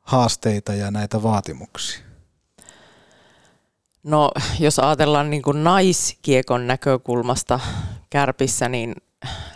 haasteita 0.00 0.74
ja 0.74 0.90
näitä 0.90 1.22
vaatimuksia? 1.22 2.00
No 4.02 4.30
jos 4.58 4.78
ajatellaan 4.78 5.30
niin 5.30 5.42
kuin 5.42 5.64
naiskiekon 5.64 6.66
näkökulmasta 6.66 7.60
kärpissä, 8.10 8.68
niin 8.68 8.94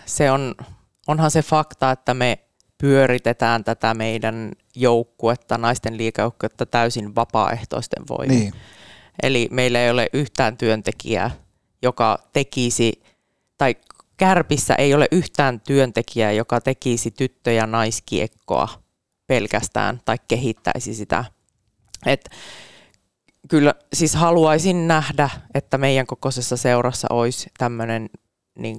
se 0.07 0.31
on 0.31 0.55
onhan 1.07 1.31
se 1.31 1.43
fakta, 1.43 1.91
että 1.91 2.15
me 2.15 2.39
pyöritetään 2.79 3.65
tätä 3.65 3.95
meidän 3.95 4.53
joukkuetta, 4.77 5.59
naisten 5.59 5.97
liikajoukkuetta 5.97 6.67
täysin 6.67 7.15
vapaaehtoisten 7.15 8.03
voimin. 8.09 8.39
Niin. 8.39 8.55
Eli 9.23 9.49
meillä 9.51 9.81
ei 9.81 9.91
ole 9.91 10.07
yhtään 10.13 10.57
työntekijää, 10.57 11.31
joka 11.83 12.19
tekisi, 12.33 13.03
tai 13.59 13.77
Kärpissä 14.17 14.75
ei 14.75 14.95
ole 14.95 15.09
yhtään 15.13 15.61
työntekijää, 15.61 16.33
joka 16.33 16.61
tekisi 16.61 17.11
tyttö- 17.11 17.53
ja 17.53 17.67
naiskiekkoa 17.67 18.69
pelkästään 19.27 20.01
tai 20.05 20.17
kehittäisi 20.29 20.95
sitä. 20.95 21.25
Et 22.07 22.31
kyllä 23.49 23.75
siis 23.93 24.15
haluaisin 24.15 24.89
nähdä, 24.89 25.31
että 25.55 25.79
meidän 25.79 26.07
kokoisessa 26.07 26.57
seurassa 26.57 27.09
olisi 27.11 27.51
tämmöinen 27.59 28.11
niin 28.59 28.79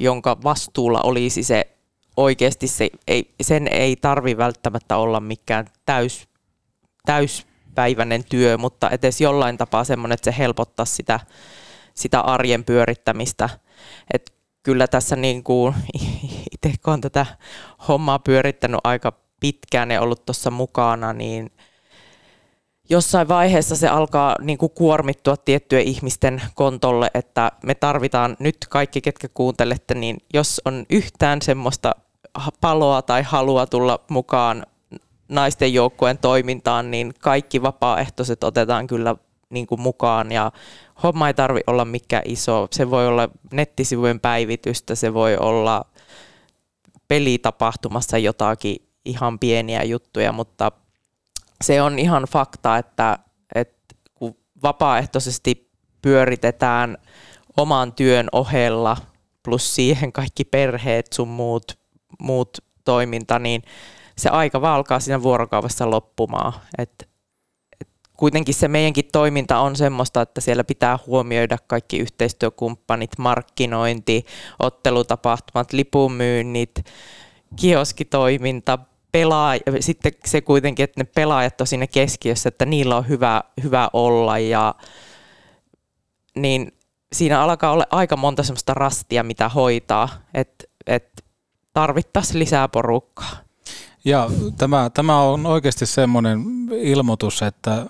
jonka 0.00 0.36
vastuulla 0.44 1.00
olisi 1.00 1.42
se 1.42 1.76
oikeasti, 2.16 2.68
se, 2.68 2.90
ei, 3.06 3.34
sen 3.42 3.68
ei 3.68 3.96
tarvi 3.96 4.36
välttämättä 4.36 4.96
olla 4.96 5.20
mikään 5.20 5.66
täys, 5.84 6.28
täyspäiväinen 7.04 8.24
työ, 8.24 8.58
mutta 8.58 8.90
edes 8.90 9.20
jollain 9.20 9.58
tapaa 9.58 9.84
semmoinen, 9.84 10.14
että 10.14 10.30
se 10.30 10.38
helpottaa 10.38 10.86
sitä, 10.86 11.20
sitä 11.94 12.20
arjen 12.20 12.64
pyörittämistä. 12.64 13.48
Et 14.12 14.35
kyllä 14.66 14.86
tässä 14.86 15.16
niin 15.16 15.44
kuin, 15.44 15.74
itse 16.54 16.74
kun 16.84 16.92
on 16.92 17.00
tätä 17.00 17.26
hommaa 17.88 18.18
pyörittänyt 18.18 18.80
aika 18.84 19.12
pitkään 19.40 19.90
ja 19.90 20.00
ollut 20.00 20.26
tuossa 20.26 20.50
mukana, 20.50 21.12
niin 21.12 21.50
jossain 22.90 23.28
vaiheessa 23.28 23.76
se 23.76 23.88
alkaa 23.88 24.36
niin 24.40 24.58
kuin 24.58 24.72
kuormittua 24.74 25.36
tiettyjen 25.36 25.84
ihmisten 25.84 26.42
kontolle, 26.54 27.10
että 27.14 27.52
me 27.62 27.74
tarvitaan 27.74 28.36
nyt 28.38 28.56
kaikki, 28.68 29.00
ketkä 29.00 29.28
kuuntelette, 29.34 29.94
niin 29.94 30.16
jos 30.34 30.60
on 30.64 30.86
yhtään 30.90 31.42
semmoista 31.42 31.92
paloa 32.60 33.02
tai 33.02 33.22
halua 33.22 33.66
tulla 33.66 34.00
mukaan 34.10 34.66
naisten 35.28 35.74
joukkueen 35.74 36.18
toimintaan, 36.18 36.90
niin 36.90 37.14
kaikki 37.20 37.62
vapaaehtoiset 37.62 38.44
otetaan 38.44 38.86
kyllä 38.86 39.16
niin 39.50 39.66
kuin 39.66 39.80
mukaan 39.80 40.32
ja 40.32 40.52
homma 41.02 41.28
ei 41.28 41.34
tarvi 41.34 41.60
olla 41.66 41.84
mikään 41.84 42.22
iso. 42.26 42.68
Se 42.70 42.90
voi 42.90 43.06
olla 43.08 43.28
nettisivujen 43.52 44.20
päivitystä, 44.20 44.94
se 44.94 45.14
voi 45.14 45.36
olla 45.36 45.84
pelitapahtumassa 47.08 48.18
jotakin 48.18 48.76
ihan 49.04 49.38
pieniä 49.38 49.82
juttuja, 49.82 50.32
mutta 50.32 50.72
se 51.64 51.82
on 51.82 51.98
ihan 51.98 52.24
fakta, 52.32 52.76
että, 52.76 53.18
että 53.54 53.94
kun 54.14 54.36
vapaaehtoisesti 54.62 55.70
pyöritetään 56.02 56.98
oman 57.56 57.92
työn 57.92 58.28
ohella 58.32 58.96
plus 59.42 59.74
siihen 59.74 60.12
kaikki 60.12 60.44
perheet 60.44 61.12
sun 61.12 61.28
muut, 61.28 61.78
muut 62.20 62.58
toiminta, 62.84 63.38
niin 63.38 63.62
se 64.18 64.28
aika 64.28 64.60
vaan 64.60 64.74
alkaa 64.74 65.00
siinä 65.00 65.22
vuorokaudessa 65.22 65.90
loppumaan. 65.90 66.52
Et, 66.78 66.90
et 67.00 67.08
kuitenkin 68.16 68.54
se 68.54 68.68
meidänkin 68.68 69.08
toiminta 69.12 69.58
on 69.58 69.76
semmoista, 69.76 70.22
että 70.22 70.40
siellä 70.40 70.64
pitää 70.64 70.98
huomioida 71.06 71.58
kaikki 71.66 71.98
yhteistyökumppanit, 71.98 73.10
markkinointi, 73.18 74.26
ottelutapahtumat, 74.58 75.72
lipunmyynnit, 75.72 76.84
kioskitoiminta, 77.56 78.78
pelaaja, 79.12 79.60
sitten 79.80 80.12
se 80.24 80.40
kuitenkin, 80.40 80.84
että 80.84 81.00
ne 81.00 81.04
pelaajat 81.14 81.60
on 81.60 81.66
siinä 81.66 81.86
keskiössä, 81.86 82.48
että 82.48 82.66
niillä 82.66 82.96
on 82.96 83.08
hyvä, 83.08 83.42
hyvä 83.62 83.90
olla 83.92 84.38
ja 84.38 84.74
niin 86.36 86.72
siinä 87.12 87.42
alkaa 87.42 87.72
olla 87.72 87.86
aika 87.90 88.16
monta 88.16 88.42
semmoista 88.42 88.74
rastia, 88.74 89.22
mitä 89.22 89.48
hoitaa, 89.48 90.08
että 90.34 90.64
et 90.86 91.24
tarvittaisiin 91.72 92.38
lisää 92.38 92.68
porukkaa. 92.68 93.45
Ja 94.06 94.30
tämä, 94.58 94.90
tämä 94.94 95.20
on 95.20 95.46
oikeasti 95.46 95.86
semmoinen 95.86 96.44
ilmoitus, 96.70 97.42
että 97.42 97.86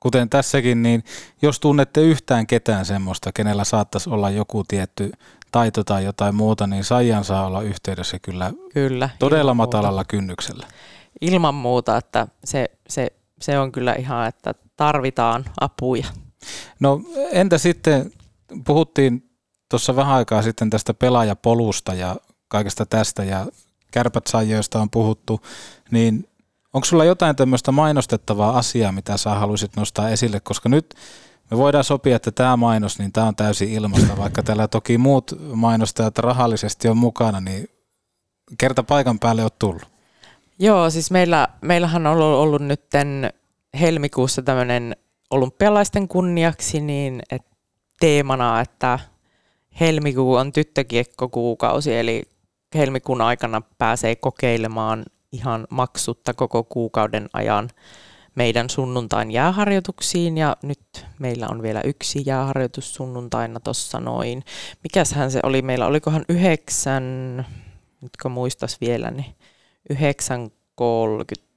kuten 0.00 0.30
tässäkin, 0.30 0.82
niin 0.82 1.04
jos 1.42 1.60
tunnette 1.60 2.00
yhtään 2.00 2.46
ketään 2.46 2.86
semmoista, 2.86 3.32
kenellä 3.32 3.64
saattaisi 3.64 4.10
olla 4.10 4.30
joku 4.30 4.64
tietty 4.68 5.12
taito 5.52 5.84
tai 5.84 6.04
jotain 6.04 6.34
muuta, 6.34 6.66
niin 6.66 6.84
Saijan 6.84 7.24
saa 7.24 7.46
olla 7.46 7.62
yhteydessä 7.62 8.18
kyllä, 8.18 8.52
Kyllä, 8.74 9.10
todella 9.18 9.40
ilman 9.40 9.56
muuta. 9.56 9.76
matalalla 9.76 10.04
kynnyksellä. 10.04 10.66
Ilman 11.20 11.54
muuta, 11.54 11.96
että 11.96 12.26
se, 12.44 12.70
se, 12.88 13.12
se 13.40 13.58
on 13.58 13.72
kyllä 13.72 13.94
ihan, 13.94 14.28
että 14.28 14.54
tarvitaan 14.76 15.44
apuja. 15.60 16.06
No 16.80 17.00
entä 17.30 17.58
sitten, 17.58 18.12
puhuttiin 18.66 19.30
tuossa 19.68 19.96
vähän 19.96 20.14
aikaa 20.14 20.42
sitten 20.42 20.70
tästä 20.70 20.94
pelaajapolusta 20.94 21.94
ja 21.94 22.16
kaikesta 22.48 22.86
tästä 22.86 23.24
ja 23.24 23.46
kärpät 23.90 24.24
joista 24.48 24.80
on 24.80 24.90
puhuttu, 24.90 25.40
niin 25.90 26.28
onko 26.74 26.84
sulla 26.84 27.04
jotain 27.04 27.36
tämmöistä 27.36 27.72
mainostettavaa 27.72 28.58
asiaa, 28.58 28.92
mitä 28.92 29.16
sä 29.16 29.30
haluaisit 29.30 29.76
nostaa 29.76 30.08
esille, 30.08 30.40
koska 30.40 30.68
nyt 30.68 30.94
me 31.50 31.56
voidaan 31.56 31.84
sopia, 31.84 32.16
että 32.16 32.30
tämä 32.30 32.56
mainos, 32.56 32.98
niin 32.98 33.12
tämä 33.12 33.26
on 33.26 33.36
täysin 33.36 33.68
ilmasta, 33.68 34.16
vaikka 34.16 34.42
täällä 34.42 34.68
toki 34.68 34.98
muut 34.98 35.32
mainostajat 35.54 36.18
rahallisesti 36.18 36.88
on 36.88 36.96
mukana, 36.96 37.40
niin 37.40 37.68
kerta 38.58 38.82
paikan 38.82 39.18
päälle 39.18 39.44
on 39.44 39.50
tullut. 39.58 39.82
Joo, 40.58 40.90
siis 40.90 41.10
meillä, 41.10 41.48
meillähän 41.60 42.06
on 42.06 42.12
ollut, 42.12 42.38
ollut 42.38 42.62
nyt 42.62 42.84
helmikuussa 43.80 44.42
tämmöinen 44.42 44.96
olympialaisten 45.30 46.08
kunniaksi 46.08 46.80
niin 46.80 47.22
et 47.30 47.42
teemana, 48.00 48.60
että 48.60 48.98
helmikuu 49.80 50.34
on 50.34 50.52
tyttökiekkokuukausi, 50.52 51.96
eli 51.96 52.22
helmikuun 52.74 53.20
aikana 53.20 53.62
pääsee 53.78 54.16
kokeilemaan 54.16 55.04
ihan 55.32 55.66
maksutta 55.70 56.34
koko 56.34 56.64
kuukauden 56.64 57.28
ajan 57.32 57.70
meidän 58.34 58.70
sunnuntain 58.70 59.30
jääharjoituksiin 59.30 60.38
ja 60.38 60.56
nyt 60.62 61.06
meillä 61.18 61.46
on 61.50 61.62
vielä 61.62 61.80
yksi 61.80 62.22
jääharjoitus 62.26 62.94
sunnuntaina 62.94 63.60
tuossa 63.60 64.00
noin. 64.00 64.44
Mikäshän 64.82 65.30
se 65.30 65.40
oli 65.42 65.62
meillä, 65.62 65.86
olikohan 65.86 66.24
yhdeksän, 66.28 67.04
nytkö 68.00 68.28
muistas 68.28 68.80
vielä, 68.80 69.10
niin 69.10 69.34
9.30 69.92 69.98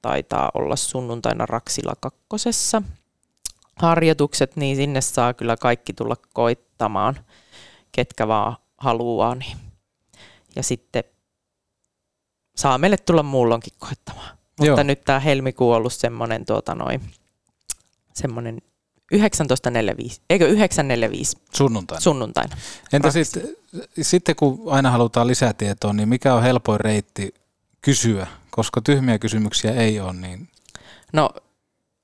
taitaa 0.02 0.50
olla 0.54 0.76
sunnuntaina 0.76 1.46
Raksila 1.46 1.94
kakkosessa 2.00 2.82
harjoitukset, 3.76 4.56
niin 4.56 4.76
sinne 4.76 5.00
saa 5.00 5.34
kyllä 5.34 5.56
kaikki 5.56 5.92
tulla 5.92 6.16
koittamaan, 6.32 7.16
ketkä 7.92 8.28
vaan 8.28 8.56
haluaa. 8.78 9.34
Niin. 9.34 9.56
Ja 10.56 10.62
sitten 10.62 11.04
saa 12.56 12.78
meille 12.78 12.96
tulla 12.96 13.22
muulloinkin 13.22 13.72
koittamaan. 13.78 14.38
Mutta 14.58 14.66
Joo. 14.66 14.82
nyt 14.82 15.04
tämä 15.04 15.20
helmikuu 15.20 15.70
on 15.70 15.76
ollut 15.76 15.92
semmoinen 15.92 16.46
tuota 16.46 16.74
noin, 16.74 17.00
semmoinen 18.14 18.62
19.45, 19.14 19.18
eikö 20.30 20.48
9.45 20.48 20.56
Sunnuntaina. 21.56 22.00
sunnuntaina. 22.00 22.56
Entä 22.92 23.10
sitten, 23.10 23.42
sitten 24.02 24.36
kun 24.36 24.62
aina 24.66 24.90
halutaan 24.90 25.26
lisätietoa, 25.26 25.92
niin 25.92 26.08
mikä 26.08 26.34
on 26.34 26.42
helpoin 26.42 26.80
reitti 26.80 27.34
kysyä, 27.80 28.26
koska 28.50 28.80
tyhmiä 28.80 29.18
kysymyksiä 29.18 29.72
ei 29.72 30.00
ole, 30.00 30.12
niin 30.12 30.48
No 31.12 31.30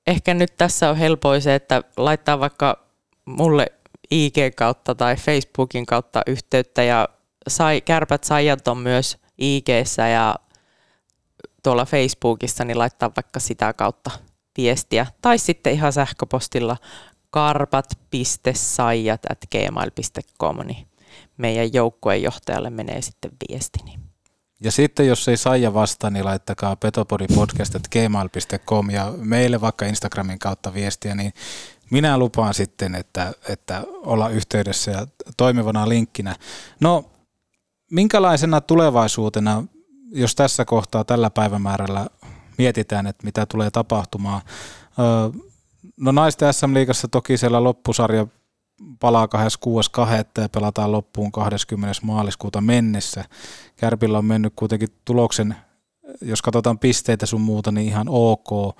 ehkä 0.07 0.33
nyt 0.33 0.57
tässä 0.57 0.89
on 0.89 0.97
helpoin 0.97 1.41
se, 1.41 1.55
että 1.55 1.83
laittaa 1.97 2.39
vaikka 2.39 2.79
mulle 3.25 3.67
IG 4.11 4.35
kautta 4.55 4.95
tai 4.95 5.15
Facebookin 5.15 5.85
kautta 5.85 6.21
yhteyttä 6.27 6.83
ja 6.83 7.09
sai, 7.47 7.81
kärpät 7.81 8.23
saijat 8.23 8.67
on 8.67 8.77
myös 8.77 9.17
ig 9.37 9.67
ja 10.13 10.35
tuolla 11.63 11.85
Facebookissa, 11.85 12.65
niin 12.65 12.77
laittaa 12.77 13.11
vaikka 13.15 13.39
sitä 13.39 13.73
kautta 13.73 14.11
viestiä. 14.57 15.07
Tai 15.21 15.37
sitten 15.37 15.73
ihan 15.73 15.93
sähköpostilla 15.93 16.77
karpat.saijat 17.29 19.21
at 19.31 19.39
gmail.com, 19.51 20.57
niin 20.67 20.87
meidän 21.37 21.73
joukkueen 21.73 22.21
johtajalle 22.21 22.69
menee 22.69 23.01
sitten 23.01 23.31
viesti. 23.49 23.79
Niin. 23.85 23.99
Ja 24.63 24.71
sitten 24.71 25.07
jos 25.07 25.27
ei 25.27 25.37
Saija 25.37 25.73
vastaa, 25.73 26.09
niin 26.09 26.25
laittakaa 26.25 26.75
petopodipodcast.gmail.com 26.75 28.89
ja 28.89 29.13
meille 29.17 29.61
vaikka 29.61 29.85
Instagramin 29.85 30.39
kautta 30.39 30.73
viestiä, 30.73 31.15
niin 31.15 31.33
minä 31.91 32.17
lupaan 32.17 32.53
sitten, 32.53 32.95
että, 32.95 33.33
että 33.49 33.83
olla 33.91 34.29
yhteydessä 34.29 34.91
ja 34.91 35.07
toimivana 35.37 35.89
linkkinä. 35.89 36.35
No, 36.79 37.05
minkälaisena 37.91 38.61
tulevaisuutena, 38.61 39.63
jos 40.11 40.35
tässä 40.35 40.65
kohtaa 40.65 41.03
tällä 41.03 41.29
päivämäärällä 41.29 42.07
mietitään, 42.57 43.07
että 43.07 43.25
mitä 43.25 43.45
tulee 43.45 43.71
tapahtumaan? 43.71 44.41
No 45.97 46.11
naisten 46.11 46.53
SM-liigassa 46.53 47.07
toki 47.07 47.37
siellä 47.37 47.63
loppusarja 47.63 48.27
palaa 48.99 49.25
26.2. 49.25 49.31
ja 50.41 50.49
pelataan 50.49 50.91
loppuun 50.91 51.31
20. 51.31 51.99
maaliskuuta 52.01 52.61
mennessä. 52.61 53.25
Kärpillä 53.75 54.17
on 54.17 54.25
mennyt 54.25 54.53
kuitenkin 54.55 54.89
tuloksen, 55.05 55.55
jos 56.21 56.41
katsotaan 56.41 56.79
pisteitä 56.79 57.25
sun 57.25 57.41
muuta, 57.41 57.71
niin 57.71 57.87
ihan 57.87 58.07
ok. 58.09 58.77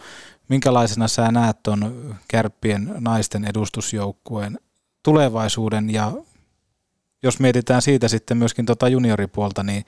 Minkälaisena 0.50 1.08
sä 1.08 1.32
näet 1.32 1.64
ton 1.64 2.16
kärppien 2.28 2.96
naisten 3.00 3.46
edustusjoukkueen 3.46 4.60
tulevaisuuden 5.04 5.90
ja 5.90 6.12
jos 7.24 7.40
mietitään 7.40 7.82
siitä 7.82 8.08
sitten 8.08 8.38
myöskin 8.38 8.66
tota 8.66 8.88
junioripuolta, 8.88 9.64
niin 9.64 9.86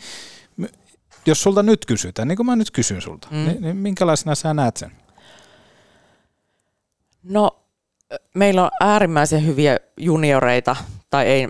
jos 1.25 1.43
sulta 1.43 1.63
nyt 1.63 1.85
kysytään, 1.85 2.27
niin 2.27 2.35
kuin 2.35 2.45
mä 2.45 2.55
nyt 2.55 2.71
kysyn 2.71 3.01
sulta, 3.01 3.27
Mm. 3.31 3.37
mm. 3.37 3.45
niin, 3.45 3.61
niin 3.61 3.77
minkälaisena 3.77 4.35
sä 4.35 4.53
näet 4.53 4.77
sen? 4.77 4.91
No, 7.23 7.49
meillä 8.35 8.63
on 8.63 8.71
äärimmäisen 8.79 9.45
hyviä 9.45 9.77
junioreita, 9.97 10.75
tai 11.09 11.25
ei, 11.27 11.47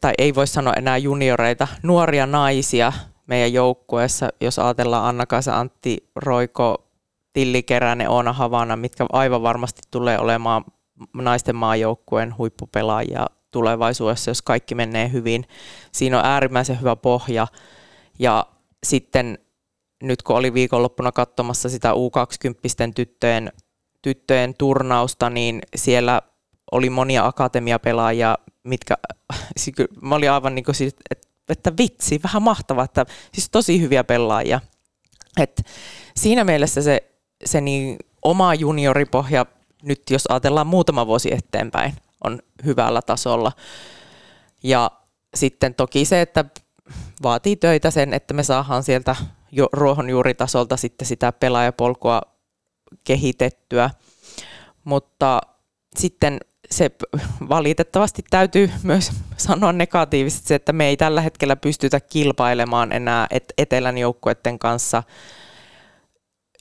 tai 0.00 0.12
ei 0.18 0.34
voi 0.34 0.46
sanoa 0.46 0.74
enää 0.74 0.96
junioreita, 0.98 1.68
nuoria 1.82 2.26
naisia 2.26 2.92
meidän 3.26 3.52
joukkueessa, 3.52 4.28
jos 4.40 4.58
ajatellaan 4.58 5.04
Anna-Kaisa, 5.04 5.58
Antti 5.58 6.10
Roiko, 6.16 6.88
Tilli 7.32 7.62
Keränen, 7.62 8.08
Oona 8.10 8.32
Havana, 8.32 8.76
mitkä 8.76 9.06
aivan 9.12 9.42
varmasti 9.42 9.82
tulee 9.90 10.18
olemaan 10.18 10.64
naisten 11.14 11.56
maajoukkueen 11.56 12.38
huippupelaajia 12.38 13.26
tulevaisuudessa, 13.52 14.30
jos 14.30 14.42
kaikki 14.42 14.74
menee 14.74 15.12
hyvin. 15.12 15.44
Siinä 15.92 16.18
on 16.18 16.26
äärimmäisen 16.26 16.80
hyvä 16.80 16.96
pohja. 16.96 17.46
Ja 18.18 18.46
sitten 18.86 19.38
nyt 20.02 20.22
kun 20.22 20.36
oli 20.36 20.54
viikonloppuna 20.54 21.12
katsomassa 21.12 21.68
sitä 21.68 21.92
U20 21.92 22.92
tyttöjen, 22.94 23.52
tyttöjen 24.02 24.54
turnausta, 24.54 25.30
niin 25.30 25.62
siellä 25.76 26.22
oli 26.72 26.90
monia 26.90 27.26
akatemiapelaajia, 27.26 28.38
mitkä, 28.64 28.94
siis 29.56 29.76
mä 30.02 30.14
olin 30.14 30.30
aivan 30.30 30.54
niin 30.54 30.64
kuin 30.64 30.74
siis, 30.74 30.94
että, 31.10 31.28
että 31.48 31.72
vitsi, 31.78 32.20
vähän 32.22 32.42
mahtavaa, 32.42 32.84
että 32.84 33.06
siis 33.34 33.50
tosi 33.50 33.80
hyviä 33.80 34.04
pelaajia. 34.04 34.60
Et 35.40 35.62
siinä 36.16 36.44
mielessä 36.44 36.82
se, 36.82 37.02
se 37.44 37.60
niin 37.60 37.98
oma 38.22 38.54
junioripohja, 38.54 39.46
nyt 39.82 40.02
jos 40.10 40.26
ajatellaan 40.28 40.66
muutama 40.66 41.06
vuosi 41.06 41.34
eteenpäin, 41.34 41.94
on 42.24 42.38
hyvällä 42.64 43.02
tasolla. 43.02 43.52
Ja 44.62 44.90
sitten 45.34 45.74
toki 45.74 46.04
se, 46.04 46.20
että 46.20 46.44
vaatii 47.22 47.56
töitä 47.56 47.90
sen, 47.90 48.14
että 48.14 48.34
me 48.34 48.42
saadaan 48.42 48.82
sieltä 48.82 49.16
jo 49.52 49.68
ruohonjuuritasolta 49.72 50.76
sitten 50.76 51.06
sitä 51.06 51.32
pelaajapolkua 51.32 52.22
kehitettyä. 53.04 53.90
Mutta 54.84 55.40
sitten 55.96 56.40
se 56.70 56.90
valitettavasti 57.48 58.24
täytyy 58.30 58.70
myös 58.82 59.12
sanoa 59.36 59.72
negatiivisesti 59.72 60.48
se, 60.48 60.54
että 60.54 60.72
me 60.72 60.86
ei 60.86 60.96
tällä 60.96 61.20
hetkellä 61.20 61.56
pystytä 61.56 62.00
kilpailemaan 62.00 62.92
enää 62.92 63.26
et- 63.30 63.52
etelän 63.58 63.98
joukkueiden 63.98 64.58
kanssa 64.58 65.02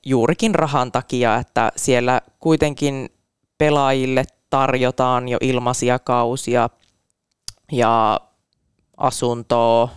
juurikin 0.05 0.55
rahan 0.55 0.91
takia, 0.91 1.36
että 1.36 1.72
siellä 1.76 2.22
kuitenkin 2.39 3.09
pelaajille 3.57 4.24
tarjotaan 4.52 5.30
jo 5.30 5.38
ilmaisia 5.41 5.99
kausia 5.99 6.70
ja 7.72 8.20
asuntoa 8.97 9.89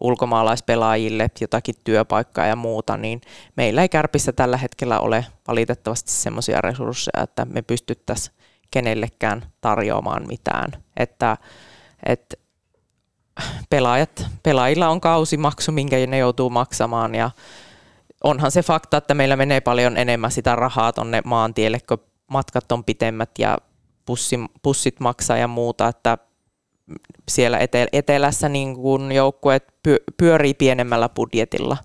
ulkomaalaispelaajille, 0.00 1.30
jotakin 1.40 1.74
työpaikkaa 1.84 2.46
ja 2.46 2.56
muuta, 2.56 2.96
niin 2.96 3.20
meillä 3.56 3.82
ei 3.82 3.88
Kärpissä 3.88 4.32
tällä 4.32 4.56
hetkellä 4.56 5.00
ole 5.00 5.26
valitettavasti 5.48 6.10
semmoisia 6.10 6.60
resursseja, 6.60 7.22
että 7.22 7.44
me 7.44 7.62
pystyttäisiin 7.62 8.36
kenellekään 8.70 9.42
tarjoamaan 9.60 10.26
mitään. 10.26 10.70
Että, 10.96 11.36
että 12.06 12.36
pelaajat, 13.70 14.26
pelaajilla 14.42 14.88
on 14.88 15.00
kausimaksu, 15.00 15.72
minkä 15.72 15.96
ne 16.06 16.18
joutuu 16.18 16.50
maksamaan 16.50 17.14
ja 17.14 17.30
onhan 18.24 18.50
se 18.50 18.62
fakta, 18.62 18.96
että 18.96 19.14
meillä 19.14 19.36
menee 19.36 19.60
paljon 19.60 19.96
enemmän 19.96 20.30
sitä 20.30 20.56
rahaa 20.56 20.92
tonne 20.92 21.22
maantielle, 21.24 21.78
kun 21.88 21.98
matkat 22.26 22.72
on 22.72 22.84
pitemmät 22.84 23.30
ja 23.38 23.58
pussin, 24.06 24.48
pussit 24.62 25.00
maksaa 25.00 25.36
ja 25.36 25.48
muuta, 25.48 25.88
että 25.88 26.18
siellä 27.28 27.58
ete- 27.58 27.88
etelässä 27.92 28.48
niin 28.48 28.74
kuin 28.74 29.12
joukkueet 29.12 29.64
py- 29.88 30.04
pyörii 30.16 30.54
pienemmällä 30.54 31.08
budjetilla, 31.08 31.76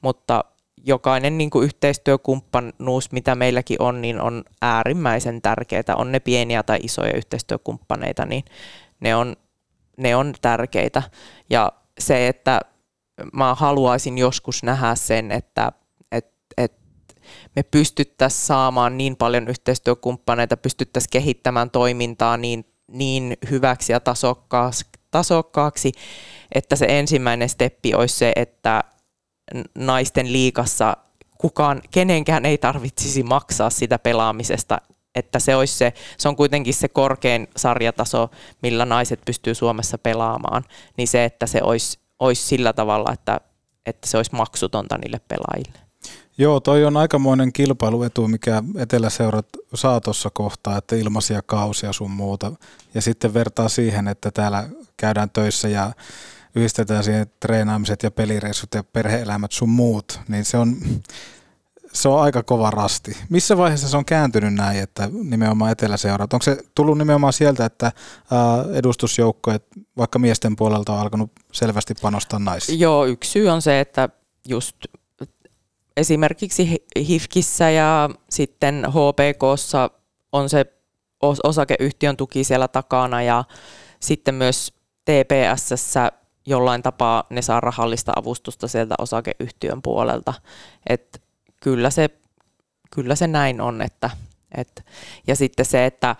mutta 0.00 0.44
jokainen 0.86 1.38
niin 1.38 1.50
kuin 1.50 1.64
yhteistyökumppanuus, 1.64 3.12
mitä 3.12 3.34
meilläkin 3.34 3.82
on, 3.82 4.02
niin 4.02 4.20
on 4.20 4.44
äärimmäisen 4.62 5.42
tärkeää. 5.42 5.82
On 5.96 6.12
ne 6.12 6.20
pieniä 6.20 6.62
tai 6.62 6.78
isoja 6.82 7.16
yhteistyökumppaneita, 7.16 8.26
niin 8.26 8.44
ne 9.00 9.16
on, 9.16 9.36
ne 9.96 10.16
on 10.16 10.34
tärkeitä. 10.42 11.02
Ja 11.50 11.72
se, 11.98 12.28
että 12.28 12.60
mä 13.32 13.54
haluaisin 13.54 14.18
joskus 14.18 14.62
nähdä 14.62 14.94
sen, 14.94 15.30
että, 15.32 15.72
että, 16.12 16.32
että 16.56 16.81
me 17.56 17.62
pystyttäisiin 17.62 18.46
saamaan 18.46 18.98
niin 18.98 19.16
paljon 19.16 19.48
yhteistyökumppaneita, 19.48 20.56
pystyttäisiin 20.56 21.10
kehittämään 21.10 21.70
toimintaa 21.70 22.36
niin, 22.36 22.64
niin 22.88 23.36
hyväksi 23.50 23.92
ja 23.92 24.00
tasokkaaksi, 24.00 24.84
tasokkaaksi, 25.10 25.92
että 26.54 26.76
se 26.76 26.86
ensimmäinen 26.88 27.48
steppi 27.48 27.94
olisi 27.94 28.16
se, 28.16 28.32
että 28.36 28.84
naisten 29.78 30.32
liikassa 30.32 30.96
kukaan, 31.38 31.82
kenenkään 31.90 32.46
ei 32.46 32.58
tarvitsisi 32.58 33.22
maksaa 33.22 33.70
sitä 33.70 33.98
pelaamisesta, 33.98 34.80
että 35.14 35.38
se, 35.38 35.56
olisi 35.56 35.74
se, 35.74 35.92
se 36.18 36.28
on 36.28 36.36
kuitenkin 36.36 36.74
se 36.74 36.88
korkein 36.88 37.48
sarjataso, 37.56 38.30
millä 38.62 38.84
naiset 38.84 39.20
pystyy 39.24 39.54
Suomessa 39.54 39.98
pelaamaan, 39.98 40.64
niin 40.96 41.08
se, 41.08 41.24
että 41.24 41.46
se 41.46 41.60
olisi, 41.62 41.98
olisi 42.18 42.42
sillä 42.42 42.72
tavalla, 42.72 43.12
että, 43.12 43.40
että 43.86 44.08
se 44.08 44.16
olisi 44.16 44.34
maksutonta 44.34 44.98
niille 44.98 45.20
pelaajille. 45.28 45.81
Joo, 46.38 46.60
toi 46.60 46.84
on 46.84 46.96
aikamoinen 46.96 47.52
kilpailuetu, 47.52 48.28
mikä 48.28 48.62
Eteläseurat 48.78 49.46
saa 49.74 50.00
tuossa 50.00 50.30
kohtaa, 50.32 50.78
että 50.78 50.96
ilmaisia 50.96 51.42
kausia 51.46 51.92
sun 51.92 52.10
muuta. 52.10 52.52
Ja 52.94 53.02
sitten 53.02 53.34
vertaa 53.34 53.68
siihen, 53.68 54.08
että 54.08 54.30
täällä 54.30 54.68
käydään 54.96 55.30
töissä 55.30 55.68
ja 55.68 55.92
yhdistetään 56.54 57.04
siihen 57.04 57.26
treenaamiset 57.40 58.02
ja 58.02 58.10
pelireissut 58.10 58.74
ja 58.74 58.84
perheelämät 58.84 59.52
sun 59.52 59.68
muut, 59.68 60.20
niin 60.28 60.44
se 60.44 60.56
on, 60.56 60.76
se 61.92 62.08
on 62.08 62.22
aika 62.22 62.42
kova 62.42 62.70
rasti. 62.70 63.16
Missä 63.28 63.56
vaiheessa 63.56 63.88
se 63.88 63.96
on 63.96 64.04
kääntynyt 64.04 64.54
näin, 64.54 64.82
että 64.82 65.08
nimenomaan 65.22 65.72
eteläseurat? 65.72 66.32
Onko 66.32 66.42
se 66.42 66.58
tullut 66.74 66.98
nimenomaan 66.98 67.32
sieltä, 67.32 67.64
että 67.64 67.92
edustusjoukkoet 68.74 69.64
vaikka 69.96 70.18
miesten 70.18 70.56
puolelta 70.56 70.92
on 70.92 70.98
alkanut 70.98 71.32
selvästi 71.52 71.94
panostaa 72.02 72.38
naisiin? 72.38 72.80
Joo, 72.80 73.06
yksi 73.06 73.30
syy 73.30 73.48
on 73.48 73.62
se, 73.62 73.80
että 73.80 74.08
just 74.48 74.76
esimerkiksi 75.96 76.84
HIFKissä 77.08 77.70
ja 77.70 78.10
sitten 78.30 78.86
HPKssa 78.88 79.90
on 80.32 80.48
se 80.48 80.66
osakeyhtiön 81.22 82.16
tuki 82.16 82.44
siellä 82.44 82.68
takana 82.68 83.22
ja 83.22 83.44
sitten 84.00 84.34
myös 84.34 84.72
TPSssä 85.04 86.12
jollain 86.46 86.82
tapaa 86.82 87.24
ne 87.30 87.42
saa 87.42 87.60
rahallista 87.60 88.12
avustusta 88.16 88.68
sieltä 88.68 88.94
osakeyhtiön 88.98 89.82
puolelta. 89.82 90.34
Et 90.88 91.22
kyllä, 91.62 91.90
se, 91.90 92.10
kyllä 92.94 93.14
se 93.14 93.26
näin 93.26 93.60
on. 93.60 93.82
Että, 93.82 94.10
et, 94.56 94.84
ja 95.26 95.36
sitten 95.36 95.66
se, 95.66 95.86
että 95.86 96.16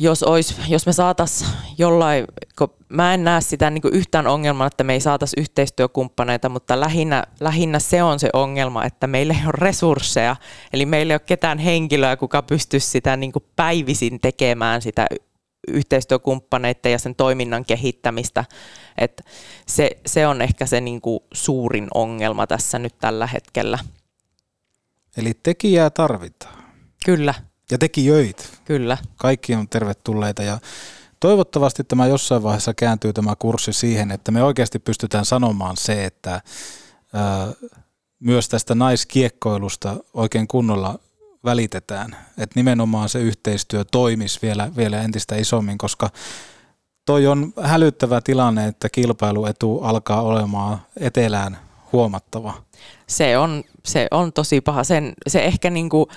jos, 0.00 0.22
ois, 0.22 0.56
jos 0.68 0.86
me 0.86 0.92
saatas 0.92 1.44
jollain, 1.78 2.24
kun 2.58 2.68
mä 2.88 3.14
en 3.14 3.24
näe 3.24 3.40
sitä 3.40 3.70
niin 3.70 3.82
yhtään 3.92 4.26
ongelmaa, 4.26 4.66
että 4.66 4.84
me 4.84 4.92
ei 4.92 5.00
saatas 5.00 5.32
yhteistyökumppaneita, 5.36 6.48
mutta 6.48 6.80
lähinnä, 6.80 7.24
lähinnä 7.40 7.78
se 7.78 8.02
on 8.02 8.18
se 8.18 8.30
ongelma, 8.32 8.84
että 8.84 9.06
meillä 9.06 9.34
ei 9.34 9.44
ole 9.44 9.52
resursseja, 9.58 10.36
eli 10.72 10.86
meillä 10.86 11.12
ei 11.12 11.14
ole 11.14 11.20
ketään 11.26 11.58
henkilöä, 11.58 12.16
kuka 12.16 12.42
pystyisi 12.42 12.86
sitä 12.86 13.16
niin 13.16 13.32
päivisin 13.56 14.20
tekemään 14.20 14.82
sitä 14.82 15.06
yhteistyökumppaneiden 15.68 16.92
ja 16.92 16.98
sen 16.98 17.14
toiminnan 17.14 17.64
kehittämistä. 17.64 18.44
Et 18.98 19.22
se, 19.66 19.90
se 20.06 20.26
on 20.26 20.42
ehkä 20.42 20.66
se 20.66 20.80
niin 20.80 21.00
suurin 21.34 21.88
ongelma 21.94 22.46
tässä 22.46 22.78
nyt 22.78 22.98
tällä 22.98 23.26
hetkellä. 23.26 23.78
Eli 25.16 25.32
tekijää 25.42 25.90
tarvitaan. 25.90 26.64
Kyllä. 27.04 27.34
Ja 27.70 27.78
tekijöitä. 27.78 28.42
Kyllä. 28.64 28.98
Kaikki 29.16 29.54
on 29.54 29.68
tervetulleita 29.68 30.42
ja 30.42 30.58
toivottavasti 31.20 31.84
tämä 31.84 32.06
jossain 32.06 32.42
vaiheessa 32.42 32.74
kääntyy 32.74 33.12
tämä 33.12 33.36
kurssi 33.38 33.72
siihen, 33.72 34.10
että 34.10 34.32
me 34.32 34.42
oikeasti 34.42 34.78
pystytään 34.78 35.24
sanomaan 35.24 35.76
se, 35.76 36.04
että 36.04 36.40
ää, 37.12 37.52
myös 38.20 38.48
tästä 38.48 38.74
naiskiekkoilusta 38.74 39.96
oikein 40.14 40.48
kunnolla 40.48 40.98
välitetään. 41.44 42.16
Että 42.38 42.52
nimenomaan 42.54 43.08
se 43.08 43.18
yhteistyö 43.18 43.84
toimisi 43.84 44.38
vielä, 44.42 44.70
vielä 44.76 45.02
entistä 45.02 45.36
isommin, 45.36 45.78
koska 45.78 46.10
toi 47.04 47.26
on 47.26 47.52
hälyttävä 47.62 48.20
tilanne, 48.20 48.66
että 48.66 48.88
kilpailuetu 48.88 49.80
alkaa 49.80 50.22
olemaan 50.22 50.82
etelään 51.00 51.58
huomattava. 51.92 52.54
Se 53.06 53.38
on, 53.38 53.64
se 53.84 54.08
on 54.10 54.32
tosi 54.32 54.60
paha. 54.60 54.84
Sen, 54.84 55.12
se 55.26 55.38
ehkä 55.38 55.70
niinku, 55.70 56.08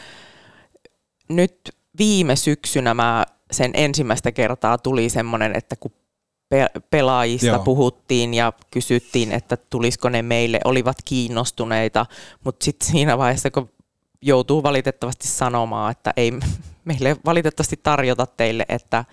nyt 1.29 1.75
viime 1.97 2.35
syksynä 2.35 2.93
mä 2.93 3.25
sen 3.51 3.71
ensimmäistä 3.73 4.31
kertaa 4.31 4.77
tuli 4.77 5.09
semmoinen, 5.09 5.55
että 5.55 5.75
kun 5.75 5.91
pelaajista 6.89 7.47
Joo. 7.47 7.63
puhuttiin 7.63 8.33
ja 8.33 8.53
kysyttiin, 8.71 9.31
että 9.31 9.57
tulisiko 9.57 10.09
ne 10.09 10.21
meille, 10.21 10.59
olivat 10.65 10.97
kiinnostuneita, 11.05 12.05
mutta 12.43 12.63
sitten 12.63 12.91
siinä 12.91 13.17
vaiheessa, 13.17 13.51
kun 13.51 13.69
joutuu 14.21 14.63
valitettavasti 14.63 15.27
sanomaan, 15.27 15.91
että 15.91 16.13
ei 16.17 16.31
meille 16.85 17.17
valitettavasti 17.25 17.79
tarjota 17.83 18.25
teille, 18.25 18.65
että, 18.69 19.05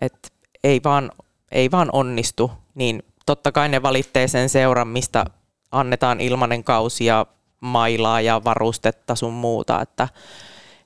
että 0.00 0.28
ei, 0.64 0.80
vaan, 0.84 1.12
ei 1.52 1.70
vaan 1.70 1.88
onnistu, 1.92 2.50
niin 2.74 3.02
totta 3.26 3.52
kai 3.52 3.68
ne 3.68 3.82
valittee 3.82 4.28
sen 4.28 4.48
seuran, 4.48 4.88
mistä 4.88 5.24
annetaan 5.72 6.20
ilmanen 6.20 6.64
kausi 6.64 7.04
ja 7.04 7.26
mailaa 7.60 8.20
ja 8.20 8.44
varustetta 8.44 9.14
sun 9.14 9.32
muuta, 9.32 9.80
että, 9.80 10.08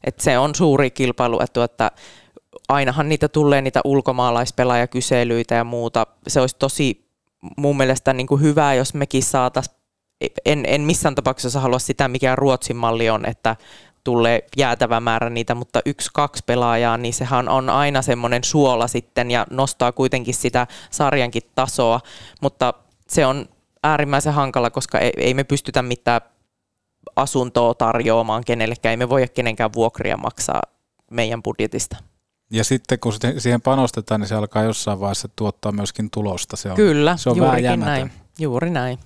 että 0.04 0.22
se 0.22 0.38
on 0.38 0.54
suuri 0.54 0.90
kilpailuetu, 0.90 1.60
että 1.60 1.90
ainahan 2.68 3.08
niitä 3.08 3.28
tulee 3.28 3.62
niitä 3.62 3.80
ulkomaalaispelaajakyselyitä 3.84 5.54
ja 5.54 5.64
muuta. 5.64 6.06
Se 6.28 6.40
olisi 6.40 6.56
tosi 6.58 7.10
mun 7.56 7.76
mielestä 7.76 8.12
niin 8.12 8.26
kuin 8.26 8.42
hyvä, 8.42 8.74
jos 8.74 8.94
mekin 8.94 9.22
saataisiin 9.22 9.80
en, 10.44 10.64
en 10.66 10.80
missään 10.80 11.14
tapauksessa 11.14 11.60
halua 11.60 11.78
sitä, 11.78 12.08
mikä 12.08 12.36
Ruotsin 12.36 12.76
malli 12.76 13.10
on, 13.10 13.26
että 13.26 13.56
tulee 14.04 14.44
jäätävä 14.56 15.00
määrä 15.00 15.30
niitä, 15.30 15.54
mutta 15.54 15.80
yksi, 15.86 16.10
kaksi 16.12 16.42
pelaajaa, 16.46 16.96
niin 16.96 17.14
sehän 17.14 17.48
on 17.48 17.70
aina 17.70 18.02
semmoinen 18.02 18.44
suola 18.44 18.86
sitten 18.86 19.30
ja 19.30 19.46
nostaa 19.50 19.92
kuitenkin 19.92 20.34
sitä 20.34 20.66
sarjankin 20.90 21.42
tasoa, 21.54 22.00
mutta 22.40 22.74
se 23.08 23.26
on 23.26 23.48
äärimmäisen 23.82 24.32
hankala, 24.32 24.70
koska 24.70 24.98
ei, 24.98 25.12
ei 25.16 25.34
me 25.34 25.44
pystytä 25.44 25.82
mitään 25.82 26.20
asuntoa 27.20 27.74
tarjoamaan 27.74 28.42
kenellekään, 28.46 28.90
ei 28.90 28.96
me 28.96 29.08
voi 29.08 29.26
kenenkään 29.34 29.72
vuokria 29.72 30.16
maksaa 30.16 30.62
meidän 31.10 31.42
budjetista. 31.42 31.96
Ja 32.50 32.64
sitten 32.64 32.98
kun 32.98 33.12
siihen 33.38 33.62
panostetaan, 33.62 34.20
niin 34.20 34.28
se 34.28 34.34
alkaa 34.34 34.62
jossain 34.62 35.00
vaiheessa 35.00 35.28
tuottaa 35.36 35.72
myöskin 35.72 36.10
tulosta. 36.10 36.56
Se 36.56 36.70
on, 36.70 36.76
Kyllä, 36.76 37.16
se 37.16 37.30
on 37.30 37.36
juurikin 37.36 37.80
näin. 37.80 38.12
Juuri 38.38 38.70
näin. 38.70 38.98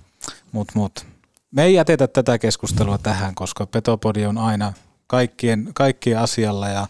Mut, 0.51 0.67
mut. 0.75 1.05
Me 1.51 1.63
ei 1.63 1.73
jätetä 1.73 2.07
tätä 2.07 2.37
keskustelua 2.37 2.97
tähän, 2.97 3.35
koska 3.35 3.65
Petopodi 3.65 4.25
on 4.25 4.37
aina 4.37 4.73
kaikkien, 5.07 5.69
kaikkien 5.73 6.19
asialla 6.19 6.67
ja 6.67 6.87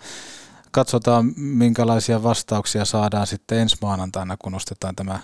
katsotaan, 0.72 1.34
minkälaisia 1.36 2.24
vastauksia 2.24 2.86
saadaan 2.86 3.28
sitten 3.28 3.58
ensi 3.58 3.78
maanantaina, 3.82 4.38
kun 4.38 4.52
nostetaan 4.52 4.96
tämä 4.96 5.20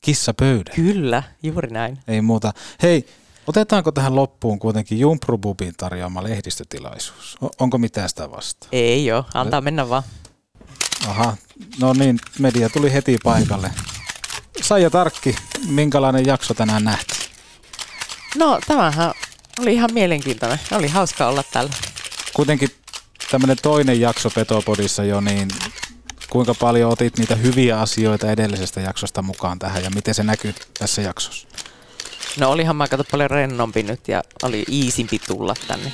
kissa 0.00 0.34
pöydä. 0.34 0.72
Kyllä, 0.74 1.22
juuri 1.42 1.70
näin. 1.70 1.98
Ei 2.08 2.22
muuta. 2.22 2.52
Hei, 2.82 3.06
otetaanko 3.48 3.92
tähän 3.92 4.16
loppuun 4.16 4.58
kuitenkin 4.58 4.98
Jumprububin 4.98 5.74
tarjoama 5.76 6.22
lehdistötilaisuus? 6.22 7.38
Onko 7.58 7.78
mitään 7.78 8.08
sitä 8.08 8.30
vasta? 8.30 8.68
Ei 8.72 9.12
ole, 9.12 9.24
antaa 9.34 9.60
mennä 9.60 9.88
vaan. 9.88 10.02
Aha, 11.08 11.36
no 11.80 11.92
niin, 11.92 12.18
media 12.38 12.68
tuli 12.68 12.92
heti 12.92 13.18
paikalle. 13.24 13.70
Saija 14.62 14.90
Tarkki, 14.90 15.36
minkälainen 15.66 16.26
jakso 16.26 16.54
tänään 16.54 16.84
nähtiin? 16.84 17.30
No 18.36 18.60
tämähän 18.66 19.14
oli 19.60 19.74
ihan 19.74 19.90
mielenkiintoinen. 19.92 20.58
Oli 20.72 20.88
hauska 20.88 21.28
olla 21.28 21.42
täällä. 21.52 21.70
Kuitenkin 22.34 22.70
tämmöinen 23.30 23.56
toinen 23.62 24.00
jakso 24.00 24.30
Petopodissa 24.30 25.04
jo, 25.04 25.20
niin 25.20 25.48
kuinka 26.30 26.54
paljon 26.54 26.92
otit 26.92 27.18
niitä 27.18 27.34
hyviä 27.34 27.80
asioita 27.80 28.30
edellisestä 28.30 28.80
jaksosta 28.80 29.22
mukaan 29.22 29.58
tähän 29.58 29.84
ja 29.84 29.90
miten 29.90 30.14
se 30.14 30.22
näkyy 30.22 30.54
tässä 30.78 31.02
jaksossa? 31.02 31.48
No 32.40 32.50
olihan 32.50 32.76
mä 32.76 32.88
kato 32.88 33.04
paljon 33.10 33.30
rennompi 33.30 33.82
nyt 33.82 34.08
ja 34.08 34.22
oli 34.42 34.64
iisimpi 34.72 35.18
tulla 35.18 35.54
tänne. 35.68 35.92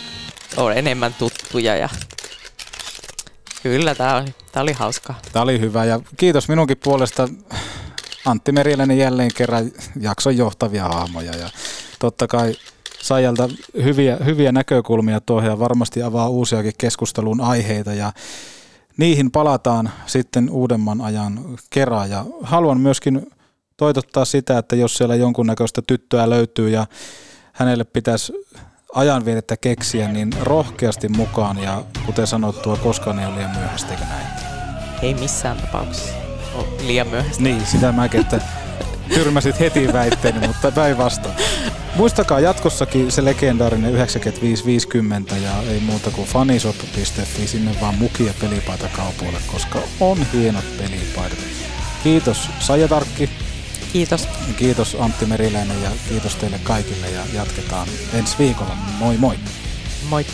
On 0.57 0.73
enemmän 0.73 1.15
tuttuja 1.15 1.77
ja 1.77 1.89
kyllä 3.63 3.95
tää 3.95 4.17
oli, 4.17 4.35
tää 4.53 4.63
oli 4.63 4.73
hauska. 4.73 5.15
Tää 5.33 5.43
oli 5.43 5.61
hyvä 5.61 5.85
ja 5.85 6.01
kiitos 6.17 6.49
minunkin 6.49 6.77
puolesta 6.85 7.29
Antti 8.25 8.53
Meriläinen 8.53 8.99
jälleen 8.99 9.31
kerran 9.35 9.71
jakson 10.01 10.37
johtavia 10.37 10.85
hahmoja 10.85 11.37
ja 11.37 11.49
totta 11.99 12.27
kai 12.27 12.55
Saijalta 13.05 13.49
hyviä, 13.75 14.17
hyviä 14.25 14.53
näkökulmia 14.53 15.21
tuohon 15.21 15.51
ja 15.51 15.59
varmasti 15.59 16.03
avaa 16.03 16.29
uusiakin 16.29 16.73
keskustelun 16.79 17.41
aiheita 17.41 17.95
ja 17.95 18.13
niihin 18.97 19.31
palataan 19.31 19.91
sitten 20.07 20.51
uudemman 20.51 21.01
ajan 21.01 21.41
kerran 21.71 22.11
ja 22.11 22.25
haluan 22.43 22.81
myöskin 22.81 23.27
toitottaa 23.77 24.25
sitä, 24.25 24.59
että 24.59 24.77
jos 24.77 24.97
siellä 24.97 25.15
jonkunnäköistä 25.15 25.83
tyttöä 25.87 26.31
löytyy 26.31 26.69
ja 26.69 26.87
hänelle 27.53 27.85
pitäisi 27.85 28.33
ajanvietettä 28.95 29.57
keksiä, 29.57 30.09
niin 30.09 30.31
rohkeasti 30.41 31.09
mukaan 31.09 31.59
ja 31.59 31.85
kuten 32.07 32.27
sanottua, 32.27 32.77
koskaan 32.77 33.19
ei 33.19 33.27
ole 33.27 33.35
liian 33.35 33.57
myöhäistä, 33.57 33.91
eikö 33.91 34.05
näin? 34.05 34.27
Ei 35.03 35.15
missään 35.15 35.57
tapauksessa 35.57 36.13
ole 36.55 36.67
liian 36.87 37.09
myöhäistä. 37.09 37.43
Niin, 37.43 37.67
sitä 37.67 37.93
mäkin, 37.93 38.21
että 38.21 38.41
tyrmäsit 39.09 39.61
heti 39.61 39.93
väitteeni, 39.93 40.47
mutta 40.47 40.73
päinvastoin. 40.73 41.35
Muistakaa 41.97 42.41
jatkossakin 42.41 43.13
se 43.13 43.25
legendaarinen 43.25 43.95
9550 43.95 45.37
ja 45.37 45.63
ei 45.71 45.81
muuta 45.81 46.11
kuin 46.11 46.29
fanisop.fi, 46.29 47.47
sinne 47.47 47.77
vaan 47.81 47.95
mukia 47.95 48.35
pelipaita 48.41 48.89
kaupoille, 48.97 49.39
koska 49.53 49.79
on 50.01 50.19
hienot 50.33 50.65
pelipaidat. 50.79 51.39
Kiitos 52.03 52.51
Saija 52.61 52.89
Tarkki. 52.89 53.31
Kiitos. 53.95 54.29
Kiitos 54.57 54.97
Antti 55.01 55.27
Meriläinen 55.27 55.83
ja 55.83 55.91
kiitos 56.09 56.37
teille 56.37 56.61
kaikille 56.63 57.11
ja 57.11 57.23
jatketaan 57.35 57.89
ensi 58.15 58.39
viikolla. 58.39 58.75
Moi 58.99 59.17
moi. 59.17 59.39
Moi. 60.09 60.27